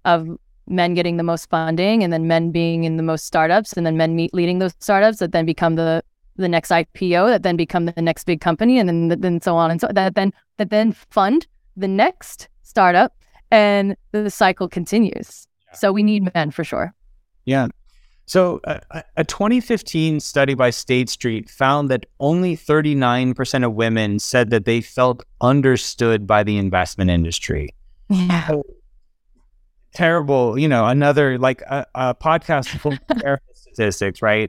of 0.05 0.29
men 0.67 0.95
getting 0.95 1.17
the 1.17 1.23
most 1.23 1.51
funding 1.51 2.03
and 2.03 2.13
then 2.13 2.29
men 2.29 2.51
being 2.53 2.85
in 2.85 2.97
the 2.97 3.03
most 3.03 3.27
startups 3.27 3.73
and 3.73 3.85
then 3.85 3.97
men 3.97 4.15
meet 4.15 4.33
leading 4.33 4.61
those 4.61 4.73
startups 4.79 5.19
that 5.19 5.33
then 5.33 5.45
become 5.45 5.75
the 5.75 6.03
the 6.37 6.49
next 6.49 6.71
IPO 6.71 7.29
that 7.29 7.43
then 7.43 7.57
become 7.57 7.87
the 7.87 8.01
next 8.01 8.25
big 8.25 8.41
company 8.41 8.79
and 8.79 8.89
then 8.89 9.09
then 9.09 9.41
so 9.41 9.57
on 9.57 9.71
and 9.71 9.81
so 9.81 9.89
that 9.93 10.15
then 10.15 10.33
that 10.59 10.71
then 10.71 10.93
fund 10.93 11.47
the 11.77 11.89
next 11.89 12.49
startup 12.63 13.15
and 13.51 13.97
the 14.13 14.31
cycle 14.31 14.69
continues. 14.69 15.47
So 15.75 15.93
we 15.93 16.03
need 16.03 16.33
men 16.35 16.51
for 16.51 16.65
sure. 16.65 16.95
Yeah. 17.45 17.69
So 18.31 18.61
uh, 18.63 18.79
a 19.17 19.25
2015 19.25 20.21
study 20.21 20.55
by 20.55 20.71
State 20.71 21.11
Street 21.11 21.51
found 21.51 21.91
that 21.91 22.07
only 22.21 22.57
39% 22.57 23.67
of 23.67 23.73
women 23.73 24.21
said 24.21 24.51
that 24.51 24.67
they 24.67 24.81
felt 24.81 25.25
understood 25.41 26.29
by 26.29 26.45
the 26.45 26.57
investment 26.57 27.11
industry. 27.11 27.71
Yeah. 28.09 28.53
Terrible, 29.95 30.57
you 30.57 30.69
know, 30.69 30.87
another 30.87 31.39
like 31.39 31.61
a, 31.63 31.85
a 31.97 32.15
podcast 32.15 32.69
full 32.79 32.93
of 32.93 33.41
statistics, 33.53 34.23
right? 34.23 34.49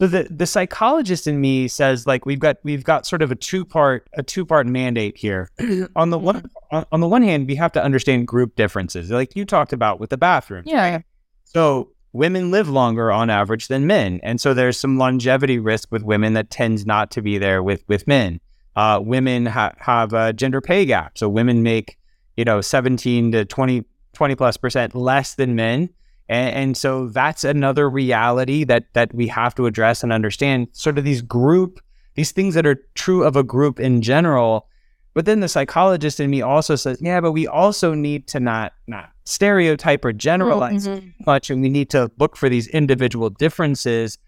So 0.00 0.06
the 0.06 0.26
the 0.30 0.46
psychologist 0.46 1.26
in 1.26 1.38
me 1.38 1.68
says 1.68 2.06
like 2.06 2.24
we've 2.24 2.40
got 2.40 2.56
we've 2.62 2.82
got 2.82 3.06
sort 3.06 3.20
of 3.20 3.30
a 3.30 3.36
two 3.36 3.66
part 3.66 4.08
a 4.14 4.22
two 4.22 4.46
part 4.46 4.66
mandate 4.66 5.18
here. 5.18 5.50
on 5.96 6.08
the 6.08 6.18
one 6.18 6.48
on 6.70 7.00
the 7.00 7.08
one 7.08 7.20
hand, 7.20 7.46
we 7.46 7.56
have 7.56 7.72
to 7.72 7.84
understand 7.84 8.26
group 8.26 8.56
differences, 8.56 9.10
like 9.10 9.36
you 9.36 9.44
talked 9.44 9.74
about 9.74 10.00
with 10.00 10.08
the 10.08 10.16
bathroom. 10.16 10.62
Yeah. 10.64 11.00
So 11.44 11.91
women 12.12 12.50
live 12.50 12.68
longer 12.68 13.10
on 13.10 13.30
average 13.30 13.68
than 13.68 13.86
men, 13.86 14.20
and 14.22 14.40
so 14.40 14.54
there's 14.54 14.78
some 14.78 14.98
longevity 14.98 15.58
risk 15.58 15.90
with 15.90 16.02
women 16.02 16.34
that 16.34 16.50
tends 16.50 16.86
not 16.86 17.10
to 17.12 17.22
be 17.22 17.38
there 17.38 17.62
with 17.62 17.84
with 17.88 18.06
men. 18.06 18.40
Uh, 18.74 19.00
women 19.02 19.46
ha- 19.46 19.72
have 19.78 20.12
a 20.12 20.32
gender 20.32 20.60
pay 20.60 20.84
gap, 20.84 21.18
so 21.18 21.28
women 21.28 21.62
make 21.62 21.98
you 22.36 22.44
know 22.44 22.60
17 22.60 23.32
to 23.32 23.44
20 23.44 23.84
20 24.14 24.34
plus 24.34 24.56
percent 24.56 24.94
less 24.94 25.34
than 25.34 25.54
men 25.54 25.90
and, 26.32 26.54
and, 26.54 26.76
so 26.76 27.08
that's 27.08 27.44
another 27.44 27.90
reality 27.90 28.64
that 28.64 28.86
that 28.94 29.14
we 29.14 29.26
have 29.28 29.54
to 29.56 29.66
address 29.66 30.02
and 30.02 30.12
understand. 30.12 30.68
Sort 30.72 30.96
of 30.96 31.04
these 31.04 31.20
group, 31.20 31.78
these 32.14 32.32
things 32.32 32.54
that 32.54 32.66
are 32.66 32.82
true 32.94 33.24
of 33.24 33.36
a 33.36 33.42
group 33.42 33.78
in 33.78 34.00
general. 34.00 34.66
But 35.14 35.26
then 35.26 35.40
the 35.40 35.48
psychologist 35.48 36.20
in 36.20 36.30
me 36.30 36.40
also 36.40 36.74
says, 36.74 36.96
yeah, 37.02 37.20
but 37.20 37.32
we 37.32 37.46
also 37.46 37.92
need 37.92 38.28
to 38.28 38.40
not 38.40 38.72
not 38.86 39.10
stereotype 39.24 40.04
or 40.04 40.12
generalize 40.12 40.88
mm-hmm. 40.88 41.08
much, 41.26 41.50
and 41.50 41.62
we 41.62 41.68
need 41.68 41.90
to 41.90 42.10
look 42.18 42.36
for 42.36 42.48
these 42.48 42.66
individual 42.68 43.30
differences. 43.30 44.18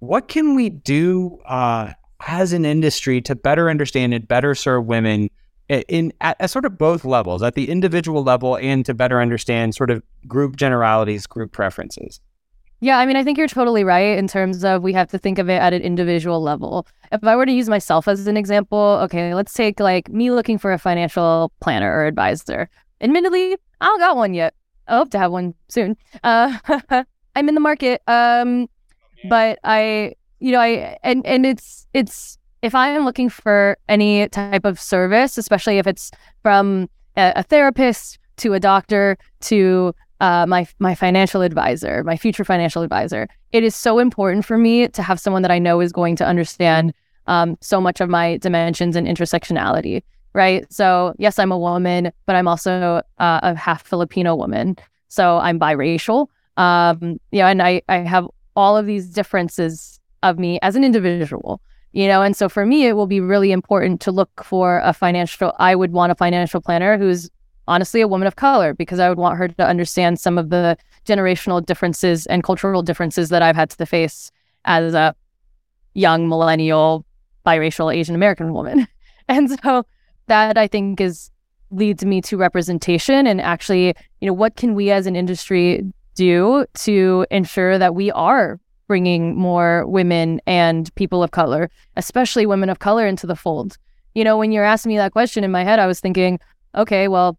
What 0.00 0.28
can 0.28 0.54
we 0.54 0.68
do 0.70 1.38
uh, 1.46 1.92
as 2.26 2.52
an 2.52 2.64
industry 2.64 3.20
to 3.22 3.34
better 3.34 3.70
understand 3.70 4.14
and 4.14 4.26
better 4.26 4.54
serve 4.54 4.86
women 4.86 5.30
in 5.68 6.12
at, 6.20 6.36
at, 6.40 6.50
sort 6.50 6.64
of 6.64 6.76
both 6.76 7.04
levels, 7.04 7.42
at 7.42 7.54
the 7.54 7.70
individual 7.70 8.22
level 8.22 8.56
and 8.56 8.84
to 8.84 8.94
better 8.94 9.20
understand 9.20 9.74
sort 9.74 9.90
of 9.90 10.02
group 10.26 10.56
generalities, 10.56 11.26
group 11.26 11.52
preferences. 11.52 12.20
Yeah, 12.80 12.98
I 12.98 13.06
mean, 13.06 13.14
I 13.14 13.22
think 13.22 13.38
you're 13.38 13.46
totally 13.46 13.84
right 13.84 14.18
in 14.18 14.26
terms 14.26 14.64
of 14.64 14.82
we 14.82 14.92
have 14.92 15.08
to 15.12 15.18
think 15.18 15.38
of 15.38 15.48
it 15.48 15.62
at 15.62 15.72
an 15.72 15.82
individual 15.82 16.42
level. 16.42 16.84
If 17.12 17.22
I 17.22 17.36
were 17.36 17.46
to 17.46 17.52
use 17.52 17.68
myself 17.68 18.08
as 18.08 18.26
an 18.26 18.36
example, 18.36 18.98
okay, 19.04 19.34
let's 19.34 19.52
take 19.52 19.78
like 19.78 20.08
me 20.08 20.32
looking 20.32 20.58
for 20.58 20.72
a 20.72 20.78
financial 20.78 21.52
planner 21.60 21.94
or 21.94 22.06
advisor. 22.06 22.68
Admittedly, 23.02 23.56
I 23.80 23.86
don't 23.86 23.98
got 23.98 24.16
one 24.16 24.32
yet. 24.32 24.54
I 24.88 24.96
hope 24.96 25.10
to 25.10 25.18
have 25.18 25.32
one 25.32 25.54
soon. 25.68 25.96
Uh, 26.22 26.56
I'm 27.34 27.48
in 27.48 27.54
the 27.54 27.60
market, 27.60 28.02
um, 28.06 28.68
but 29.28 29.58
I, 29.64 30.14
you 30.40 30.52
know, 30.52 30.60
I 30.60 30.98
and 31.02 31.24
and 31.26 31.44
it's 31.44 31.86
it's 31.94 32.38
if 32.62 32.74
I 32.74 32.88
am 32.88 33.04
looking 33.04 33.28
for 33.28 33.76
any 33.88 34.28
type 34.28 34.64
of 34.64 34.80
service, 34.80 35.36
especially 35.36 35.78
if 35.78 35.86
it's 35.86 36.10
from 36.42 36.88
a, 37.16 37.32
a 37.36 37.42
therapist 37.42 38.18
to 38.38 38.54
a 38.54 38.60
doctor 38.60 39.18
to 39.40 39.94
uh, 40.20 40.46
my 40.46 40.66
my 40.78 40.94
financial 40.94 41.42
advisor, 41.42 42.04
my 42.04 42.16
future 42.16 42.44
financial 42.44 42.82
advisor. 42.82 43.28
It 43.50 43.64
is 43.64 43.74
so 43.74 43.98
important 43.98 44.44
for 44.44 44.56
me 44.56 44.88
to 44.88 45.02
have 45.02 45.18
someone 45.18 45.42
that 45.42 45.50
I 45.50 45.58
know 45.58 45.80
is 45.80 45.92
going 45.92 46.16
to 46.16 46.26
understand 46.26 46.94
um, 47.26 47.56
so 47.60 47.80
much 47.80 48.00
of 48.00 48.08
my 48.08 48.36
dimensions 48.38 48.96
and 48.96 49.06
intersectionality. 49.06 50.02
Right. 50.34 50.70
So 50.72 51.14
yes, 51.18 51.38
I'm 51.38 51.52
a 51.52 51.58
woman, 51.58 52.10
but 52.26 52.36
I'm 52.36 52.48
also 52.48 53.02
uh, 53.18 53.40
a 53.42 53.54
half 53.54 53.86
Filipino 53.86 54.34
woman. 54.34 54.76
So 55.08 55.38
I'm 55.38 55.60
biracial. 55.60 56.28
Um, 56.56 57.20
you 57.30 57.40
know, 57.40 57.46
and 57.46 57.62
I 57.62 57.82
I 57.88 57.98
have 57.98 58.28
all 58.56 58.76
of 58.76 58.86
these 58.86 59.06
differences 59.06 60.00
of 60.22 60.38
me 60.38 60.58
as 60.62 60.76
an 60.76 60.84
individual 60.84 61.60
you 61.90 62.06
know 62.06 62.22
and 62.22 62.36
so 62.36 62.48
for 62.48 62.64
me 62.64 62.86
it 62.86 62.92
will 62.92 63.08
be 63.08 63.18
really 63.18 63.50
important 63.50 64.00
to 64.00 64.12
look 64.12 64.44
for 64.44 64.80
a 64.84 64.92
financial 64.92 65.52
i 65.58 65.74
would 65.74 65.90
want 65.90 66.12
a 66.12 66.14
financial 66.14 66.60
planner 66.60 66.96
who's 66.96 67.28
honestly 67.68 68.00
a 68.00 68.08
woman 68.08 68.26
of 68.26 68.36
color 68.36 68.74
because 68.74 68.98
I 68.98 69.08
would 69.08 69.18
want 69.18 69.38
her 69.38 69.48
to 69.48 69.66
understand 69.66 70.18
some 70.18 70.38
of 70.38 70.50
the 70.50 70.76
generational 71.06 71.64
differences 71.64 72.26
and 72.26 72.42
cultural 72.42 72.82
differences 72.82 73.28
that 73.28 73.42
I've 73.42 73.56
had 73.56 73.70
to 73.70 73.86
face 73.86 74.30
as 74.64 74.94
a 74.94 75.14
young 75.94 76.28
millennial 76.28 77.04
biracial 77.46 77.94
Asian 77.94 78.14
American 78.14 78.52
woman. 78.52 78.86
And 79.28 79.48
so 79.62 79.86
that 80.26 80.56
I 80.58 80.66
think 80.66 81.00
is 81.00 81.30
leads 81.70 82.04
me 82.04 82.20
to 82.20 82.36
representation 82.36 83.26
and 83.26 83.40
actually, 83.40 83.94
you 84.20 84.26
know, 84.26 84.34
what 84.34 84.56
can 84.56 84.74
we 84.74 84.90
as 84.90 85.06
an 85.06 85.16
industry 85.16 85.82
do 86.14 86.66
to 86.74 87.26
ensure 87.30 87.78
that 87.78 87.94
we 87.94 88.10
are 88.10 88.60
bringing 88.86 89.34
more 89.34 89.86
women 89.86 90.40
and 90.46 90.94
people 90.96 91.22
of 91.22 91.30
color, 91.30 91.70
especially 91.96 92.44
women 92.44 92.68
of 92.68 92.78
color 92.78 93.06
into 93.06 93.26
the 93.26 93.36
fold. 93.36 93.78
You 94.14 94.24
know, 94.24 94.36
when 94.36 94.52
you're 94.52 94.64
asking 94.64 94.90
me 94.90 94.98
that 94.98 95.12
question 95.12 95.44
in 95.44 95.50
my 95.50 95.64
head, 95.64 95.78
I 95.78 95.86
was 95.86 96.00
thinking, 96.00 96.38
okay, 96.74 97.08
well, 97.08 97.38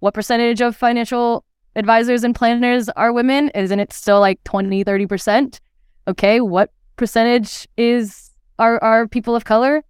what 0.00 0.14
percentage 0.14 0.60
of 0.60 0.74
financial 0.74 1.44
advisors 1.76 2.24
and 2.24 2.34
planners 2.34 2.88
are 2.90 3.12
women? 3.12 3.50
Isn't 3.54 3.78
it 3.78 3.92
still 3.92 4.20
like 4.20 4.42
20, 4.44 4.84
30%? 4.84 5.60
Okay, 6.08 6.40
what 6.40 6.70
percentage 6.96 7.68
is 7.76 8.30
are 8.58 8.82
are 8.82 9.06
people 9.06 9.36
of 9.36 9.44
color? 9.44 9.84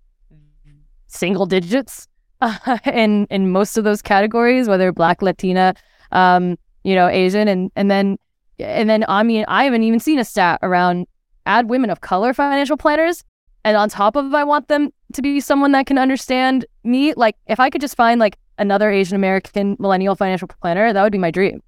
Single 1.14 1.46
digits 1.46 2.08
uh, 2.40 2.78
in 2.86 3.26
in 3.30 3.50
most 3.50 3.76
of 3.76 3.84
those 3.84 4.02
categories, 4.02 4.68
whether 4.68 4.92
Black, 4.92 5.22
Latina, 5.22 5.74
um, 6.12 6.58
you 6.82 6.94
know, 6.94 7.08
Asian, 7.08 7.48
and 7.48 7.70
and 7.76 7.90
then 7.90 8.18
and 8.58 8.88
then 8.88 9.04
I 9.08 9.22
mean, 9.22 9.44
I 9.48 9.64
haven't 9.64 9.82
even 9.82 10.00
seen 10.00 10.18
a 10.18 10.24
stat 10.24 10.60
around 10.62 11.06
add 11.46 11.68
women 11.68 11.90
of 11.90 12.00
color 12.00 12.32
financial 12.32 12.76
planners, 12.76 13.24
and 13.64 13.76
on 13.76 13.88
top 13.88 14.16
of 14.16 14.34
I 14.34 14.44
want 14.44 14.68
them 14.68 14.92
to 15.12 15.22
be 15.22 15.40
someone 15.40 15.72
that 15.72 15.86
can 15.86 15.98
understand 15.98 16.66
me. 16.82 17.14
Like 17.14 17.36
if 17.46 17.60
I 17.60 17.70
could 17.70 17.80
just 17.80 17.96
find 17.96 18.20
like 18.20 18.38
another 18.58 18.90
Asian 18.90 19.16
American 19.16 19.76
millennial 19.78 20.14
financial 20.14 20.48
planner, 20.48 20.92
that 20.92 21.02
would 21.02 21.12
be 21.12 21.18
my 21.18 21.30
dream. 21.30 21.62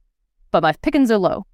But 0.51 0.63
my 0.63 0.73
pickings 0.73 1.11
are 1.11 1.19
low. 1.19 1.47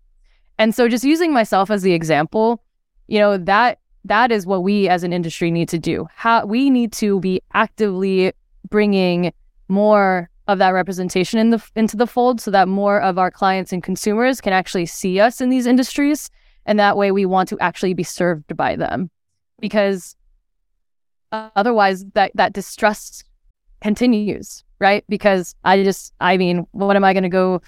And 0.59 0.75
so 0.75 0.89
just 0.89 1.05
using 1.05 1.33
myself 1.33 1.71
as 1.71 1.83
the 1.83 1.93
example, 1.93 2.63
you 3.09 3.19
know, 3.19 3.37
that 3.37 3.79
that 4.05 4.33
is 4.33 4.47
what 4.47 4.63
we 4.63 4.89
as 4.89 5.05
an 5.05 5.13
industry 5.13 5.51
need 5.51 5.69
to 5.69 5.79
do. 5.79 6.07
How 6.15 6.45
we 6.45 6.71
need 6.71 6.93
to 6.95 7.21
be 7.21 7.41
actively 7.55 8.33
bringing 8.69 9.33
more 9.69 10.29
of 10.49 10.59
that 10.59 10.71
representation 10.71 11.39
in 11.39 11.51
the 11.51 11.63
into 11.77 11.97
the 11.97 12.07
fold 12.07 12.41
so 12.41 12.51
that 12.51 12.69
more 12.69 13.01
of 13.01 13.19
our 13.19 13.31
clients 13.31 13.73
and 13.73 13.83
consumers 13.83 14.41
can 14.41 14.53
actually 14.53 14.87
see 14.87 15.21
us 15.21 15.41
in 15.41 15.51
these 15.51 15.67
industries 15.67 16.31
and 16.67 16.79
that 16.79 16.97
way 16.97 17.13
we 17.13 17.25
want 17.25 17.49
to 17.49 17.59
actually 17.61 17.95
be 17.95 18.03
served 18.03 18.57
by 18.57 18.75
them 18.75 19.09
because 19.61 20.17
otherwise 21.31 22.05
that 22.15 22.33
that 22.35 22.53
distrust 22.53 23.25
continues 23.81 24.65
right? 24.83 25.05
Because 25.09 25.55
I 25.63 25.85
just, 25.85 26.13
I 26.21 26.37
mean, 26.37 26.67
what 26.73 26.97
am 26.97 27.05
I 27.05 27.15
going 27.15 27.23
to 27.23 27.29
go 27.29 27.63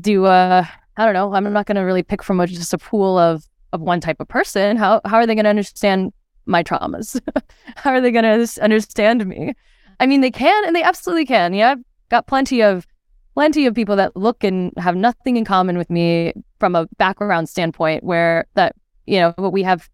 do? 0.00 0.24
Uh, 0.24 0.64
I 0.96 1.04
don't 1.04 1.12
know. 1.12 1.34
I'm 1.34 1.52
not 1.52 1.66
going 1.66 1.74
to 1.76 1.82
really 1.82 2.04
pick 2.04 2.22
from 2.22 2.38
a, 2.38 2.46
just 2.46 2.72
a 2.72 2.78
pool 2.78 3.18
of 3.18 3.44
of 3.72 3.80
one 3.80 4.00
type 4.00 4.20
of 4.20 4.28
person. 4.28 4.76
How 4.76 5.00
how 5.04 5.16
are 5.16 5.26
they 5.26 5.34
going 5.34 5.44
to 5.44 5.50
understand 5.50 6.12
my 6.46 6.62
traumas? 6.62 7.20
how 7.76 7.90
are 7.90 8.00
they 8.00 8.10
going 8.10 8.24
to 8.24 8.62
understand 8.62 9.26
me? 9.26 9.54
I 10.00 10.06
mean, 10.06 10.20
they 10.20 10.30
can, 10.30 10.64
and 10.64 10.76
they 10.76 10.82
absolutely 10.82 11.26
can. 11.26 11.54
Yeah, 11.54 11.72
I've 11.72 11.84
got 12.08 12.26
plenty 12.26 12.62
of 12.62 12.86
plenty 13.34 13.66
of 13.66 13.74
people 13.74 13.96
that 13.96 14.16
look 14.16 14.42
and 14.42 14.72
have 14.78 14.96
nothing 14.96 15.36
in 15.36 15.44
common 15.44 15.78
with 15.78 15.90
me 15.90 16.32
from 16.58 16.74
a 16.74 16.86
background 16.98 17.48
standpoint, 17.48 18.04
where 18.04 18.46
that 18.54 18.74
you 19.06 19.18
know 19.18 19.32
what 19.36 19.52
we 19.52 19.62
have 19.62 19.88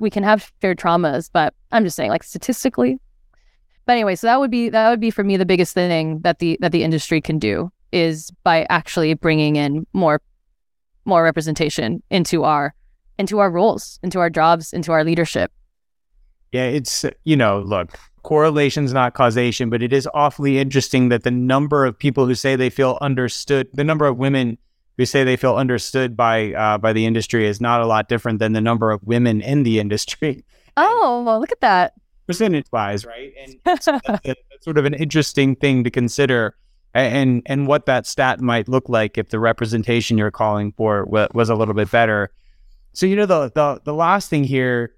we 0.00 0.10
can 0.10 0.22
have 0.22 0.52
shared 0.60 0.78
traumas, 0.78 1.30
but 1.32 1.54
I'm 1.72 1.84
just 1.84 1.96
saying, 1.96 2.10
like 2.10 2.24
statistically, 2.24 2.98
but 3.86 3.92
anyway, 3.92 4.16
so 4.16 4.26
that 4.26 4.40
would 4.40 4.50
be 4.50 4.68
that 4.68 4.90
would 4.90 5.00
be 5.00 5.10
for 5.10 5.24
me 5.24 5.36
the 5.36 5.46
biggest 5.46 5.72
thing 5.72 6.20
that 6.20 6.40
the 6.40 6.58
that 6.60 6.72
the 6.72 6.82
industry 6.82 7.20
can 7.20 7.38
do 7.38 7.70
is 7.92 8.30
by 8.42 8.66
actually 8.68 9.14
bringing 9.14 9.56
in 9.56 9.86
more 9.92 10.20
more 11.04 11.22
representation 11.22 12.02
into 12.10 12.42
our 12.42 12.74
into 13.18 13.38
our 13.38 13.50
roles, 13.50 13.98
into 14.02 14.18
our 14.18 14.30
jobs, 14.30 14.72
into 14.72 14.92
our 14.92 15.04
leadership. 15.04 15.52
Yeah, 16.52 16.64
it's 16.64 17.04
you 17.24 17.36
know, 17.36 17.60
look, 17.60 17.98
correlation's 18.22 18.92
not 18.92 19.14
causation, 19.14 19.70
but 19.70 19.82
it 19.82 19.92
is 19.92 20.08
awfully 20.14 20.58
interesting 20.58 21.10
that 21.10 21.22
the 21.22 21.30
number 21.30 21.84
of 21.84 21.98
people 21.98 22.26
who 22.26 22.34
say 22.34 22.56
they 22.56 22.70
feel 22.70 22.98
understood, 23.00 23.68
the 23.72 23.84
number 23.84 24.06
of 24.06 24.16
women 24.16 24.58
who 24.96 25.04
say 25.04 25.24
they 25.24 25.36
feel 25.36 25.56
understood 25.56 26.16
by 26.16 26.52
uh, 26.54 26.78
by 26.78 26.92
the 26.92 27.06
industry 27.06 27.46
is 27.46 27.60
not 27.60 27.80
a 27.80 27.86
lot 27.86 28.08
different 28.08 28.38
than 28.38 28.52
the 28.52 28.60
number 28.60 28.90
of 28.90 29.02
women 29.04 29.40
in 29.40 29.62
the 29.62 29.78
industry. 29.84 30.44
Oh, 30.76 31.22
well, 31.24 31.40
look 31.40 31.52
at 31.52 31.60
that 31.60 31.94
percentage 32.26 32.66
wise, 32.72 33.04
right? 33.04 33.32
And 33.38 33.56
that's, 33.64 33.86
sort 34.60 34.78
of 34.78 34.84
an 34.84 34.94
interesting 34.94 35.54
thing 35.54 35.84
to 35.84 35.90
consider, 35.90 36.56
and 36.94 37.42
and 37.46 37.66
what 37.66 37.86
that 37.86 38.06
stat 38.06 38.40
might 38.40 38.68
look 38.68 38.88
like 38.88 39.18
if 39.18 39.28
the 39.28 39.38
representation 39.38 40.18
you're 40.18 40.30
calling 40.30 40.72
for 40.72 41.04
was 41.06 41.48
a 41.48 41.54
little 41.54 41.74
bit 41.74 41.90
better. 41.90 42.30
So 42.96 43.04
you 43.04 43.14
know 43.14 43.26
the 43.26 43.52
the 43.54 43.80
the 43.84 43.94
last 43.94 44.30
thing 44.30 44.44
here, 44.44 44.94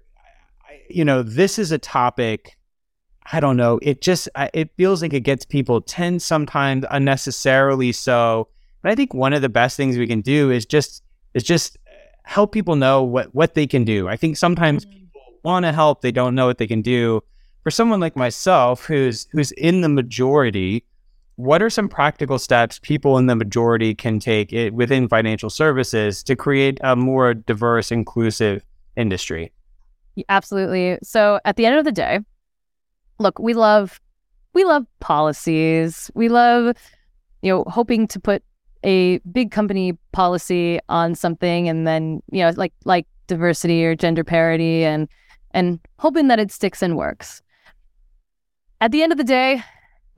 you 0.89 1.03
know, 1.03 1.21
this 1.21 1.59
is 1.59 1.71
a 1.71 1.77
topic. 1.77 2.57
I 3.31 3.39
don't 3.39 3.57
know. 3.57 3.79
It 3.81 4.01
just 4.01 4.29
it 4.53 4.71
feels 4.77 5.01
like 5.01 5.13
it 5.13 5.21
gets 5.21 5.45
people 5.45 5.81
tense 5.81 6.23
sometimes, 6.23 6.85
unnecessarily 6.89 7.91
so. 7.91 8.47
But 8.81 8.91
I 8.91 8.95
think 8.95 9.13
one 9.13 9.33
of 9.33 9.41
the 9.41 9.49
best 9.49 9.75
things 9.75 9.97
we 9.97 10.07
can 10.07 10.21
do 10.21 10.49
is 10.49 10.65
just 10.65 11.03
is 11.33 11.43
just 11.43 11.77
help 12.23 12.53
people 12.53 12.77
know 12.77 13.03
what 13.03 13.35
what 13.35 13.53
they 13.53 13.67
can 13.67 13.83
do. 13.83 14.07
I 14.07 14.15
think 14.15 14.37
sometimes 14.37 14.85
mm-hmm 14.85 14.99
want 15.43 15.65
to 15.65 15.71
help, 15.71 16.01
they 16.01 16.11
don't 16.11 16.35
know 16.35 16.47
what 16.47 16.57
they 16.57 16.67
can 16.67 16.81
do. 16.81 17.21
For 17.63 17.71
someone 17.71 17.99
like 17.99 18.15
myself, 18.15 18.85
who's 18.85 19.27
who's 19.31 19.51
in 19.53 19.81
the 19.81 19.89
majority, 19.89 20.85
what 21.39 21.61
are 21.61 21.69
some 21.69 21.87
practical 21.87 22.37
steps 22.37 22.79
people 22.79 23.17
in 23.17 23.27
the 23.27 23.35
majority 23.35 23.95
can 23.95 24.19
take 24.19 24.51
it, 24.51 24.73
within 24.73 25.07
financial 25.07 25.49
services 25.49 26.21
to 26.21 26.35
create 26.35 26.77
a 26.83 26.97
more 26.97 27.33
diverse, 27.33 27.93
inclusive 27.93 28.65
industry? 28.97 29.49
Absolutely. 30.27 30.97
So 31.01 31.39
at 31.45 31.55
the 31.55 31.65
end 31.65 31.77
of 31.77 31.85
the 31.85 31.93
day, 31.93 32.19
look, 33.19 33.39
we 33.39 33.53
love 33.53 34.01
we 34.51 34.65
love 34.65 34.85
policies. 34.99 36.11
We 36.13 36.27
love, 36.27 36.75
you 37.41 37.53
know, 37.53 37.63
hoping 37.67 38.05
to 38.09 38.19
put 38.19 38.43
a 38.83 39.19
big 39.19 39.51
company 39.51 39.97
policy 40.11 40.81
on 40.89 41.15
something 41.15 41.69
and 41.69 41.87
then, 41.87 42.21
you 42.33 42.43
know, 42.43 42.51
like 42.57 42.73
like 42.83 43.07
diversity 43.27 43.85
or 43.85 43.95
gender 43.95 44.25
parity 44.25 44.83
and 44.83 45.07
and 45.51 45.79
hoping 45.99 46.27
that 46.27 46.39
it 46.39 46.51
sticks 46.51 46.81
and 46.81 46.97
works. 46.97 47.41
At 48.81 48.91
the 48.91 49.03
end 49.03 49.13
of 49.13 49.17
the 49.17 49.23
day, 49.23 49.63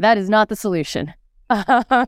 that 0.01 0.17
is 0.17 0.29
not 0.29 0.49
the 0.49 0.55
solution. 0.55 1.13
Um, 1.49 2.07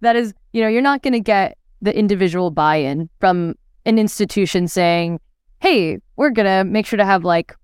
that 0.00 0.16
is, 0.16 0.32
you 0.54 0.62
know, 0.62 0.68
you're 0.68 0.80
not 0.80 1.02
going 1.02 1.12
to 1.12 1.20
get 1.20 1.58
the 1.82 1.94
individual 1.94 2.50
buy 2.50 2.76
in 2.76 3.10
from 3.20 3.54
an 3.84 3.98
institution 3.98 4.66
saying, 4.66 5.20
hey, 5.60 5.98
we're 6.16 6.30
going 6.30 6.46
to 6.46 6.64
make 6.64 6.86
sure 6.86 6.96
to 6.96 7.04
have 7.04 7.22
like 7.22 7.54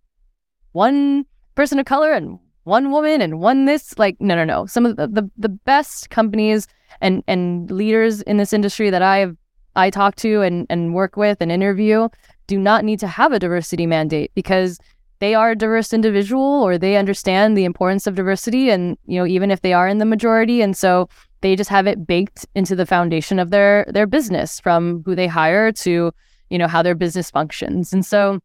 one 0.73 1.25
person 1.55 1.79
of 1.79 1.87
color 1.87 2.13
and 2.13 2.39
one 2.65 2.91
woman 2.91 3.23
and 3.23 3.41
one 3.41 3.65
this. 3.65 3.99
Like, 3.99 4.21
no, 4.21 4.35
no, 4.35 4.45
no. 4.45 4.67
Some 4.67 4.85
of 4.85 4.97
the, 4.97 5.07
the, 5.07 5.31
the 5.39 5.49
best 5.49 6.11
companies 6.11 6.67
and, 7.01 7.23
and 7.27 7.71
leaders 7.71 8.21
in 8.23 8.37
this 8.37 8.53
industry 8.53 8.91
that 8.91 9.01
I've 9.01 9.37
I 9.77 9.91
talk 9.91 10.15
to 10.17 10.43
and, 10.43 10.67
and 10.71 10.95
work 10.95 11.17
with 11.17 11.39
and 11.41 11.51
interview 11.51 12.09
do 12.47 12.59
not 12.59 12.85
need 12.85 13.01
to 13.01 13.09
have 13.09 13.33
a 13.33 13.39
diversity 13.39 13.87
mandate 13.87 14.31
because 14.35 14.79
they 15.25 15.35
are 15.35 15.53
a 15.53 15.57
diverse 15.57 15.95
individual 15.95 16.63
or 16.63 16.77
they 16.77 16.99
understand 16.99 17.57
the 17.57 17.65
importance 17.65 18.07
of 18.07 18.15
diversity 18.15 18.69
and 18.69 18.99
you 19.07 19.19
know 19.19 19.27
even 19.27 19.51
if 19.51 19.63
they 19.63 19.73
are 19.73 19.89
in 19.89 19.97
the 19.97 20.05
majority. 20.05 20.61
And 20.61 20.77
so 20.77 21.09
they 21.41 21.57
just 21.57 21.71
have 21.71 21.87
it 21.87 22.07
baked 22.07 22.45
into 22.55 22.77
the 22.77 22.85
foundation 22.85 23.39
of 23.39 23.49
their 23.49 23.87
their 23.89 24.07
business 24.07 24.61
from 24.61 25.03
who 25.07 25.15
they 25.15 25.27
hire 25.27 25.73
to 25.73 26.13
you 26.51 26.59
know 26.59 26.69
how 26.69 26.83
their 26.83 26.95
business 26.95 27.31
functions. 27.31 27.95
And 27.95 28.05
so 28.05 28.41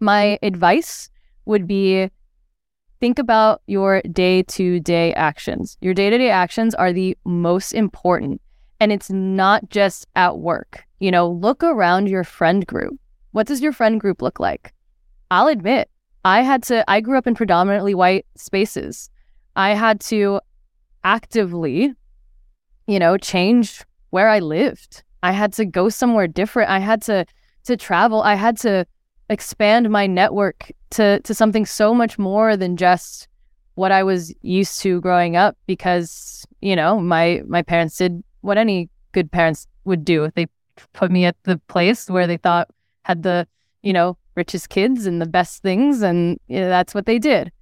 my 0.00 0.36
advice 0.42 1.10
would 1.44 1.68
be 1.68 2.10
think 2.98 3.20
about 3.20 3.62
your 3.68 4.02
day-to-day 4.02 5.14
actions. 5.14 5.78
Your 5.80 5.94
day-to-day 5.94 6.30
actions 6.30 6.74
are 6.74 6.92
the 6.92 7.16
most 7.24 7.72
important 7.72 8.40
and 8.80 8.90
it's 8.90 9.10
not 9.10 9.70
just 9.70 10.08
at 10.16 10.38
work. 10.38 10.82
You 10.98 11.12
know 11.12 11.30
look 11.30 11.62
around 11.62 12.08
your 12.08 12.24
friend 12.24 12.66
group. 12.66 12.98
What 13.30 13.46
does 13.46 13.60
your 13.60 13.72
friend 13.72 14.00
group 14.00 14.22
look 14.22 14.40
like 14.40 14.73
I'll 15.34 15.48
admit, 15.48 15.90
I 16.24 16.42
had 16.42 16.62
to, 16.64 16.88
I 16.88 17.00
grew 17.00 17.18
up 17.18 17.26
in 17.26 17.34
predominantly 17.34 17.92
white 17.92 18.24
spaces. 18.36 19.10
I 19.56 19.70
had 19.70 19.98
to 20.02 20.40
actively, 21.02 21.92
you 22.86 22.98
know, 23.00 23.16
change 23.18 23.82
where 24.10 24.28
I 24.28 24.38
lived. 24.38 25.02
I 25.24 25.32
had 25.32 25.52
to 25.54 25.64
go 25.64 25.88
somewhere 25.88 26.28
different. 26.28 26.70
I 26.70 26.78
had 26.78 27.02
to, 27.02 27.26
to 27.64 27.76
travel. 27.76 28.22
I 28.22 28.36
had 28.36 28.56
to 28.58 28.86
expand 29.28 29.90
my 29.90 30.06
network 30.06 30.70
to, 30.90 31.18
to 31.22 31.34
something 31.34 31.66
so 31.66 31.92
much 31.92 32.16
more 32.16 32.56
than 32.56 32.76
just 32.76 33.26
what 33.74 33.90
I 33.90 34.04
was 34.04 34.32
used 34.42 34.82
to 34.82 35.00
growing 35.00 35.34
up 35.34 35.56
because, 35.66 36.46
you 36.60 36.76
know, 36.76 37.00
my, 37.00 37.42
my 37.48 37.62
parents 37.62 37.96
did 37.96 38.22
what 38.42 38.56
any 38.56 38.88
good 39.10 39.32
parents 39.32 39.66
would 39.84 40.04
do. 40.04 40.30
They 40.36 40.46
put 40.92 41.10
me 41.10 41.24
at 41.24 41.34
the 41.42 41.58
place 41.66 42.08
where 42.08 42.28
they 42.28 42.36
thought 42.36 42.68
had 43.02 43.24
the, 43.24 43.48
you 43.82 43.92
know, 43.92 44.16
richest 44.34 44.68
kids 44.68 45.06
and 45.06 45.20
the 45.20 45.26
best 45.26 45.62
things 45.62 46.02
and 46.02 46.38
you 46.48 46.60
know, 46.60 46.68
that's 46.68 46.94
what 46.94 47.06
they 47.06 47.18
did. 47.18 47.52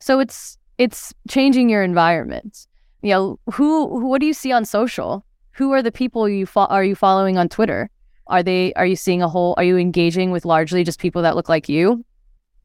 So 0.00 0.20
it's 0.20 0.58
it's 0.76 1.12
changing 1.28 1.68
your 1.68 1.82
environment. 1.82 2.66
You 3.02 3.10
know 3.10 3.40
who, 3.52 3.86
what 4.06 4.20
do 4.20 4.26
you 4.26 4.34
see 4.34 4.52
on 4.52 4.64
social? 4.64 5.24
Who 5.52 5.72
are 5.72 5.82
the 5.82 5.92
people 5.92 6.28
you 6.28 6.46
fo- 6.46 6.66
are 6.66 6.84
you 6.84 6.94
following 6.94 7.38
on 7.38 7.48
twitter? 7.48 7.90
Are 8.26 8.42
they 8.42 8.72
are 8.74 8.86
you 8.86 8.96
seeing 8.96 9.22
a 9.22 9.28
whole 9.28 9.54
are 9.56 9.64
you 9.64 9.76
engaging 9.76 10.30
with 10.30 10.44
largely 10.44 10.84
just 10.84 11.00
people 11.00 11.22
that 11.22 11.36
look 11.36 11.48
like 11.48 11.68
you? 11.68 12.04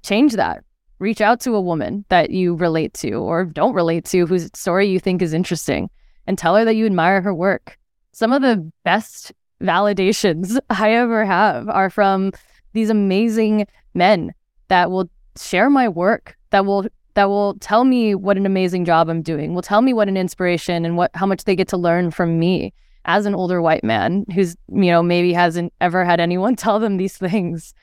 Change 0.04 0.34
that. 0.34 0.64
Reach 1.00 1.22
out 1.22 1.40
to 1.42 1.56
a 1.56 1.62
woman 1.62 2.06
that 2.10 2.30
you 2.30 2.56
relate 2.56 2.94
to 2.96 3.14
or 3.14 3.46
don't 3.46 3.74
relate 3.74 4.06
to 4.06 4.26
whose 4.26 4.50
story 4.54 4.88
you 4.88 5.00
think 5.00 5.22
is 5.22 5.34
interesting 5.34 5.90
and 6.28 6.38
tell 6.38 6.56
her 6.56 6.66
that 6.66 6.76
you 6.76 6.86
admire 6.86 7.22
her 7.22 7.34
work. 7.34 7.78
Some 8.12 8.32
of 8.32 8.42
the 8.42 8.72
best 8.84 9.34
validations 9.62 10.60
i 10.70 10.94
ever 10.94 11.26
have 11.26 11.70
are 11.70 11.90
from 11.90 12.32
these 12.74 12.90
amazing 12.90 13.68
men 13.94 14.34
that 14.68 14.92
will 14.92 15.10
share 15.38 15.70
my 15.70 15.88
work, 15.88 16.38
that 16.52 16.66
will 16.66 16.88
that 17.16 17.30
will 17.30 17.54
tell 17.60 17.84
me 17.84 18.16
what 18.16 18.38
an 18.38 18.46
amazing 18.46 18.86
job 18.86 19.08
I'm 19.08 19.22
doing, 19.22 19.54
will 19.54 19.62
tell 19.62 19.82
me 19.82 19.94
what 19.94 20.08
an 20.08 20.18
inspiration 20.18 20.86
and 20.86 20.98
what 20.98 21.12
how 21.14 21.26
much 21.26 21.44
they 21.44 21.56
get 21.56 21.68
to 21.70 21.78
learn 21.78 22.12
from 22.12 22.40
me 22.40 22.74
as 23.06 23.26
an 23.26 23.36
older 23.36 23.62
white 23.62 23.84
man 23.84 24.26
who's, 24.34 24.56
you 24.70 24.86
know, 24.86 25.04
maybe 25.04 25.34
hasn't 25.34 25.74
ever 25.82 26.06
had 26.06 26.20
anyone 26.20 26.56
tell 26.58 26.80
them 26.80 26.98
these 26.98 27.18
things. 27.18 27.74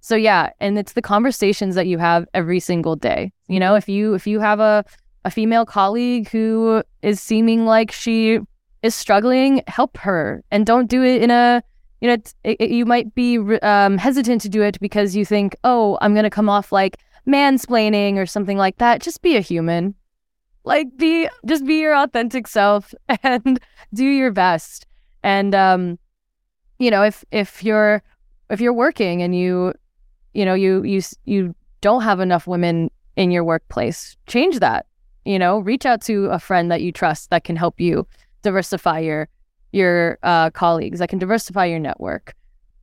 So 0.00 0.14
yeah, 0.14 0.50
and 0.60 0.78
it's 0.78 0.92
the 0.92 1.02
conversations 1.02 1.74
that 1.74 1.86
you 1.86 1.98
have 1.98 2.26
every 2.32 2.60
single 2.60 2.94
day. 2.94 3.32
You 3.48 3.58
know, 3.58 3.74
if 3.74 3.88
you 3.88 4.14
if 4.14 4.26
you 4.26 4.40
have 4.40 4.60
a 4.60 4.84
a 5.24 5.30
female 5.30 5.66
colleague 5.66 6.28
who 6.28 6.84
is 7.02 7.20
seeming 7.20 7.66
like 7.66 7.90
she 7.90 8.38
is 8.82 8.94
struggling, 8.94 9.62
help 9.66 9.96
her 9.96 10.44
and 10.52 10.64
don't 10.64 10.88
do 10.88 11.02
it 11.02 11.22
in 11.22 11.32
a 11.32 11.62
you 12.00 12.08
know, 12.08 12.16
it, 12.44 12.70
you 12.70 12.84
might 12.84 13.14
be 13.14 13.38
um, 13.62 13.98
hesitant 13.98 14.42
to 14.42 14.48
do 14.48 14.62
it 14.62 14.78
because 14.80 15.16
you 15.16 15.24
think, 15.24 15.56
oh, 15.64 15.98
I'm 16.00 16.14
going 16.14 16.24
to 16.24 16.30
come 16.30 16.48
off 16.48 16.72
like 16.72 16.98
mansplaining 17.26 18.16
or 18.16 18.26
something 18.26 18.58
like 18.58 18.78
that. 18.78 19.00
Just 19.00 19.22
be 19.22 19.36
a 19.36 19.40
human. 19.40 19.94
Like, 20.64 20.96
be, 20.96 21.28
just 21.46 21.64
be 21.64 21.80
your 21.80 21.96
authentic 21.96 22.46
self 22.48 22.94
and 23.22 23.58
do 23.94 24.04
your 24.04 24.30
best. 24.30 24.86
And, 25.22 25.54
um, 25.54 25.98
you 26.78 26.90
know, 26.90 27.02
if, 27.02 27.24
if 27.30 27.64
you're, 27.64 28.02
if 28.50 28.60
you're 28.60 28.72
working 28.72 29.22
and 29.22 29.34
you, 29.34 29.72
you 30.34 30.44
know, 30.44 30.54
you, 30.54 30.82
you, 30.84 31.00
you 31.24 31.54
don't 31.80 32.02
have 32.02 32.20
enough 32.20 32.46
women 32.46 32.90
in 33.16 33.30
your 33.30 33.44
workplace, 33.44 34.16
change 34.26 34.58
that. 34.60 34.86
You 35.24 35.38
know, 35.38 35.58
reach 35.58 35.86
out 35.86 36.02
to 36.02 36.26
a 36.26 36.38
friend 36.38 36.70
that 36.70 36.82
you 36.82 36.92
trust 36.92 37.30
that 37.30 37.42
can 37.42 37.56
help 37.56 37.80
you 37.80 38.06
diversify 38.42 39.00
your 39.00 39.28
your 39.76 40.18
uh, 40.22 40.50
colleagues, 40.50 41.00
I 41.00 41.06
can 41.06 41.18
diversify 41.18 41.66
your 41.66 41.78
network. 41.78 42.34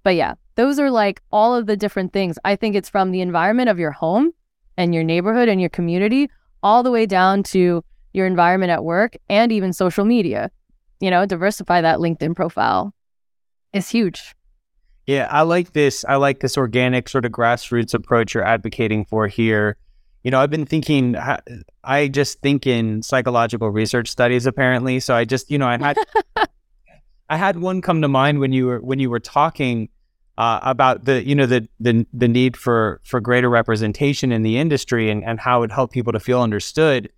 But 0.04 0.16
yeah, 0.16 0.36
those 0.56 0.80
are 0.80 0.92
like 0.92 1.22
all 1.32 1.56
of 1.56 1.66
the 1.66 1.76
different 1.76 2.14
things. 2.14 2.38
I 2.46 2.56
think 2.56 2.76
it's 2.76 2.90
from 2.90 3.12
the 3.12 3.22
environment 3.22 3.70
of 3.70 3.80
your 3.80 3.92
home 3.92 4.32
and 4.78 4.94
your 4.94 5.04
neighborhood 5.04 5.50
and 5.50 5.60
your 5.60 5.70
community 5.70 6.30
all 6.62 6.84
the 6.84 6.92
way 6.92 7.06
down 7.06 7.44
to 7.44 7.84
your 8.14 8.28
environment 8.28 8.72
at 8.72 8.84
work 8.84 9.16
and 9.30 9.52
even 9.52 9.74
social 9.74 10.06
media. 10.06 10.52
You 11.00 11.10
know, 11.10 11.26
diversify 11.26 11.82
that 11.82 12.00
LinkedIn 12.00 12.36
profile 12.36 12.94
is 13.74 13.90
huge. 13.90 14.36
Yeah, 15.06 15.28
I 15.30 15.42
like 15.42 15.74
this. 15.74 16.06
I 16.08 16.16
like 16.16 16.40
this 16.40 16.58
organic 16.58 17.10
sort 17.10 17.26
of 17.26 17.32
grassroots 17.32 17.94
approach 17.94 18.34
you're 18.34 18.46
advocating 18.46 19.04
for 19.04 19.28
here. 19.28 19.76
You 20.24 20.32
know, 20.32 20.40
I've 20.40 20.50
been 20.50 20.66
thinking, 20.66 21.18
I 21.84 22.08
just 22.08 22.40
think 22.40 22.66
in 22.66 23.04
psychological 23.04 23.70
research 23.70 24.08
studies, 24.08 24.46
apparently. 24.46 25.02
So 25.02 25.14
I 25.14 25.26
just, 25.26 25.52
you 25.52 25.58
know, 25.58 25.68
I 25.68 25.78
had 25.78 25.98
I 27.30 27.38
had 27.38 27.60
one 27.60 27.82
come 27.82 28.02
to 28.02 28.08
mind 28.08 28.40
when 28.40 28.54
you 28.54 28.66
were 28.68 28.80
when 28.80 29.00
you 29.00 29.10
were 29.10 29.20
talking 29.20 29.90
uh, 30.38 30.60
about 30.64 31.06
the 31.06 31.26
you 31.26 31.36
know 31.36 31.46
the 31.46 31.68
the 31.80 32.06
the 32.14 32.28
need 32.28 32.58
for 32.58 33.02
for 33.04 33.20
greater 33.20 33.50
representation 33.50 34.32
in 34.32 34.44
the 34.44 34.58
industry 34.58 35.10
and 35.10 35.24
and 35.24 35.40
how 35.40 35.64
it 35.64 35.72
helped 35.72 35.94
people 35.94 36.14
to 36.14 36.20
feel 36.20 36.42
understood. 36.42 37.10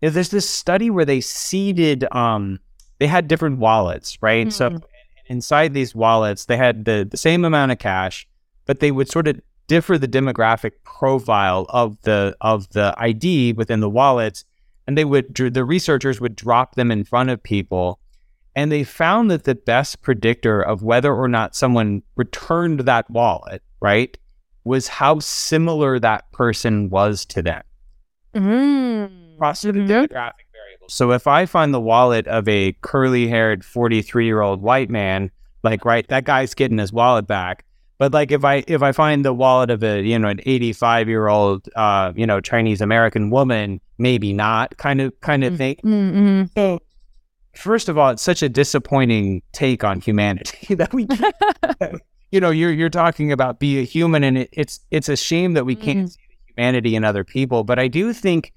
You 0.00 0.08
know, 0.08 0.10
there's 0.10 0.30
this 0.30 0.48
study 0.48 0.90
where 0.90 1.04
they 1.04 1.20
seeded 1.20 2.06
um 2.12 2.60
they 2.98 3.06
had 3.06 3.28
different 3.28 3.58
wallets, 3.58 4.18
right? 4.22 4.48
Mm-hmm. 4.48 4.76
So 4.76 4.86
inside 5.26 5.72
these 5.72 5.94
wallets 5.94 6.44
they 6.44 6.56
had 6.56 6.84
the 6.84 7.06
the 7.10 7.16
same 7.16 7.44
amount 7.44 7.72
of 7.72 7.78
cash, 7.78 8.28
but 8.66 8.80
they 8.80 8.92
would 8.92 9.10
sort 9.10 9.26
of 9.26 9.40
differ 9.66 9.96
the 9.96 10.08
demographic 10.08 10.72
profile 10.84 11.66
of 11.70 12.00
the 12.02 12.36
of 12.40 12.68
the 12.70 12.94
ID 12.98 13.54
within 13.54 13.80
the 13.80 13.90
wallets, 13.90 14.44
and 14.86 14.98
they 14.98 15.04
would 15.04 15.34
the 15.34 15.64
researchers 15.64 16.20
would 16.20 16.36
drop 16.36 16.74
them 16.74 16.90
in 16.90 17.04
front 17.04 17.30
of 17.30 17.42
people 17.42 18.00
and 18.56 18.70
they 18.70 18.84
found 18.84 19.30
that 19.30 19.44
the 19.44 19.54
best 19.54 20.02
predictor 20.02 20.60
of 20.60 20.82
whether 20.82 21.14
or 21.14 21.28
not 21.28 21.56
someone 21.56 22.02
returned 22.16 22.80
that 22.80 23.10
wallet, 23.10 23.62
right, 23.80 24.16
was 24.64 24.88
how 24.88 25.18
similar 25.18 25.98
that 25.98 26.30
person 26.32 26.88
was 26.88 27.24
to 27.26 27.42
them. 27.42 27.62
Mm. 28.34 29.38
Positive 29.38 29.74
mm-hmm. 29.74 29.90
demographic 29.90 30.46
variables. 30.52 30.92
So 30.92 31.12
if 31.12 31.26
I 31.26 31.46
find 31.46 31.74
the 31.74 31.80
wallet 31.80 32.26
of 32.28 32.48
a 32.48 32.72
curly 32.80 33.28
haired 33.28 33.64
43 33.64 34.24
year 34.24 34.40
old 34.40 34.62
white 34.62 34.90
man, 34.90 35.30
like, 35.62 35.84
right, 35.84 36.06
that 36.08 36.24
guy's 36.24 36.54
getting 36.54 36.78
his 36.78 36.92
wallet 36.92 37.26
back. 37.26 37.64
But 37.98 38.12
like 38.12 38.32
if 38.32 38.44
I 38.44 38.64
if 38.66 38.82
I 38.82 38.92
find 38.92 39.24
the 39.24 39.32
wallet 39.32 39.70
of 39.70 39.84
a 39.84 40.02
you 40.02 40.18
know 40.18 40.28
an 40.28 40.40
85 40.44 41.08
year 41.08 41.28
old 41.28 41.68
uh 41.76 42.12
you 42.16 42.26
know 42.26 42.40
Chinese 42.40 42.80
American 42.80 43.30
woman, 43.30 43.80
maybe 43.98 44.32
not 44.32 44.76
kind 44.78 45.00
of 45.00 45.18
kind 45.20 45.44
of 45.44 45.56
thing. 45.56 45.76
Mm-hmm. 45.76 46.76
First 47.56 47.88
of 47.88 47.98
all, 47.98 48.10
it's 48.10 48.22
such 48.22 48.42
a 48.42 48.48
disappointing 48.48 49.42
take 49.52 49.84
on 49.84 50.00
humanity 50.00 50.74
that 50.74 50.92
we, 50.92 51.06
you 52.30 52.40
know, 52.40 52.50
you're 52.50 52.72
you're 52.72 52.90
talking 52.90 53.32
about 53.32 53.58
be 53.58 53.78
a 53.78 53.82
human, 53.82 54.24
and 54.24 54.38
it, 54.38 54.50
it's 54.52 54.80
it's 54.90 55.08
a 55.08 55.16
shame 55.16 55.54
that 55.54 55.64
we 55.64 55.76
can't 55.76 56.08
mm. 56.08 56.10
see 56.10 56.20
the 56.28 56.52
humanity 56.54 56.96
in 56.96 57.04
other 57.04 57.24
people. 57.24 57.64
But 57.64 57.78
I 57.78 57.88
do 57.88 58.12
think, 58.12 58.52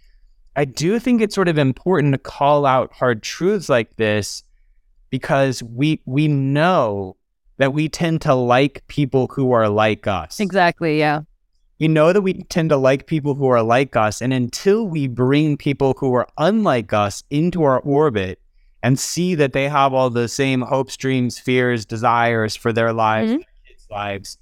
I 0.55 0.65
do 0.65 0.99
think 0.99 1.21
it's 1.21 1.35
sort 1.35 1.47
of 1.47 1.57
important 1.57 2.13
to 2.13 2.17
call 2.17 2.65
out 2.65 2.91
hard 2.93 3.23
truths 3.23 3.69
like 3.69 3.95
this 3.97 4.43
because 5.09 5.63
we 5.63 6.01
we 6.05 6.27
know 6.27 7.17
that 7.57 7.73
we 7.73 7.89
tend 7.89 8.21
to 8.21 8.33
like 8.33 8.85
people 8.87 9.27
who 9.27 9.51
are 9.51 9.69
like 9.69 10.07
us. 10.07 10.39
Exactly. 10.39 10.99
Yeah. 10.99 11.21
We 11.79 11.87
know 11.87 12.13
that 12.13 12.21
we 12.21 12.43
tend 12.43 12.69
to 12.69 12.77
like 12.77 13.05
people 13.05 13.35
who 13.35 13.47
are 13.47 13.61
like 13.61 13.95
us. 13.95 14.21
And 14.21 14.33
until 14.33 14.87
we 14.87 15.07
bring 15.07 15.57
people 15.57 15.95
who 15.97 16.13
are 16.15 16.27
unlike 16.37 16.93
us 16.93 17.23
into 17.29 17.63
our 17.63 17.79
orbit, 17.79 18.39
and 18.83 18.99
see 18.99 19.35
that 19.35 19.53
they 19.53 19.67
have 19.67 19.93
all 19.93 20.09
the 20.09 20.27
same 20.27 20.61
hopes, 20.61 20.97
dreams, 20.97 21.39
fears, 21.39 21.85
desires 21.85 22.55
for 22.55 22.71
their 22.71 22.93
lives, 22.93 23.31
mm-hmm. 23.31 23.37
their 23.37 23.73
kids' 23.73 23.87
lives, 23.89 24.37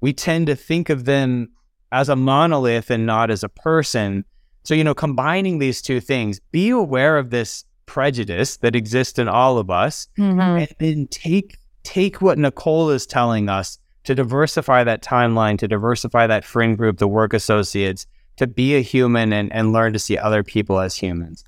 we 0.00 0.12
tend 0.12 0.46
to 0.48 0.56
think 0.56 0.90
of 0.90 1.04
them 1.04 1.48
as 1.90 2.08
a 2.08 2.16
monolith 2.16 2.90
and 2.90 3.06
not 3.06 3.30
as 3.30 3.42
a 3.42 3.48
person. 3.48 4.24
So, 4.64 4.74
you 4.74 4.84
know, 4.84 4.94
combining 4.94 5.58
these 5.58 5.80
two 5.82 6.00
things, 6.00 6.40
be 6.50 6.70
aware 6.70 7.18
of 7.18 7.30
this 7.30 7.64
prejudice 7.86 8.56
that 8.58 8.76
exists 8.76 9.18
in 9.18 9.28
all 9.28 9.58
of 9.58 9.70
us, 9.70 10.08
mm-hmm. 10.18 10.40
and 10.40 10.68
then 10.78 11.06
take 11.08 11.58
take 11.82 12.22
what 12.22 12.38
Nicole 12.38 12.90
is 12.90 13.06
telling 13.06 13.48
us 13.48 13.78
to 14.04 14.14
diversify 14.14 14.84
that 14.84 15.02
timeline, 15.02 15.58
to 15.58 15.68
diversify 15.68 16.26
that 16.26 16.44
friend 16.44 16.76
group, 16.76 16.98
the 16.98 17.08
work 17.08 17.32
associates, 17.34 18.06
to 18.36 18.46
be 18.46 18.76
a 18.76 18.80
human 18.80 19.32
and, 19.32 19.52
and 19.52 19.72
learn 19.72 19.92
to 19.92 19.98
see 19.98 20.16
other 20.16 20.42
people 20.42 20.78
as 20.78 20.96
humans. 20.96 21.44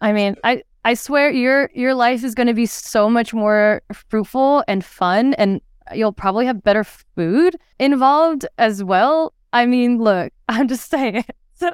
I 0.00 0.12
mean, 0.12 0.36
I 0.44 0.62
I 0.86 0.94
swear 0.94 1.32
your 1.32 1.68
your 1.74 1.94
life 1.94 2.22
is 2.22 2.32
going 2.36 2.46
to 2.46 2.54
be 2.54 2.64
so 2.64 3.10
much 3.10 3.34
more 3.34 3.82
fruitful 3.92 4.62
and 4.68 4.84
fun 4.84 5.34
and 5.34 5.60
you'll 5.92 6.12
probably 6.12 6.46
have 6.46 6.62
better 6.62 6.84
food 6.84 7.56
involved 7.80 8.46
as 8.58 8.84
well. 8.84 9.34
I 9.52 9.66
mean, 9.66 9.98
look, 9.98 10.32
I'm 10.48 10.68
just 10.68 10.88
saying. 10.88 11.24
So 11.58 11.70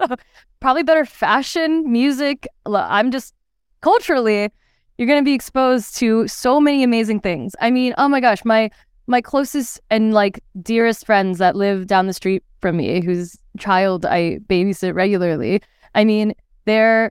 probably 0.61 0.85
better 0.85 1.05
fashion, 1.05 1.91
music. 1.91 2.47
Look, 2.65 2.87
I'm 2.89 3.11
just 3.11 3.35
culturally, 3.81 4.49
you're 4.97 5.09
going 5.09 5.19
to 5.19 5.25
be 5.25 5.35
exposed 5.35 5.97
to 5.97 6.29
so 6.29 6.61
many 6.61 6.85
amazing 6.85 7.19
things. 7.19 7.57
I 7.61 7.73
mean, 7.73 7.93
oh 7.99 8.07
my 8.07 8.21
gosh, 8.21 8.45
my 8.45 8.71
my 9.09 9.21
closest 9.21 9.81
and 9.91 10.15
like 10.15 10.41
dearest 10.63 11.05
friends 11.05 11.39
that 11.39 11.57
live 11.57 11.89
down 11.89 12.07
the 12.07 12.13
street 12.13 12.45
from 12.61 12.77
me, 12.77 13.05
whose 13.05 13.37
child 13.59 14.07
I 14.07 14.39
babysit 14.49 14.95
regularly. 14.95 15.61
I 15.97 16.05
mean, 16.05 16.33
their 16.65 17.11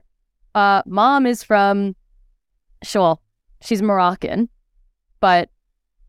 uh, 0.54 0.82
mom 0.86 1.26
is 1.26 1.42
from 1.42 1.94
Shoal. 2.82 3.20
She's 3.62 3.82
Moroccan, 3.82 4.48
but 5.20 5.48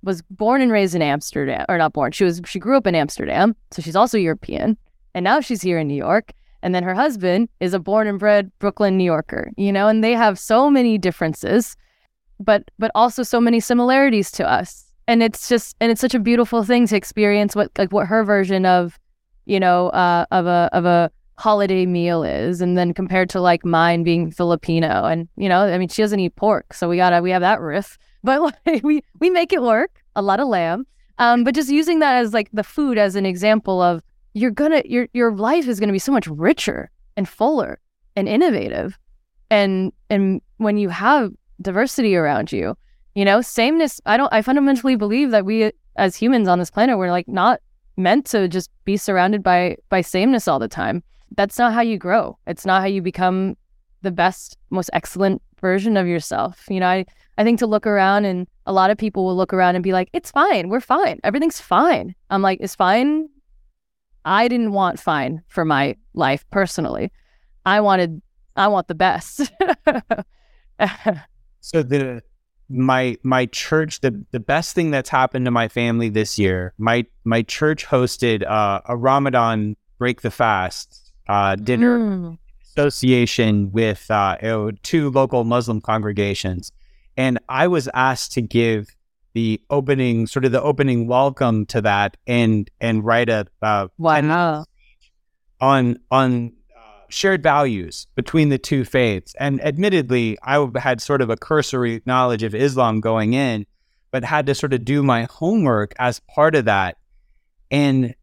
was 0.01 0.21
born 0.23 0.61
and 0.61 0.71
raised 0.71 0.95
in 0.95 1.01
Amsterdam, 1.01 1.65
or 1.69 1.77
not 1.77 1.93
born. 1.93 2.11
She 2.11 2.23
was 2.23 2.41
she 2.45 2.59
grew 2.59 2.77
up 2.77 2.87
in 2.87 2.95
Amsterdam, 2.95 3.55
so 3.71 3.81
she's 3.81 3.95
also 3.95 4.17
European, 4.17 4.77
and 5.13 5.23
now 5.23 5.39
she's 5.39 5.61
here 5.61 5.79
in 5.79 5.87
New 5.87 5.95
York. 5.95 6.33
And 6.61 6.73
then 6.73 6.83
her 6.83 6.93
husband 6.93 7.49
is 7.59 7.73
a 7.73 7.79
born 7.79 8.07
and 8.07 8.17
bred 8.17 8.49
Brooklyn 8.59 8.97
New 8.97 9.03
Yorker, 9.03 9.51
you 9.57 9.71
know, 9.71 9.89
and 9.89 10.01
they 10.01 10.13
have 10.13 10.39
so 10.39 10.69
many 10.69 10.97
differences, 10.97 11.75
but 12.39 12.63
but 12.79 12.91
also 12.95 13.23
so 13.23 13.39
many 13.41 13.59
similarities 13.59 14.31
to 14.31 14.49
us. 14.49 14.85
And 15.07 15.21
it's 15.21 15.49
just 15.49 15.75
and 15.79 15.91
it's 15.91 16.01
such 16.01 16.15
a 16.15 16.19
beautiful 16.19 16.63
thing 16.63 16.87
to 16.87 16.95
experience 16.95 17.55
what 17.55 17.69
like 17.77 17.91
what 17.91 18.07
her 18.07 18.23
version 18.23 18.65
of, 18.65 18.97
you 19.45 19.59
know, 19.59 19.89
uh, 19.89 20.25
of 20.31 20.47
a 20.47 20.69
of 20.71 20.85
a 20.85 21.11
holiday 21.37 21.85
meal 21.85 22.23
is 22.23 22.61
and 22.61 22.77
then 22.77 22.93
compared 22.93 23.29
to 23.29 23.41
like 23.41 23.65
mine 23.65 24.03
being 24.03 24.31
Filipino 24.31 25.05
and 25.05 25.27
you 25.35 25.49
know 25.49 25.61
I 25.61 25.77
mean 25.77 25.89
she 25.89 26.01
doesn't 26.01 26.19
eat 26.19 26.35
pork 26.35 26.73
so 26.73 26.87
we 26.87 26.97
gotta 26.97 27.21
we 27.21 27.31
have 27.31 27.41
that 27.41 27.61
riff. 27.61 27.97
But 28.25 28.41
like 28.41 28.81
we 28.83 29.03
we 29.19 29.29
make 29.29 29.51
it 29.51 29.61
work 29.61 29.91
a 30.15 30.21
lot 30.21 30.39
of 30.39 30.47
lamb 30.47 30.87
um 31.17 31.43
but 31.43 31.53
just 31.53 31.69
using 31.69 31.99
that 31.99 32.15
as 32.15 32.33
like 32.33 32.49
the 32.53 32.63
food 32.63 32.97
as 32.97 33.17
an 33.17 33.25
example 33.25 33.81
of 33.81 34.01
you're 34.33 34.51
gonna 34.51 34.81
your 34.85 35.09
your 35.13 35.33
life 35.33 35.67
is 35.67 35.79
gonna 35.79 35.91
be 35.91 35.99
so 35.99 36.11
much 36.13 36.27
richer 36.27 36.89
and 37.17 37.27
fuller 37.27 37.79
and 38.15 38.29
innovative 38.29 38.97
and 39.49 39.91
and 40.09 40.41
when 40.57 40.77
you 40.77 40.89
have 40.89 41.31
diversity 41.61 42.15
around 42.15 42.51
you 42.51 42.77
you 43.15 43.25
know 43.25 43.41
sameness 43.41 43.99
i 44.05 44.15
don't 44.15 44.31
i 44.33 44.41
fundamentally 44.41 44.95
believe 44.95 45.31
that 45.31 45.45
we 45.45 45.71
as 45.97 46.15
humans 46.15 46.47
on 46.47 46.59
this 46.59 46.71
planet 46.71 46.97
we're 46.97 47.11
like 47.11 47.27
not 47.27 47.59
meant 47.97 48.25
to 48.25 48.47
just 48.47 48.69
be 48.85 48.97
surrounded 48.97 49.43
by 49.43 49.75
by 49.89 50.01
sameness 50.01 50.47
all 50.47 50.59
the 50.59 50.67
time 50.67 51.03
that's 51.35 51.57
not 51.57 51.73
how 51.73 51.81
you 51.81 51.97
grow. 51.97 52.37
It's 52.47 52.65
not 52.65 52.81
how 52.81 52.87
you 52.87 53.01
become 53.01 53.55
the 54.01 54.11
best 54.11 54.57
most 54.69 54.89
excellent 54.93 55.41
version 55.59 55.97
of 55.97 56.07
yourself. 56.07 56.65
You 56.69 56.79
know 56.79 56.87
i 56.87 57.05
i 57.37 57.43
think 57.43 57.59
to 57.59 57.67
look 57.67 57.87
around 57.87 58.25
and 58.25 58.47
a 58.65 58.73
lot 58.73 58.91
of 58.91 58.97
people 58.97 59.25
will 59.25 59.35
look 59.35 59.53
around 59.53 59.75
and 59.75 59.83
be 59.83 59.93
like 59.93 60.09
it's 60.13 60.31
fine. 60.31 60.69
We're 60.69 60.81
fine. 60.81 61.19
Everything's 61.23 61.59
fine. 61.59 62.15
I'm 62.29 62.41
like 62.41 62.59
it's 62.61 62.75
fine. 62.75 63.29
I 64.25 64.47
didn't 64.47 64.71
want 64.71 64.99
fine 64.99 65.41
for 65.47 65.65
my 65.65 65.95
life 66.13 66.45
personally. 66.51 67.11
I 67.65 67.81
wanted 67.81 68.21
I 68.55 68.67
want 68.67 68.87
the 68.87 68.95
best. 68.95 69.37
so 71.61 71.83
the 71.83 72.21
my 72.69 73.17
my 73.23 73.45
church 73.47 74.01
the 74.01 74.23
the 74.31 74.39
best 74.39 74.73
thing 74.73 74.91
that's 74.91 75.09
happened 75.09 75.45
to 75.45 75.51
my 75.51 75.67
family 75.67 76.09
this 76.09 76.39
year 76.39 76.73
my 76.77 77.05
my 77.23 77.41
church 77.43 77.85
hosted 77.85 78.43
uh, 78.49 78.79
a 78.85 78.95
Ramadan 78.95 79.75
break 79.99 80.21
the 80.21 80.31
fast 80.31 81.02
uh, 81.27 81.55
dinner 81.55 81.99
mm. 81.99 82.37
association 82.63 83.71
with 83.71 84.09
uh, 84.09 84.37
two 84.83 85.09
local 85.09 85.43
Muslim 85.43 85.81
congregations 85.81 86.71
and 87.17 87.39
I 87.49 87.67
was 87.67 87.89
asked 87.93 88.31
to 88.33 88.41
give 88.41 88.87
the 89.33 89.61
opening 89.69 90.27
sort 90.27 90.45
of 90.45 90.51
the 90.51 90.61
opening 90.61 91.07
welcome 91.07 91.65
to 91.67 91.81
that 91.81 92.17
and 92.27 92.69
and 92.79 93.03
write 93.03 93.29
a 93.29 93.47
uh, 93.61 93.87
wow. 93.97 94.65
on 95.59 95.97
on 96.11 96.53
uh, 96.77 97.01
shared 97.09 97.41
values 97.41 98.07
between 98.15 98.49
the 98.49 98.57
two 98.57 98.85
faiths 98.85 99.33
and 99.39 99.63
admittedly 99.63 100.37
I 100.43 100.67
had 100.75 101.01
sort 101.01 101.21
of 101.21 101.29
a 101.29 101.37
cursory 101.37 102.01
knowledge 102.05 102.43
of 102.43 102.53
Islam 102.53 103.01
going 103.01 103.33
in 103.33 103.65
but 104.11 104.23
had 104.23 104.45
to 104.45 104.55
sort 104.55 104.73
of 104.73 104.85
do 104.85 105.01
my 105.01 105.27
homework 105.29 105.93
as 105.97 106.19
part 106.19 106.55
of 106.55 106.65
that 106.65 106.97
and 107.71 108.13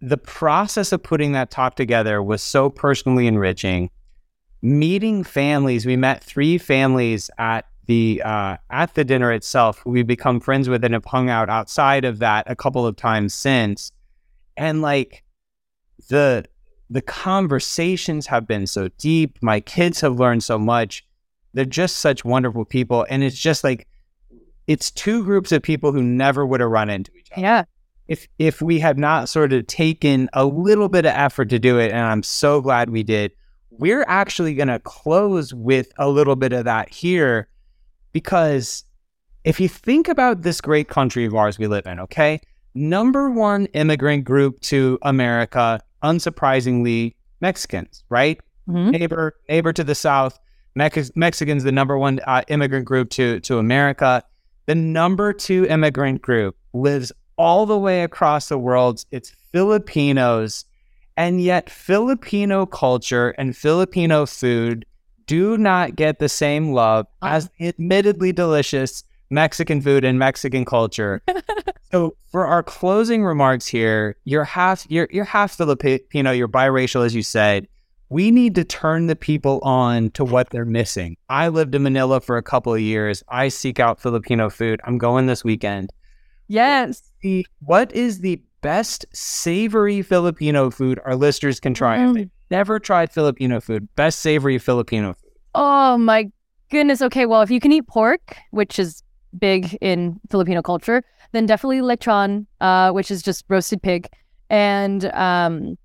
the 0.00 0.18
process 0.18 0.92
of 0.92 1.02
putting 1.02 1.32
that 1.32 1.50
talk 1.50 1.74
together 1.74 2.22
was 2.22 2.42
so 2.42 2.68
personally 2.68 3.26
enriching 3.26 3.90
meeting 4.62 5.22
families 5.22 5.86
we 5.86 5.96
met 5.96 6.22
three 6.24 6.58
families 6.58 7.30
at 7.38 7.66
the 7.86 8.20
uh, 8.24 8.56
at 8.70 8.94
the 8.94 9.04
dinner 9.04 9.32
itself, 9.32 9.84
we've 9.86 10.06
become 10.06 10.40
friends 10.40 10.68
with 10.68 10.84
and 10.84 10.94
have 10.94 11.04
hung 11.04 11.30
out 11.30 11.48
outside 11.48 12.04
of 12.04 12.18
that 12.18 12.44
a 12.50 12.56
couple 12.56 12.86
of 12.86 12.96
times 12.96 13.32
since. 13.32 13.92
And 14.56 14.82
like 14.82 15.24
the 16.08 16.44
the 16.90 17.02
conversations 17.02 18.26
have 18.26 18.46
been 18.46 18.66
so 18.66 18.88
deep. 18.98 19.38
My 19.40 19.60
kids 19.60 20.00
have 20.00 20.18
learned 20.18 20.44
so 20.44 20.58
much. 20.58 21.04
They're 21.54 21.64
just 21.64 21.96
such 21.96 22.24
wonderful 22.24 22.64
people. 22.64 23.06
And 23.08 23.22
it's 23.22 23.38
just 23.38 23.64
like 23.64 23.86
it's 24.66 24.90
two 24.90 25.24
groups 25.24 25.52
of 25.52 25.62
people 25.62 25.92
who 25.92 26.02
never 26.02 26.44
would 26.44 26.60
have 26.60 26.70
run 26.70 26.90
into 26.90 27.12
each 27.16 27.30
other. 27.32 27.40
Yeah. 27.40 27.64
If 28.08 28.28
if 28.38 28.62
we 28.62 28.78
had 28.78 28.98
not 28.98 29.28
sort 29.28 29.52
of 29.52 29.66
taken 29.66 30.28
a 30.32 30.44
little 30.44 30.88
bit 30.88 31.06
of 31.06 31.12
effort 31.12 31.48
to 31.50 31.58
do 31.58 31.78
it, 31.78 31.90
and 31.90 32.00
I'm 32.00 32.22
so 32.22 32.60
glad 32.60 32.90
we 32.90 33.02
did, 33.02 33.32
we're 33.70 34.04
actually 34.06 34.54
gonna 34.54 34.78
close 34.80 35.52
with 35.52 35.92
a 35.98 36.08
little 36.08 36.36
bit 36.36 36.52
of 36.52 36.64
that 36.64 36.92
here 36.92 37.48
because 38.12 38.84
if 39.44 39.60
you 39.60 39.68
think 39.68 40.08
about 40.08 40.42
this 40.42 40.60
great 40.60 40.88
country 40.88 41.24
of 41.24 41.34
ours 41.34 41.58
we 41.58 41.66
live 41.66 41.86
in, 41.86 42.00
okay, 42.00 42.40
number 42.74 43.30
one 43.30 43.66
immigrant 43.66 44.24
group 44.24 44.60
to 44.60 44.98
America, 45.02 45.80
unsurprisingly, 46.02 47.14
Mexicans, 47.40 48.04
right? 48.08 48.40
Mm-hmm. 48.68 48.90
Neighbor, 48.90 49.36
neighbor 49.48 49.72
to 49.72 49.84
the 49.84 49.94
south, 49.94 50.38
Mex- 50.74 51.12
Mexicans, 51.14 51.64
the 51.64 51.72
number 51.72 51.96
one 51.96 52.20
uh, 52.26 52.42
immigrant 52.48 52.84
group 52.84 53.10
to 53.10 53.40
to 53.40 53.58
America. 53.58 54.22
The 54.66 54.74
number 54.74 55.32
two 55.32 55.64
immigrant 55.66 56.22
group 56.22 56.56
lives 56.72 57.12
all 57.36 57.66
the 57.66 57.78
way 57.78 58.02
across 58.02 58.48
the 58.48 58.58
world. 58.58 59.04
It's 59.10 59.32
Filipinos, 59.52 60.64
and 61.16 61.40
yet 61.40 61.70
Filipino 61.70 62.66
culture 62.66 63.30
and 63.38 63.56
Filipino 63.56 64.26
food 64.26 64.84
do 65.26 65.58
not 65.58 65.96
get 65.96 66.18
the 66.18 66.28
same 66.28 66.72
love 66.72 67.06
uh. 67.22 67.26
as 67.26 67.50
admittedly 67.60 68.32
delicious 68.32 69.04
Mexican 69.30 69.80
food 69.80 70.04
and 70.04 70.18
Mexican 70.18 70.64
culture. 70.64 71.20
so 71.90 72.16
for 72.30 72.46
our 72.46 72.62
closing 72.62 73.24
remarks 73.24 73.66
here, 73.66 74.16
you're 74.24 74.44
half 74.44 74.86
you're 74.88 75.08
you're 75.10 75.24
half 75.24 75.56
Filipino, 75.56 76.30
you're 76.30 76.48
biracial 76.48 77.04
as 77.04 77.14
you 77.14 77.22
said. 77.22 77.66
We 78.08 78.30
need 78.30 78.54
to 78.54 78.62
turn 78.62 79.08
the 79.08 79.16
people 79.16 79.58
on 79.64 80.10
to 80.10 80.24
what 80.24 80.50
they're 80.50 80.64
missing. 80.64 81.16
I 81.28 81.48
lived 81.48 81.74
in 81.74 81.82
Manila 81.82 82.20
for 82.20 82.36
a 82.36 82.42
couple 82.42 82.72
of 82.72 82.80
years. 82.80 83.24
I 83.28 83.48
seek 83.48 83.80
out 83.80 84.00
Filipino 84.00 84.48
food. 84.48 84.80
I'm 84.84 84.96
going 84.96 85.26
this 85.26 85.42
weekend. 85.42 85.92
Yes. 86.48 87.02
What 87.60 87.92
is 87.92 88.20
the 88.20 88.40
best 88.60 89.04
savory 89.12 90.02
Filipino 90.02 90.70
food 90.70 91.00
our 91.04 91.16
listeners 91.16 91.60
can 91.60 91.74
try? 91.74 91.98
Mm 91.98 92.30
never 92.50 92.78
tried 92.78 93.12
Filipino 93.12 93.60
food. 93.60 93.88
Best 93.96 94.20
savory 94.20 94.58
Filipino 94.58 95.14
food. 95.14 95.32
Oh 95.54 95.98
my 95.98 96.30
goodness. 96.70 97.02
Okay, 97.02 97.26
well, 97.26 97.42
if 97.42 97.50
you 97.50 97.60
can 97.60 97.72
eat 97.72 97.86
pork, 97.86 98.36
which 98.50 98.78
is 98.78 99.02
big 99.38 99.76
in 99.80 100.20
Filipino 100.30 100.62
culture, 100.62 101.02
then 101.32 101.46
definitely 101.46 101.80
lechon, 101.80 102.46
uh, 102.60 102.90
which 102.92 103.10
is 103.10 103.22
just 103.22 103.44
roasted 103.48 103.82
pig. 103.82 104.08
And 104.48 105.06
um, 105.06 105.76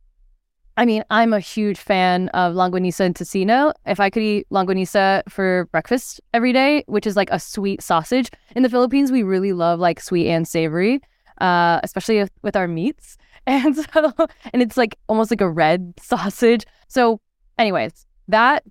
I 0.78 0.86
mean, 0.86 1.03
I'm 1.09 1.34
a 1.34 1.39
huge 1.39 1.78
fan 1.78 2.30
of 2.30 2.55
longanisa 2.55 3.01
and 3.01 3.15
tocino. 3.15 3.74
If 3.86 3.99
I 3.99 4.09
could 4.09 4.24
eat 4.24 4.47
longanisa 4.51 5.24
for 5.30 5.65
breakfast 5.72 6.22
every 6.34 6.53
day, 6.53 6.84
which 6.88 7.05
is 7.05 7.15
like 7.15 7.30
a 7.32 7.39
sweet 7.39 7.82
sausage. 7.82 8.30
In 8.55 8.63
the 8.63 8.69
Philippines, 8.69 9.11
we 9.11 9.24
really 9.24 9.53
love 9.53 9.80
like 9.80 9.99
sweet 9.99 10.30
and 10.30 10.47
savory, 10.47 11.01
uh, 11.39 11.80
especially 11.84 12.26
with 12.41 12.55
our 12.55 12.67
meats. 12.67 13.17
And 13.47 13.76
so, 13.76 14.13
and 14.53 14.61
it's 14.61 14.78
like 14.78 14.95
almost 15.09 15.32
like 15.32 15.41
a 15.41 15.49
red 15.49 15.95
sausage. 15.99 16.63
So, 16.88 17.19
anyways, 17.57 18.05
that 18.28 18.63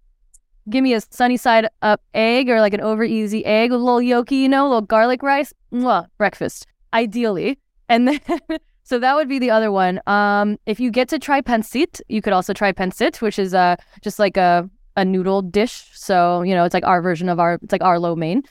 give 0.68 0.84
me 0.84 0.94
a 0.94 1.00
sunny 1.10 1.36
side 1.36 1.68
up 1.82 2.00
egg 2.14 2.48
or 2.48 2.60
like 2.60 2.72
an 2.72 2.80
over 2.80 3.02
easy 3.02 3.44
egg 3.44 3.72
with 3.72 3.80
a 3.80 3.82
little 3.82 4.00
yolky, 4.00 4.42
you 4.42 4.48
know, 4.48 4.66
a 4.66 4.68
little 4.68 4.82
garlic 4.82 5.24
rice. 5.24 5.52
Mwah, 5.72 6.06
breakfast, 6.18 6.68
ideally. 6.94 7.58
And 7.88 8.06
then, 8.06 8.20
so 8.90 8.98
that 8.98 9.14
would 9.14 9.28
be 9.28 9.38
the 9.38 9.52
other 9.52 9.70
one. 9.70 10.00
Um, 10.08 10.58
if 10.66 10.80
you 10.80 10.90
get 10.90 11.08
to 11.10 11.20
try 11.20 11.40
pancit, 11.40 12.00
you 12.08 12.20
could 12.20 12.32
also 12.32 12.52
try 12.52 12.72
pancit, 12.72 13.20
which 13.22 13.38
is 13.38 13.54
uh 13.54 13.76
just 14.02 14.18
like 14.18 14.36
a 14.36 14.68
a 14.96 15.04
noodle 15.04 15.42
dish. 15.42 15.88
So 15.94 16.42
you 16.42 16.56
know, 16.56 16.64
it's 16.64 16.74
like 16.74 16.84
our 16.84 17.00
version 17.00 17.28
of 17.28 17.38
our, 17.38 17.54
it's 17.62 17.70
like 17.70 17.84
our 17.84 18.00
lo 18.00 18.16
mein. 18.16 18.42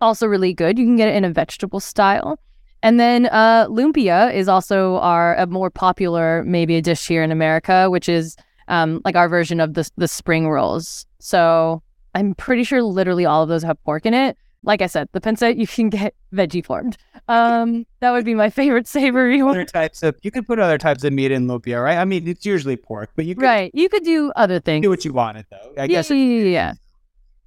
Also 0.00 0.28
really 0.28 0.54
good. 0.54 0.78
You 0.78 0.84
can 0.84 0.94
get 0.94 1.08
it 1.08 1.16
in 1.16 1.24
a 1.24 1.32
vegetable 1.32 1.80
style. 1.80 2.38
And 2.84 3.00
then 3.00 3.26
uh, 3.26 3.66
lumpia 3.66 4.32
is 4.32 4.48
also 4.48 4.98
our 4.98 5.34
a 5.34 5.46
more 5.48 5.70
popular 5.70 6.44
maybe 6.44 6.76
a 6.76 6.80
dish 6.80 7.08
here 7.08 7.24
in 7.24 7.32
America, 7.32 7.90
which 7.90 8.08
is 8.08 8.36
um, 8.68 9.00
like 9.04 9.16
our 9.16 9.28
version 9.28 9.58
of 9.58 9.74
the 9.74 9.90
the 9.96 10.06
spring 10.06 10.48
rolls. 10.48 11.04
So 11.18 11.82
I'm 12.14 12.36
pretty 12.36 12.62
sure 12.62 12.80
literally 12.80 13.26
all 13.26 13.42
of 13.42 13.48
those 13.48 13.64
have 13.64 13.82
pork 13.82 14.06
in 14.06 14.14
it. 14.14 14.38
Like 14.64 14.82
I 14.82 14.86
said, 14.86 15.08
the 15.12 15.20
pancit 15.20 15.56
you 15.58 15.66
can 15.66 15.90
get 15.90 16.14
veggie 16.32 16.64
formed. 16.64 16.96
Um, 17.28 17.86
that 18.00 18.10
would 18.12 18.24
be 18.24 18.34
my 18.34 18.50
favorite 18.50 18.86
savory 18.88 19.42
one. 19.42 19.54
Other 19.56 19.64
types 19.64 20.02
of 20.02 20.16
you 20.22 20.30
could 20.30 20.46
put 20.46 20.58
other 20.58 20.78
types 20.78 21.04
of 21.04 21.12
meat 21.12 21.30
in 21.30 21.46
lumpia, 21.46 21.82
right? 21.82 21.98
I 21.98 22.04
mean, 22.04 22.26
it's 22.26 22.44
usually 22.46 22.76
pork, 22.76 23.10
but 23.16 23.24
you 23.26 23.34
can 23.34 23.44
Right. 23.44 23.70
You 23.74 23.88
could 23.88 24.04
do 24.04 24.32
other 24.36 24.60
things. 24.60 24.82
do 24.82 24.90
what 24.90 25.04
you 25.04 25.12
wanted, 25.12 25.46
though. 25.50 25.72
I 25.76 25.82
yeah, 25.82 25.86
guess. 25.86 26.10
yeah, 26.10 26.16
yeah, 26.16 26.42
yeah. 26.44 26.50
Yeah. 26.50 26.72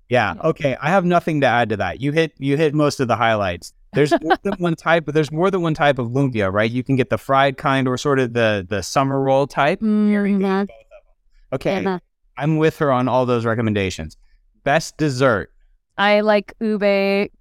Yeah. 0.10 0.36
Okay. 0.50 0.78
I 0.80 0.90
have 0.90 1.04
nothing 1.06 1.42
to 1.42 1.48
add 1.48 1.70
to 1.70 1.78
that. 1.78 2.00
You 2.00 2.12
hit 2.14 2.34
you 2.38 2.56
hit 2.56 2.74
most 2.74 3.00
of 3.00 3.08
the 3.08 3.16
highlights. 3.18 3.74
There's 3.94 4.14
more 4.22 4.38
than 4.44 4.54
one 4.60 4.76
type, 4.76 5.06
but 5.06 5.14
there's 5.14 5.32
more 5.32 5.50
than 5.52 5.62
one 5.62 5.74
type 5.74 6.00
of 6.00 6.10
lumpia, 6.10 6.52
right? 6.52 6.70
You 6.70 6.84
can 6.84 6.96
get 6.96 7.10
the 7.10 7.18
fried 7.18 7.58
kind 7.58 7.88
or 7.88 7.98
sort 7.98 8.20
of 8.20 8.34
the 8.34 8.66
the 8.68 8.82
summer 8.84 9.20
roll 9.22 9.48
type. 9.48 9.82
Mhm. 9.82 10.68
Okay. 11.54 11.82
Yeah. 11.84 12.00
I'm 12.38 12.58
with 12.58 12.78
her 12.80 12.92
on 12.92 13.08
all 13.08 13.26
those 13.26 13.46
recommendations. 13.46 14.16
Best 14.64 14.98
dessert. 14.98 15.52
I 15.98 16.22
like 16.22 16.54
ube 16.60 16.84
it, 16.84 17.32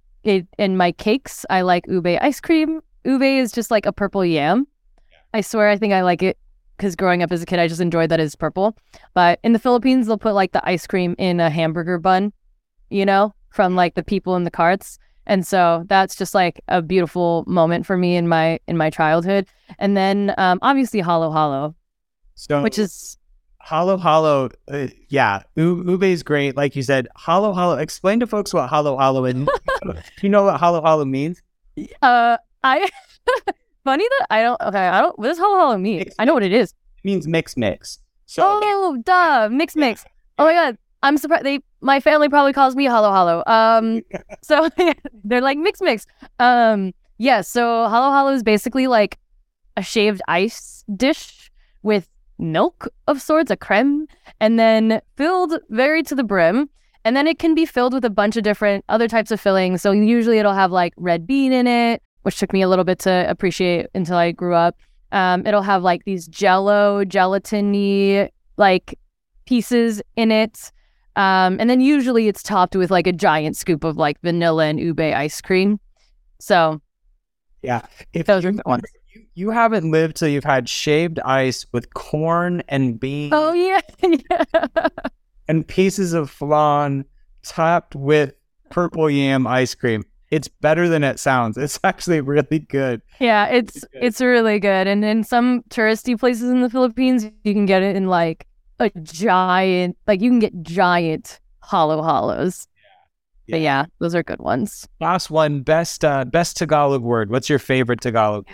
in 0.57 0.77
my 0.77 0.91
cakes. 0.91 1.45
I 1.49 1.61
like 1.61 1.85
ube 1.87 2.07
ice 2.21 2.39
cream. 2.39 2.81
Ube 3.05 3.21
is 3.21 3.51
just 3.51 3.71
like 3.71 3.85
a 3.85 3.93
purple 3.93 4.25
yam. 4.25 4.67
I 5.33 5.41
swear, 5.41 5.69
I 5.69 5.77
think 5.77 5.93
I 5.93 6.01
like 6.01 6.23
it 6.23 6.37
because 6.77 6.95
growing 6.95 7.23
up 7.23 7.31
as 7.31 7.41
a 7.41 7.45
kid, 7.45 7.59
I 7.59 7.67
just 7.67 7.81
enjoyed 7.81 8.09
that 8.09 8.19
it's 8.19 8.35
purple. 8.35 8.77
But 9.13 9.39
in 9.43 9.53
the 9.53 9.59
Philippines, 9.59 10.07
they'll 10.07 10.17
put 10.17 10.33
like 10.33 10.51
the 10.51 10.67
ice 10.67 10.85
cream 10.87 11.15
in 11.17 11.39
a 11.39 11.49
hamburger 11.49 11.97
bun, 11.97 12.33
you 12.89 13.05
know, 13.05 13.33
from 13.49 13.75
like 13.75 13.95
the 13.95 14.03
people 14.03 14.35
in 14.35 14.43
the 14.43 14.51
carts. 14.51 14.99
And 15.25 15.45
so 15.45 15.83
that's 15.87 16.15
just 16.15 16.33
like 16.33 16.61
a 16.67 16.81
beautiful 16.81 17.43
moment 17.47 17.85
for 17.85 17.97
me 17.97 18.15
in 18.15 18.27
my 18.27 18.59
in 18.67 18.77
my 18.77 18.89
childhood. 18.89 19.47
And 19.77 19.97
then 19.97 20.33
um, 20.37 20.59
obviously 20.61 21.01
halo 21.01 21.31
halo, 21.31 21.75
So 22.35 22.61
which 22.61 22.79
is 22.79 23.16
Halo 23.67 23.97
Halo, 23.97 24.49
uh, 24.71 24.87
yeah, 25.09 25.43
U- 25.55 25.83
Ube 25.85 26.03
is 26.03 26.23
great. 26.23 26.55
Like 26.55 26.75
you 26.75 26.83
said, 26.83 27.07
Halo 27.17 27.53
Halo. 27.53 27.75
Explain 27.77 28.19
to 28.21 28.27
folks 28.27 28.53
what 28.53 28.69
Halo 28.69 28.97
Halo 28.97 29.25
is. 29.25 29.35
you 30.21 30.29
know 30.29 30.43
what 30.43 30.59
Halo 30.59 30.81
Halo 30.81 31.03
means? 31.03 31.41
uh 32.01 32.37
I 32.63 32.89
funny 33.83 34.05
that 34.19 34.27
I 34.31 34.41
don't 34.41 34.59
okay 34.61 34.87
I 34.87 34.99
don't 35.01 35.17
what 35.19 35.27
does 35.27 35.37
halo 35.37 35.57
halo 35.59 35.77
mean? 35.77 35.99
It's- 36.01 36.15
I 36.17 36.25
know 36.25 36.33
what 36.33 36.43
it 36.43 36.53
is. 36.53 36.71
It 36.71 37.05
means 37.05 37.27
mix 37.27 37.57
mix. 37.57 37.99
So 38.25 38.41
Oh, 38.63 38.97
duh, 39.03 39.49
mix 39.51 39.75
mix. 39.75 40.05
Oh 40.39 40.45
my 40.45 40.53
god, 40.53 40.77
I'm 41.03 41.17
surprised. 41.17 41.43
They, 41.45 41.59
my 41.81 41.99
family 41.99 42.29
probably 42.29 42.53
calls 42.53 42.75
me 42.75 42.85
Halo 42.85 43.11
Halo. 43.11 43.43
Um, 43.47 44.01
so 44.43 44.69
they're 45.23 45.41
like 45.41 45.57
mix 45.57 45.81
mix. 45.81 46.05
Um, 46.39 46.93
yeah. 47.17 47.41
So 47.41 47.87
Halo 47.89 48.11
Halo 48.11 48.31
is 48.31 48.43
basically 48.43 48.87
like 48.87 49.17
a 49.75 49.81
shaved 49.83 50.21
ice 50.27 50.83
dish 50.95 51.51
with 51.83 52.07
milk 52.39 52.87
of 53.07 53.21
sorts, 53.21 53.51
a 53.51 53.57
creme, 53.57 54.07
and 54.39 54.59
then 54.59 55.01
filled 55.15 55.59
very 55.69 56.03
to 56.03 56.15
the 56.15 56.23
brim. 56.23 56.69
And 57.05 57.15
then 57.15 57.27
it 57.27 57.39
can 57.39 57.55
be 57.55 57.65
filled 57.65 57.93
with 57.93 58.03
a 58.03 58.09
bunch 58.09 58.35
of 58.35 58.43
different 58.43 58.83
other 58.89 59.07
types 59.07 59.31
of 59.31 59.39
fillings. 59.39 59.81
So 59.81 59.91
usually 59.91 60.39
it'll 60.39 60.53
have 60.53 60.71
like 60.71 60.93
red 60.97 61.25
bean 61.25 61.53
in 61.53 61.65
it, 61.65 62.01
which 62.23 62.37
took 62.37 62.51
me 62.51 62.61
a 62.61 62.67
little 62.67 62.83
bit 62.83 62.99
to 62.99 63.25
appreciate 63.29 63.87
until 63.95 64.17
I 64.17 64.31
grew 64.31 64.53
up. 64.53 64.77
Um, 65.13 65.45
it'll 65.47 65.61
have 65.61 65.83
like 65.83 66.03
these 66.03 66.27
jello, 66.27 67.05
gelatiny 67.05 68.29
like 68.57 68.99
pieces 69.45 70.01
in 70.15 70.31
it. 70.31 70.71
Um, 71.15 71.57
and 71.59 71.69
then 71.69 71.79
usually 71.79 72.27
it's 72.27 72.43
topped 72.43 72.75
with 72.75 72.91
like 72.91 73.07
a 73.07 73.13
giant 73.13 73.55
scoop 73.55 73.83
of 73.83 73.97
like 73.97 74.19
vanilla 74.21 74.65
and 74.65 74.79
ube 74.79 74.99
ice 74.99 75.39
cream. 75.41 75.79
So 76.39 76.81
yeah, 77.61 77.85
if 78.13 78.25
those 78.27 78.45
are 78.45 78.51
you, 78.51 78.57
the 78.57 78.63
ones. 78.65 78.83
You, 79.35 79.51
haven't 79.51 79.89
lived 79.91 80.17
till 80.17 80.27
you've 80.27 80.43
had 80.43 80.67
shaved 80.69 81.19
ice 81.19 81.65
with 81.71 81.93
corn 81.93 82.63
and 82.67 82.99
beans 82.99 83.33
Oh 83.35 83.53
yeah, 83.53 83.81
yeah. 84.03 84.87
and 85.47 85.67
pieces 85.67 86.13
of 86.13 86.29
flan 86.29 87.05
topped 87.43 87.95
with 87.95 88.33
purple 88.69 89.09
yam 89.09 89.47
ice 89.47 89.73
cream. 89.75 90.03
It's 90.29 90.47
better 90.49 90.89
than 90.89 91.03
it 91.03 91.19
sounds. 91.19 91.57
It's 91.57 91.79
actually 91.83 92.19
really 92.21 92.59
good. 92.59 93.01
Yeah, 93.19 93.45
it's 93.47 93.79
good. 93.85 94.03
it's 94.03 94.19
really 94.21 94.59
good. 94.59 94.87
And 94.87 95.05
in 95.05 95.23
some 95.23 95.63
touristy 95.69 96.19
places 96.19 96.49
in 96.49 96.61
the 96.61 96.69
Philippines, 96.69 97.25
you 97.43 97.53
can 97.53 97.65
get 97.65 97.81
it 97.81 97.95
in 97.95 98.07
like 98.07 98.45
a 98.79 98.89
giant, 99.01 99.97
like 100.05 100.21
you 100.21 100.29
can 100.29 100.39
get 100.39 100.61
giant 100.63 101.39
halo 101.69 102.03
halos. 102.03 102.67
Yeah. 103.47 103.53
But 103.53 103.61
yeah, 103.61 103.85
those 103.99 104.13
are 104.13 104.23
good 104.23 104.39
ones. 104.39 104.85
Last 104.99 105.29
one, 105.31 105.61
best 105.61 106.03
uh, 106.03 106.25
best 106.25 106.57
Tagalog 106.57 107.01
word. 107.01 107.29
What's 107.31 107.49
your 107.49 107.59
favorite 107.59 108.01
Tagalog? 108.01 108.45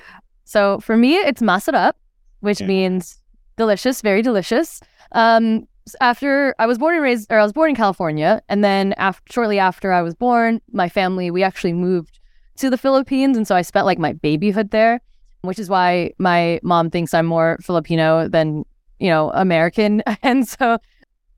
So 0.46 0.80
for 0.80 0.98
me, 0.98 1.16
it's 1.18 1.42
masarap, 1.42 1.94
which 2.42 2.62
Yeah. 2.62 2.68
means 2.68 3.20
delicious, 3.58 4.02
very 4.02 4.22
delicious. 4.22 4.82
Um, 5.14 5.68
after 6.02 6.56
I 6.60 6.66
was 6.66 6.78
born 6.78 6.96
and 6.96 7.04
raised, 7.04 7.32
or 7.32 7.40
I 7.40 7.44
was 7.44 7.54
born 7.54 7.70
in 7.70 7.76
California, 7.76 8.42
and 8.50 8.64
then 8.64 8.94
af- 8.98 9.22
shortly 9.30 9.60
after 9.60 9.92
I 9.92 10.02
was 10.02 10.16
born, 10.16 10.62
my 10.72 10.88
family 10.90 11.30
we 11.32 11.44
actually 11.44 11.74
moved 11.74 12.20
to 12.58 12.70
the 12.70 12.78
Philippines, 12.78 13.36
and 13.38 13.48
so 13.48 13.56
I 13.56 13.62
spent 13.64 13.86
like 13.86 14.00
my 14.00 14.14
babyhood 14.14 14.72
there, 14.72 15.02
which 15.42 15.60
is 15.60 15.70
why 15.70 16.12
my 16.20 16.60
mom 16.64 16.90
thinks 16.90 17.14
I'm 17.14 17.26
more 17.26 17.58
Filipino 17.62 18.28
than 18.30 18.64
you 19.00 19.10
know 19.10 19.32
American, 19.34 20.02
and 20.24 20.48
so 20.48 20.78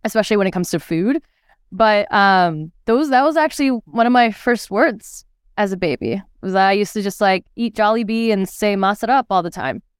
especially 0.03 0.37
when 0.37 0.45
it 0.47 0.51
comes 0.51 0.69
to 0.71 0.79
food. 0.79 1.21
But 1.71 2.11
um, 2.13 2.71
those 2.85 3.09
that 3.09 3.23
was 3.23 3.35
actually 3.37 3.69
one 3.69 4.05
of 4.05 4.13
my 4.13 4.31
first 4.31 4.69
words 4.69 5.25
as 5.57 5.71
a 5.71 5.77
baby 5.77 6.21
was 6.45 6.53
that 6.53 6.67
I 6.67 6.71
used 6.73 6.93
to 6.93 7.01
just 7.01 7.19
like 7.19 7.43
eat 7.55 7.75
Jollibee 7.75 8.31
and 8.31 8.47
say 8.47 8.75
masarap 8.75 9.25
all 9.29 9.43
the 9.43 9.51
time. 9.51 9.81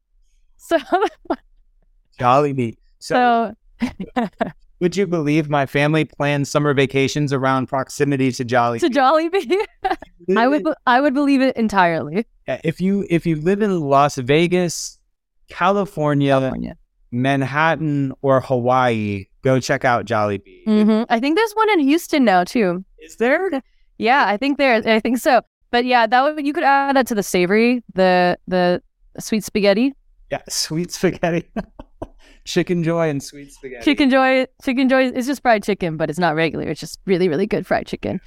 So, 0.57 0.77
Jollibee. 2.19 2.77
So, 2.99 3.53
so 3.81 4.27
would 4.79 4.95
you 4.95 5.05
believe 5.05 5.49
my 5.49 5.65
family 5.65 6.05
plans 6.05 6.49
summer 6.49 6.73
vacations 6.73 7.33
around 7.33 7.67
proximity 7.67 8.31
to 8.31 8.45
Jollibee? 8.45 8.79
to 8.79 8.89
Jollibee, 8.89 9.65
I 10.37 10.47
would 10.47 10.65
I 10.87 11.01
would 11.01 11.13
believe 11.13 11.41
it 11.41 11.55
entirely. 11.55 12.25
Yeah, 12.47 12.61
if 12.63 12.81
you 12.81 13.05
if 13.09 13.25
you 13.25 13.35
live 13.35 13.61
in 13.61 13.79
Las 13.81 14.15
Vegas, 14.15 14.97
California, 15.49 16.53
Manhattan, 17.11 18.13
or 18.21 18.41
Hawaii, 18.41 19.25
go 19.43 19.59
check 19.59 19.85
out 19.85 20.05
Jollibee. 20.05 20.63
hmm 20.65 21.03
I 21.09 21.19
think 21.19 21.37
there's 21.37 21.53
one 21.53 21.69
in 21.71 21.79
Houston 21.81 22.23
now 22.23 22.43
too. 22.43 22.83
Is 22.99 23.17
there? 23.17 23.61
Yeah, 23.97 24.25
I 24.25 24.37
think 24.37 24.57
there. 24.57 24.81
I 24.85 24.99
think 24.99 25.17
so. 25.19 25.41
But 25.71 25.85
yeah, 25.85 26.07
that 26.07 26.23
would 26.23 26.45
you 26.45 26.53
could 26.53 26.63
add 26.63 26.95
that 26.95 27.07
to 27.07 27.15
the 27.15 27.23
savory, 27.23 27.83
the 27.93 28.37
the 28.47 28.81
sweet 29.19 29.43
spaghetti, 29.43 29.93
Yeah, 30.31 30.41
sweet 30.49 30.91
spaghetti, 30.91 31.49
chicken 32.45 32.83
joy, 32.83 33.09
and 33.09 33.21
sweet 33.21 33.51
spaghetti. 33.51 33.83
chicken 33.83 34.09
joy. 34.09 34.45
Chicken 34.63 34.87
joy 34.89 35.09
is 35.11 35.25
just 35.25 35.41
fried 35.41 35.63
chicken, 35.63 35.97
but 35.97 36.09
it's 36.09 36.19
not 36.19 36.35
regular. 36.35 36.67
It's 36.67 36.79
just 36.79 36.99
really 37.05 37.27
really 37.29 37.47
good 37.47 37.65
fried 37.67 37.87
chicken. 37.87 38.19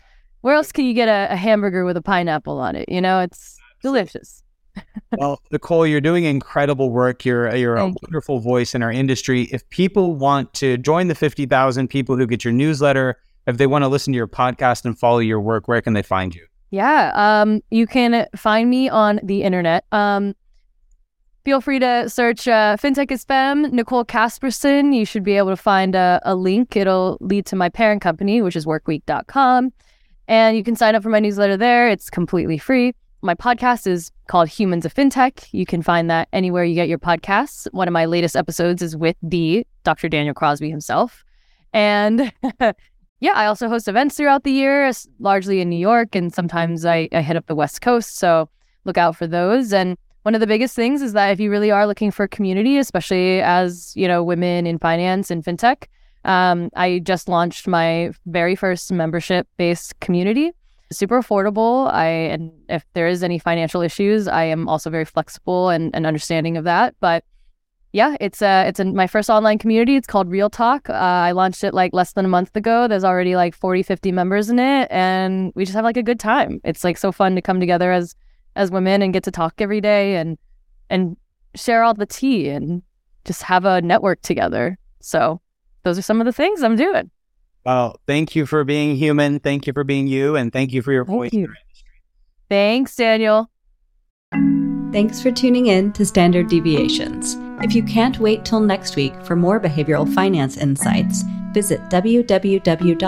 Where 0.43 0.55
else 0.55 0.70
can 0.72 0.84
you 0.84 0.95
get 0.95 1.09
a, 1.09 1.32
a 1.32 1.36
hamburger 1.36 1.84
with 1.84 1.97
a 1.97 2.03
pineapple 2.03 2.59
on 2.59 2.76
it? 2.76 2.89
You 2.89 3.01
know, 3.01 3.20
it's 3.20 3.59
delicious. 3.82 4.43
well, 5.18 5.41
Nicole, 5.51 5.86
you're 5.86 6.01
doing 6.01 6.24
incredible 6.24 6.91
work. 6.91 7.24
You're 7.24 7.55
you're 7.57 7.74
a 7.74 7.80
Thank 7.80 7.95
you. 7.95 8.07
wonderful 8.07 8.39
voice 8.41 8.74
in 8.74 8.82
our 8.82 8.93
industry. 8.93 9.45
If 9.53 9.68
people 9.70 10.14
want 10.14 10.55
to 10.55 10.76
join 10.78 11.09
the 11.09 11.14
fifty 11.14 11.47
thousand 11.47 11.89
people 11.89 12.16
who 12.16 12.26
get 12.26 12.45
your 12.45 12.53
newsletter, 12.53 13.16
if 13.47 13.57
they 13.57 13.66
want 13.66 13.82
to 13.82 13.89
listen 13.89 14.12
to 14.12 14.16
your 14.16 14.28
podcast 14.28 14.84
and 14.84 14.97
follow 14.99 15.18
your 15.18 15.41
work, 15.41 15.66
where 15.66 15.80
can 15.80 15.95
they 15.95 16.03
find 16.03 16.34
you? 16.34 16.47
Yeah, 16.70 17.12
um, 17.14 17.60
you 17.70 17.86
can 17.86 18.26
find 18.36 18.68
me 18.68 18.88
on 18.88 19.20
the 19.22 19.42
internet. 19.42 19.84
Um, 19.90 20.34
feel 21.44 21.60
free 21.60 21.78
to 21.78 22.10
search 22.10 22.46
uh, 22.46 22.76
FinTech 22.78 23.10
is 23.10 23.24
Nicole 23.72 24.04
Casperson. 24.04 24.94
You 24.94 25.06
should 25.06 25.24
be 25.24 25.34
able 25.34 25.50
to 25.50 25.56
find 25.56 25.94
a, 25.94 26.20
a 26.24 26.34
link. 26.34 26.76
It'll 26.76 27.16
lead 27.20 27.46
to 27.46 27.56
my 27.56 27.70
parent 27.70 28.02
company, 28.02 28.42
which 28.42 28.54
is 28.54 28.66
workweek.com. 28.66 29.72
And 30.28 30.56
you 30.58 30.62
can 30.62 30.76
sign 30.76 30.94
up 30.94 31.02
for 31.02 31.08
my 31.08 31.20
newsletter 31.20 31.56
there. 31.56 31.88
It's 31.88 32.10
completely 32.10 32.58
free. 32.58 32.94
My 33.22 33.34
podcast 33.34 33.86
is 33.86 34.12
called 34.28 34.48
Humans 34.48 34.84
of 34.84 34.94
FinTech. 34.94 35.48
You 35.52 35.64
can 35.64 35.82
find 35.82 36.10
that 36.10 36.28
anywhere 36.34 36.64
you 36.64 36.74
get 36.74 36.86
your 36.86 36.98
podcasts. 36.98 37.66
One 37.72 37.88
of 37.88 37.92
my 37.92 38.04
latest 38.04 38.36
episodes 38.36 38.82
is 38.82 38.94
with 38.94 39.16
the 39.22 39.66
Dr. 39.84 40.08
Daniel 40.08 40.34
Crosby 40.34 40.70
himself. 40.70 41.24
And 41.72 42.30
yeah, 43.20 43.32
I 43.34 43.46
also 43.46 43.68
host 43.68 43.88
events 43.88 44.16
throughout 44.16 44.44
the 44.44 44.52
year, 44.52 44.90
largely 45.18 45.60
in 45.60 45.68
New 45.68 45.78
York, 45.78 46.14
and 46.14 46.32
sometimes 46.32 46.84
I, 46.84 47.08
I 47.12 47.22
hit 47.22 47.36
up 47.36 47.46
the 47.46 47.54
West 47.54 47.80
Coast. 47.80 48.16
So 48.18 48.48
look 48.84 48.96
out 48.96 49.16
for 49.16 49.26
those. 49.26 49.72
And 49.72 49.96
one 50.22 50.34
of 50.34 50.40
the 50.40 50.46
biggest 50.46 50.76
things 50.76 51.02
is 51.02 51.14
that 51.14 51.28
if 51.30 51.40
you 51.40 51.50
really 51.50 51.70
are 51.70 51.86
looking 51.86 52.10
for 52.10 52.28
community, 52.28 52.78
especially 52.78 53.40
as 53.40 53.92
you 53.96 54.06
know 54.06 54.22
women 54.22 54.66
in 54.66 54.78
finance 54.78 55.30
and 55.30 55.44
fintech, 55.44 55.84
um, 56.24 56.70
I 56.76 57.00
just 57.00 57.28
launched 57.28 57.66
my 57.66 58.12
very 58.26 58.54
first 58.54 58.92
membership-based 58.92 59.98
community. 60.00 60.52
Super 60.92 61.20
affordable. 61.20 61.90
I 61.92 62.06
and 62.06 62.52
if 62.68 62.84
there 62.94 63.08
is 63.08 63.22
any 63.22 63.38
financial 63.38 63.82
issues, 63.82 64.28
I 64.28 64.44
am 64.44 64.68
also 64.68 64.90
very 64.90 65.04
flexible 65.04 65.70
and, 65.70 65.94
and 65.94 66.06
understanding 66.06 66.56
of 66.56 66.64
that. 66.64 66.94
But 67.00 67.24
yeah, 67.93 68.16
it's 68.20 68.43
uh 68.43 68.64
it's 68.66 68.80
in 68.80 68.95
my 68.95 69.07
first 69.07 69.30
online 69.30 69.59
community. 69.59 69.97
It's 69.97 70.07
called 70.07 70.28
Real 70.28 70.51
Talk. 70.51 70.91
Uh, 70.91 70.93
I 70.93 71.32
launched 71.32 71.64
it 71.64 71.72
like 71.72 71.93
less 71.93 72.12
than 72.12 72.24
a 72.24 72.28
month 72.28 72.55
ago. 72.55 72.86
There's 72.86 73.05
already 73.05 73.34
like 73.34 73.55
40, 73.55 73.82
50 73.82 74.12
members 74.12 74.51
in 74.51 74.59
it, 74.59 74.89
and 74.91 75.53
we 75.55 75.64
just 75.64 75.74
have 75.74 75.84
like 75.84 75.97
a 75.97 76.03
good 76.03 76.20
time. 76.20 76.61
It's 76.64 76.84
like 76.84 76.99
so 76.99 77.12
fun 77.12 77.34
to 77.34 77.43
come 77.43 77.61
together 77.61 77.91
as 77.93 78.14
as 78.57 78.70
women 78.70 79.03
and 79.03 79.12
get 79.12 79.22
to 79.24 79.30
talk 79.30 79.55
every 79.59 79.80
day 79.80 80.16
and 80.16 80.36
and 80.91 81.16
share 81.55 81.82
all 81.82 81.95
the 81.95 82.07
tea 82.07 82.49
and 82.49 82.82
just 83.24 83.43
have 83.43 83.64
a 83.64 83.80
network 83.80 84.20
together. 84.20 84.78
So 85.01 85.41
those 85.82 85.99
are 85.99 86.03
some 86.03 86.20
of 86.20 86.26
the 86.26 86.32
things 86.32 86.62
I'm 86.62 86.76
doing. 86.76 87.11
Well, 87.64 88.01
thank 88.07 88.34
you 88.34 88.47
for 88.47 88.64
being 88.64 88.97
human. 88.97 89.41
Thank 89.41 89.66
you 89.66 89.72
for 89.72 89.84
being 89.84 90.07
you. 90.07 90.36
And 90.36 90.53
thank 90.53 90.72
you 90.72 90.82
for 90.82 90.93
your 90.93 91.05
Thank 91.05 91.18
voice. 91.18 91.32
you. 91.32 91.53
Thanks, 92.49 92.97
Daniel. 92.97 93.51
Thanks 94.93 95.20
for 95.20 95.30
tuning 95.30 95.66
in 95.66 95.93
to 95.93 96.07
Standard 96.07 96.49
Deviations. 96.49 97.36
If 97.61 97.74
you 97.74 97.82
can't 97.82 98.20
wait 98.20 98.44
till 98.44 98.61
next 98.61 98.94
week 98.94 99.14
for 99.24 99.34
more 99.34 99.59
behavioral 99.59 100.12
finance 100.14 100.56
insights, 100.56 101.24
visit 101.52 101.80
www.orion.com. 101.90 102.98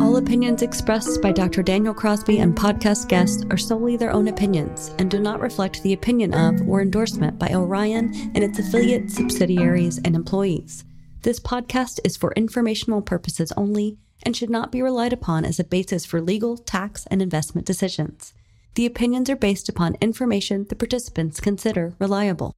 All 0.00 0.16
opinions 0.16 0.62
expressed 0.62 1.22
by 1.22 1.32
Dr. 1.32 1.62
Daniel 1.62 1.94
Crosby 1.94 2.40
and 2.40 2.54
podcast 2.54 3.08
guests 3.08 3.44
are 3.50 3.56
solely 3.56 3.96
their 3.96 4.12
own 4.12 4.28
opinions 4.28 4.94
and 4.98 5.10
do 5.10 5.18
not 5.18 5.40
reflect 5.40 5.82
the 5.82 5.94
opinion 5.94 6.34
of 6.34 6.60
or 6.68 6.82
endorsement 6.82 7.38
by 7.38 7.48
Orion 7.54 8.12
and 8.34 8.44
its 8.44 8.58
affiliates, 8.58 9.14
subsidiaries, 9.14 9.98
and 10.04 10.14
employees. 10.14 10.84
This 11.22 11.40
podcast 11.40 12.00
is 12.04 12.16
for 12.16 12.32
informational 12.32 13.02
purposes 13.02 13.50
only 13.56 13.96
and 14.24 14.36
should 14.36 14.50
not 14.50 14.72
be 14.72 14.82
relied 14.82 15.12
upon 15.12 15.44
as 15.44 15.58
a 15.58 15.64
basis 15.64 16.04
for 16.04 16.20
legal, 16.20 16.58
tax, 16.58 17.06
and 17.10 17.22
investment 17.22 17.66
decisions. 17.66 18.34
The 18.78 18.86
opinions 18.86 19.28
are 19.28 19.34
based 19.34 19.68
upon 19.68 19.96
information 20.00 20.66
the 20.68 20.76
participants 20.76 21.40
consider 21.40 21.94
reliable. 21.98 22.54